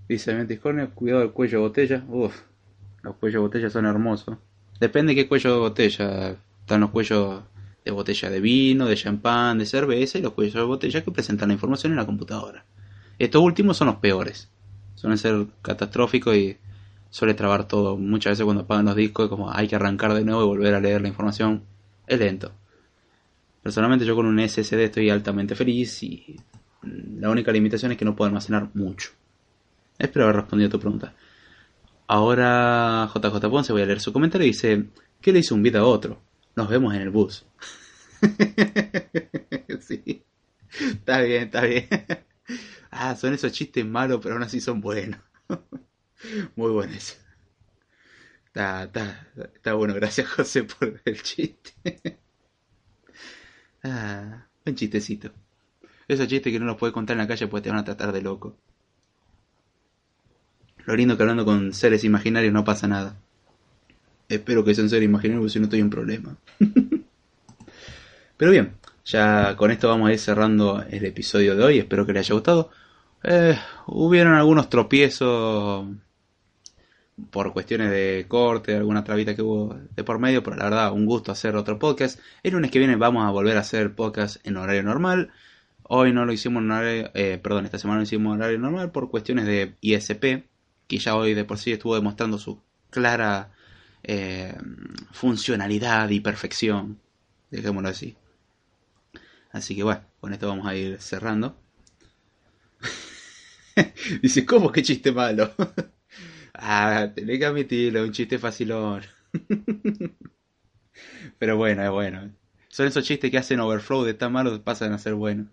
Dice 0.07 0.45
Discordia, 0.45 0.87
cuidado 0.87 1.21
del 1.21 1.31
cuello 1.31 1.57
de 1.57 1.63
botella. 1.63 2.05
Uf, 2.07 2.39
los 3.01 3.15
cuellos 3.15 3.39
de 3.39 3.47
botella 3.47 3.69
son 3.71 3.87
hermosos. 3.87 4.37
Depende 4.79 5.13
de 5.13 5.21
qué 5.21 5.27
cuello 5.27 5.53
de 5.53 5.59
botella. 5.59 6.35
Están 6.61 6.81
los 6.81 6.89
cuellos 6.89 7.43
de 7.83 7.91
botella 7.91 8.29
de 8.29 8.41
vino, 8.41 8.85
de 8.85 8.95
champán, 8.95 9.59
de 9.59 9.65
cerveza 9.65 10.17
y 10.17 10.21
los 10.21 10.33
cuellos 10.33 10.55
de 10.55 10.61
botella 10.63 11.03
que 11.03 11.11
presentan 11.11 11.49
la 11.49 11.53
información 11.53 11.93
en 11.93 11.97
la 11.97 12.05
computadora. 12.05 12.65
Estos 13.19 13.41
últimos 13.41 13.77
son 13.77 13.87
los 13.87 13.97
peores. 13.97 14.49
Suelen 14.95 15.17
ser 15.17 15.45
catastróficos 15.61 16.35
y 16.35 16.57
suele 17.09 17.33
trabar 17.33 17.67
todo. 17.67 17.95
Muchas 17.97 18.31
veces 18.31 18.43
cuando 18.43 18.63
apagan 18.63 18.85
los 18.85 18.95
discos, 18.95 19.29
como 19.29 19.51
hay 19.51 19.67
que 19.67 19.75
arrancar 19.75 20.13
de 20.13 20.25
nuevo 20.25 20.43
y 20.43 20.47
volver 20.47 20.73
a 20.73 20.79
leer 20.79 21.01
la 21.01 21.07
información, 21.07 21.63
es 22.07 22.19
lento. 22.19 22.51
Personalmente 23.61 24.05
yo 24.05 24.15
con 24.15 24.25
un 24.25 24.39
SSD 24.39 24.83
estoy 24.83 25.09
altamente 25.09 25.55
feliz 25.55 26.03
y 26.03 26.35
la 27.19 27.29
única 27.29 27.51
limitación 27.51 27.91
es 27.91 27.97
que 27.97 28.05
no 28.05 28.15
puedo 28.15 28.27
almacenar 28.27 28.69
mucho. 28.73 29.11
Espero 29.97 30.25
haber 30.25 30.37
respondido 30.37 30.67
a 30.67 30.71
tu 30.71 30.79
pregunta. 30.79 31.13
Ahora 32.07 33.09
JJ 33.13 33.49
Ponce, 33.49 33.73
voy 33.73 33.81
a 33.81 33.85
leer 33.85 33.99
su 33.99 34.13
comentario 34.13 34.45
y 34.45 34.51
dice, 34.51 34.89
¿qué 35.21 35.31
le 35.31 35.39
hizo 35.39 35.55
un 35.55 35.63
vida 35.63 35.79
a 35.79 35.85
otro? 35.85 36.21
Nos 36.55 36.69
vemos 36.69 36.93
en 36.93 37.01
el 37.01 37.09
bus. 37.09 37.45
sí. 39.81 40.23
Está 40.79 41.21
bien, 41.21 41.43
está 41.43 41.61
bien. 41.61 41.87
ah, 42.91 43.15
son 43.15 43.33
esos 43.33 43.51
chistes 43.51 43.85
malos, 43.85 44.19
pero 44.21 44.35
aún 44.35 44.43
así 44.43 44.61
son 44.61 44.81
buenos. 44.81 45.19
Muy 46.55 46.71
buenos. 46.71 47.17
Está, 48.47 48.83
está, 48.83 49.27
está 49.53 49.73
bueno, 49.73 49.93
gracias 49.93 50.27
José 50.29 50.63
por 50.63 51.01
el 51.03 51.21
chiste. 51.21 51.73
ah, 53.83 54.47
buen 54.63 54.75
chistecito. 54.75 55.31
Esos 56.07 56.27
chistes 56.27 56.53
que 56.53 56.59
no 56.59 56.65
los 56.65 56.77
puedes 56.77 56.93
contar 56.93 57.15
en 57.15 57.23
la 57.23 57.27
calle 57.27 57.47
pues 57.47 57.63
te 57.63 57.69
van 57.69 57.79
a 57.79 57.83
tratar 57.83 58.11
de 58.11 58.21
loco. 58.21 58.57
Lo 60.85 60.95
lindo 60.95 61.17
que 61.17 61.23
hablando 61.23 61.45
con 61.45 61.73
seres 61.73 62.03
imaginarios 62.03 62.53
no 62.53 62.63
pasa 62.63 62.87
nada. 62.87 63.15
Espero 64.29 64.63
que 64.63 64.73
sean 64.73 64.89
seres 64.89 65.05
imaginarios 65.05 65.41
porque 65.41 65.53
si 65.53 65.59
no 65.59 65.65
estoy 65.65 65.79
en 65.79 65.89
problema. 65.89 66.37
Pero 68.37 68.51
bien, 68.51 68.73
ya 69.05 69.55
con 69.55 69.71
esto 69.71 69.87
vamos 69.87 70.09
a 70.09 70.13
ir 70.13 70.19
cerrando 70.19 70.83
el 70.89 71.05
episodio 71.05 71.55
de 71.55 71.63
hoy. 71.63 71.79
Espero 71.79 72.05
que 72.05 72.13
les 72.13 72.25
haya 72.25 72.33
gustado. 72.33 72.69
Eh, 73.23 73.57
hubieron 73.87 74.33
algunos 74.33 74.69
tropiezos 74.69 75.87
por 77.31 77.53
cuestiones 77.53 77.91
de 77.91 78.25
corte, 78.27 78.75
alguna 78.75 79.03
trabita 79.03 79.35
que 79.35 79.41
hubo 79.41 79.75
de 79.95 80.03
por 80.03 80.19
medio, 80.19 80.43
pero 80.43 80.57
la 80.57 80.65
verdad, 80.65 80.91
un 80.91 81.05
gusto 81.05 81.31
hacer 81.31 81.55
otro 81.55 81.79
podcast. 81.79 82.19
El 82.43 82.53
lunes 82.53 82.71
que 82.71 82.79
viene 82.79 82.95
vamos 82.95 83.25
a 83.25 83.31
volver 83.31 83.57
a 83.57 83.61
hacer 83.61 83.95
podcast 83.95 84.45
en 84.45 84.57
horario 84.57 84.83
normal. 84.83 85.31
Hoy 85.83 86.11
no 86.13 86.25
lo 86.25 86.33
hicimos 86.33 86.63
en 86.63 86.71
horario, 86.71 87.11
eh, 87.13 87.39
perdón, 87.41 87.65
esta 87.65 87.79
semana 87.79 87.99
lo 87.99 88.03
hicimos 88.03 88.35
en 88.35 88.41
horario 88.41 88.59
normal 88.59 88.91
por 88.91 89.09
cuestiones 89.09 89.45
de 89.45 89.75
ISP, 89.81 90.45
que 90.87 90.97
ya 90.97 91.15
hoy 91.15 91.33
de 91.33 91.45
por 91.45 91.57
sí 91.57 91.71
estuvo 91.71 91.95
demostrando 91.95 92.37
su 92.37 92.61
clara 92.89 93.51
eh, 94.03 94.55
funcionalidad 95.11 96.09
y 96.09 96.19
perfección, 96.19 96.99
dejémoslo 97.51 97.89
así. 97.89 98.15
Así 99.51 99.75
que 99.75 99.83
bueno, 99.83 100.01
con 100.19 100.33
esto 100.33 100.47
vamos 100.47 100.67
a 100.67 100.75
ir 100.75 101.01
cerrando. 101.01 101.57
Dice, 104.21 104.45
¿cómo 104.45 104.71
que 104.71 104.83
chiste 104.83 105.11
malo? 105.11 105.53
ah, 106.53 107.09
tenés 107.15 107.39
que 107.39 107.45
admitirlo, 107.45 108.03
un 108.03 108.11
chiste 108.11 108.37
facilón. 108.37 109.03
Pero 111.39 111.57
bueno, 111.57 111.83
es 111.83 111.91
bueno. 111.91 112.31
Son 112.69 112.87
esos 112.87 113.05
chistes 113.05 113.31
que 113.31 113.37
hacen 113.37 113.59
overflow 113.59 114.03
de 114.03 114.13
tan 114.13 114.31
malos 114.33 114.59
pasan 114.59 114.93
a 114.93 114.97
ser 114.97 115.15
buenos. 115.15 115.47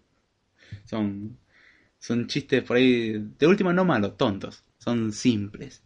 Son, 0.85 1.39
son 2.03 2.27
chistes 2.27 2.65
por 2.65 2.77
ahí, 2.77 3.13
de 3.39 3.47
última 3.47 3.73
no 3.73 3.85
malos, 3.85 4.17
tontos. 4.17 4.65
Son 4.77 5.13
simples. 5.13 5.85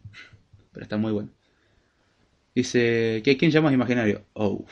Pero 0.71 0.83
están 0.83 0.99
muy 0.99 1.11
buenos. 1.11 1.31
Dice, 2.55 3.21
¿qué, 3.23 3.37
¿quién 3.37 3.51
llamas 3.51 3.71
imaginario? 3.71 4.25
Oh. 4.33 4.65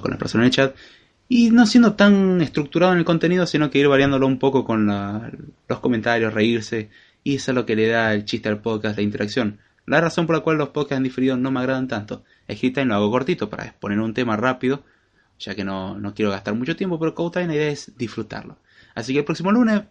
Con 0.00 0.10
las 0.10 0.18
personas 0.18 0.44
en 0.44 0.46
el 0.46 0.50
chat 0.50 0.76
y 1.28 1.50
no 1.50 1.66
siendo 1.66 1.94
tan 1.94 2.40
estructurado 2.40 2.92
en 2.92 2.98
el 2.98 3.04
contenido, 3.04 3.46
sino 3.46 3.70
que 3.70 3.78
ir 3.78 3.88
variándolo 3.88 4.26
un 4.26 4.38
poco 4.38 4.64
con 4.64 4.86
los 4.86 5.80
comentarios, 5.80 6.34
reírse, 6.34 6.90
y 7.22 7.36
eso 7.36 7.50
es 7.50 7.54
lo 7.54 7.66
que 7.66 7.76
le 7.76 7.88
da 7.88 8.12
el 8.14 8.24
chiste 8.24 8.48
al 8.48 8.60
podcast, 8.60 8.96
la 8.96 9.02
interacción. 9.02 9.58
La 9.86 10.00
razón 10.00 10.26
por 10.26 10.36
la 10.36 10.42
cual 10.42 10.58
los 10.58 10.70
podcasts 10.70 10.96
han 10.96 11.02
diferido 11.02 11.36
no 11.36 11.50
me 11.50 11.60
agradan 11.60 11.88
tanto 11.88 12.24
es 12.46 12.60
que 12.60 12.84
lo 12.84 12.94
hago 12.94 13.10
cortito 13.10 13.50
para 13.50 13.64
exponer 13.64 14.00
un 14.00 14.14
tema 14.14 14.36
rápido, 14.36 14.84
ya 15.38 15.54
que 15.54 15.64
no, 15.64 16.00
quiero 16.14 16.30
gastar 16.30 16.54
mucho 16.54 16.76
tiempo, 16.76 16.98
pero 16.98 17.14
Code 17.14 17.46
la 17.46 17.54
idea 17.54 17.68
es 17.68 17.92
disfrutarlo. 17.96 18.58
Así 18.94 19.12
que 19.12 19.20
el 19.20 19.24
próximo 19.24 19.50
lunes, 19.50 19.82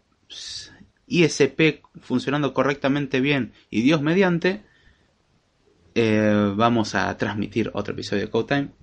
ISP 1.08 1.84
funcionando 2.02 2.54
correctamente 2.54 3.22
bien 3.22 3.54
y 3.70 3.82
Dios 3.82 4.02
mediante, 4.02 4.64
eh, 5.96 6.54
vamos 6.56 6.96
a 6.96 7.16
transmitir 7.18 7.70
otro 7.74 7.94
episodio 7.94 8.24
de 8.24 8.30
Code 8.30 8.56
Time 8.56 8.83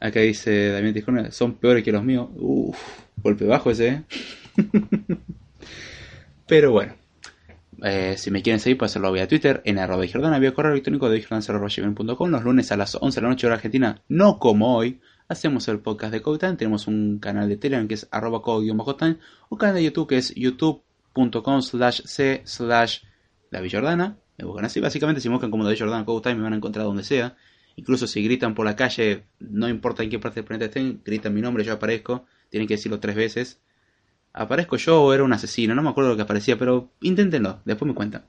Acá 0.00 0.20
dice 0.20 0.70
Damián 0.70 0.94
Tijona, 0.94 1.30
son 1.30 1.54
peores 1.54 1.84
que 1.84 1.92
los 1.92 2.02
míos. 2.02 2.28
Uff, 2.36 2.78
golpe 3.22 3.44
bajo 3.44 3.70
ese, 3.70 3.88
¿eh? 3.88 4.02
Pero 6.46 6.72
bueno. 6.72 6.94
Eh, 7.82 8.16
si 8.18 8.30
me 8.30 8.42
quieren 8.42 8.60
seguir, 8.60 8.76
pueden 8.76 8.90
hacerlo 8.90 9.12
vía 9.12 9.26
Twitter, 9.26 9.62
en 9.64 9.78
arroba 9.78 10.04
Jordana, 10.10 10.38
vía 10.38 10.52
correo 10.52 10.72
electrónico 10.72 11.08
de 11.08 11.24
com 12.16 12.28
Los 12.28 12.44
lunes 12.44 12.72
a 12.72 12.76
las 12.76 12.94
11 12.94 13.20
de 13.20 13.22
la 13.22 13.28
noche 13.30 13.46
hora 13.46 13.56
argentina, 13.56 14.02
no 14.08 14.38
como 14.38 14.76
hoy, 14.76 15.00
hacemos 15.28 15.66
el 15.68 15.78
podcast 15.78 16.12
de 16.12 16.20
Code 16.20 16.56
Tenemos 16.56 16.86
un 16.86 17.20
canal 17.20 17.48
de 17.48 17.56
Telegram 17.56 17.88
que 17.88 17.94
es 17.94 18.08
arroba 18.10 18.42
code 18.42 18.70
un 18.70 19.58
canal 19.58 19.74
de 19.76 19.84
YouTube 19.84 20.08
que 20.08 20.18
es 20.18 20.34
youtube.com 20.34 21.62
slash 21.62 22.02
c 22.04 22.42
slash 22.44 22.98
David 23.50 23.70
Jordana. 23.72 24.18
Me 24.36 24.44
buscan 24.44 24.64
así, 24.64 24.80
básicamente 24.80 25.20
si 25.20 25.28
me 25.28 25.34
buscan 25.34 25.50
como 25.50 25.64
David 25.64 25.78
Jordana 25.78 26.04
Time 26.04 26.34
me 26.34 26.42
van 26.42 26.52
a 26.52 26.56
encontrar 26.56 26.84
donde 26.84 27.04
sea. 27.04 27.36
Incluso 27.76 28.06
si 28.06 28.22
gritan 28.22 28.54
por 28.54 28.66
la 28.66 28.76
calle, 28.76 29.24
no 29.38 29.68
importa 29.68 30.02
en 30.02 30.10
qué 30.10 30.18
parte 30.18 30.40
del 30.40 30.44
planeta 30.44 30.66
estén, 30.66 31.00
gritan 31.04 31.34
mi 31.34 31.40
nombre, 31.40 31.64
yo 31.64 31.72
aparezco. 31.72 32.26
Tienen 32.50 32.66
que 32.66 32.74
decirlo 32.74 33.00
tres 33.00 33.16
veces. 33.16 33.60
¿Aparezco 34.32 34.76
yo 34.76 35.02
o 35.02 35.12
era 35.12 35.24
un 35.24 35.32
asesino? 35.32 35.74
No 35.74 35.82
me 35.82 35.90
acuerdo 35.90 36.10
lo 36.10 36.16
que 36.16 36.22
aparecía, 36.22 36.56
pero 36.58 36.90
inténtenlo, 37.00 37.60
después 37.64 37.88
me 37.88 37.94
cuentan. 37.94 38.24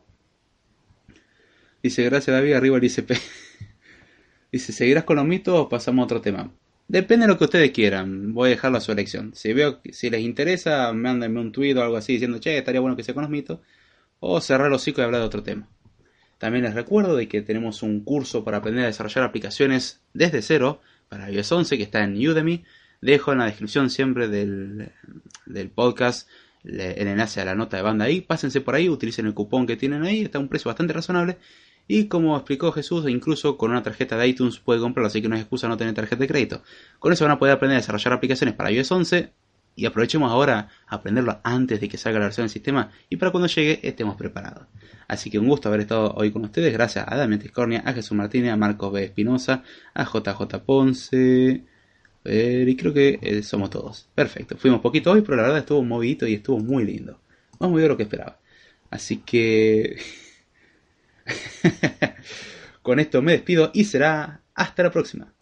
Dice, 1.84 2.04
gracias 2.04 2.36
David, 2.36 2.54
arriba 2.54 2.78
el 2.78 2.84
ICP. 2.84 3.12
Dice, 4.52 4.74
¿seguirás 4.74 5.04
con 5.04 5.16
los 5.18 5.26
mitos 5.26 5.56
o 5.58 5.70
pasamos 5.70 6.04
a 6.04 6.06
otro 6.06 6.22
tema? 6.22 6.52
Depende 6.88 7.26
de 7.26 7.32
lo 7.32 7.38
que 7.38 7.46
ustedes 7.46 7.72
quieran, 7.72 8.34
voy 8.34 8.48
a 8.48 8.50
dejarlo 8.50 8.78
a 8.78 8.82
su 8.82 8.92
elección. 8.92 9.32
Si 9.34 9.54
veo 9.54 9.80
si 9.92 10.10
les 10.10 10.22
interesa, 10.22 10.92
mándenme 10.92 11.40
un 11.40 11.52
tweet 11.52 11.76
o 11.78 11.82
algo 11.82 11.96
así 11.96 12.14
diciendo, 12.14 12.40
che, 12.40 12.58
estaría 12.58 12.82
bueno 12.82 12.98
que 12.98 13.04
sea 13.04 13.14
con 13.14 13.24
los 13.24 13.32
mitos. 13.32 13.60
O 14.20 14.42
cerrar 14.42 14.70
los 14.70 14.82
hocico 14.82 15.02
y 15.02 15.06
hablar 15.06 15.22
de 15.22 15.28
otro 15.28 15.42
tema. 15.42 15.70
También 16.42 16.64
les 16.64 16.74
recuerdo 16.74 17.16
de 17.16 17.28
que 17.28 17.44
tenemos 17.44 17.84
un 17.84 18.04
curso 18.04 18.44
para 18.44 18.58
aprender 18.58 18.84
a 18.84 18.88
desarrollar 18.88 19.26
aplicaciones 19.26 20.02
desde 20.16 20.42
cero 20.42 20.82
para 21.08 21.30
iOS 21.30 21.52
11 21.52 21.78
que 21.78 21.84
está 21.84 22.04
en 22.04 22.16
Udemy. 22.16 22.64
Dejo 23.00 23.32
en 23.32 23.38
la 23.38 23.46
descripción 23.46 23.92
siempre 23.92 24.28
del, 24.28 24.92
podcast 25.76 26.28
el 26.64 27.08
enlace 27.08 27.42
a 27.42 27.46
la 27.46 27.54
nota 27.54 27.78
de 27.78 27.84
banda 27.84 28.06
ahí. 28.06 28.22
Pásense 28.22 28.60
por 28.60 28.74
ahí, 28.74 28.90
utilicen 28.90 29.28
el 29.28 29.36
cupón 29.36 29.68
que 29.68 29.78
tienen 29.78 30.02
ahí, 30.02 30.24
está 30.24 30.40
a 30.40 30.42
un 30.42 30.48
precio 30.48 30.70
bastante 30.70 30.94
razonable. 30.94 31.38
Y 31.88 32.08
como 32.08 32.36
explicó 32.36 32.72
Jesús, 32.72 33.08
incluso 33.08 33.56
con 33.56 33.70
una 33.70 33.84
tarjeta 33.84 34.18
de 34.18 34.28
iTunes 34.28 34.58
puede 34.58 34.80
comprarlo, 34.80 35.10
así 35.10 35.22
que 35.22 35.30
no 35.30 35.36
es 35.36 35.42
excusa 35.42 35.68
no 35.68 35.78
tener 35.78 35.94
tarjeta 35.94 36.22
de 36.22 36.28
crédito. 36.28 36.64
Con 36.98 37.14
eso 37.14 37.24
van 37.24 37.34
a 37.34 37.38
poder 37.38 37.54
aprender 37.54 37.76
a 37.76 37.82
desarrollar 37.82 38.14
aplicaciones 38.14 38.56
para 38.56 38.72
iOS 38.72 38.92
11 38.92 39.32
y 39.76 39.86
aprovechemos 39.86 40.32
ahora 40.32 40.70
a 40.88 40.96
aprenderlo 40.96 41.40
antes 41.44 41.80
de 41.80 41.90
que 41.90 41.98
salga 41.98 42.20
la 42.20 42.26
versión 42.26 42.46
del 42.46 42.52
sistema 42.52 42.92
y 43.10 43.18
para 43.18 43.32
cuando 43.32 43.48
llegue 43.48 43.80
estemos 43.84 44.16
preparados. 44.16 44.68
Así 45.08 45.30
que 45.30 45.40
un 45.40 45.48
gusto 45.48 45.70
haber 45.70 45.82
estado 45.82 46.14
hoy 46.16 46.32
con 46.32 46.44
ustedes. 46.46 46.72
Gracias 46.74 47.06
a 47.08 47.16
Damián 47.18 47.40
Tiscornia, 47.40 47.84
a 47.86 47.94
Jesús 47.94 48.18
Martínez, 48.18 48.52
a 48.52 48.58
Marcos 48.58 48.94
B. 48.94 49.04
Espinosa, 49.04 49.64
a 49.94 50.04
JJ 50.04 50.60
Ponce. 50.66 51.64
y 52.26 52.76
creo 52.76 52.94
que 52.94 53.20
eh, 53.22 53.44
somos 53.44 53.70
todos. 53.70 54.08
Perfecto. 54.16 54.58
Fuimos 54.58 54.82
poquito 54.82 55.12
hoy, 55.12 55.22
pero 55.22 55.36
la 55.38 55.44
verdad 55.44 55.60
estuvo 55.60 55.84
movidito 55.84 56.28
y 56.28 56.36
estuvo 56.36 56.60
muy 56.60 56.86
lindo. 56.86 57.20
Más 57.60 57.70
muy 57.70 57.82
de 57.82 57.88
lo 57.88 57.98
que 57.98 58.04
esperaba. 58.04 58.40
Así 58.90 59.18
que... 59.18 59.98
con 62.82 63.00
esto 63.00 63.22
me 63.22 63.34
despido 63.34 63.72
y 63.74 63.84
será 63.86 64.42
hasta 64.56 64.84
la 64.84 64.92
próxima. 64.92 65.34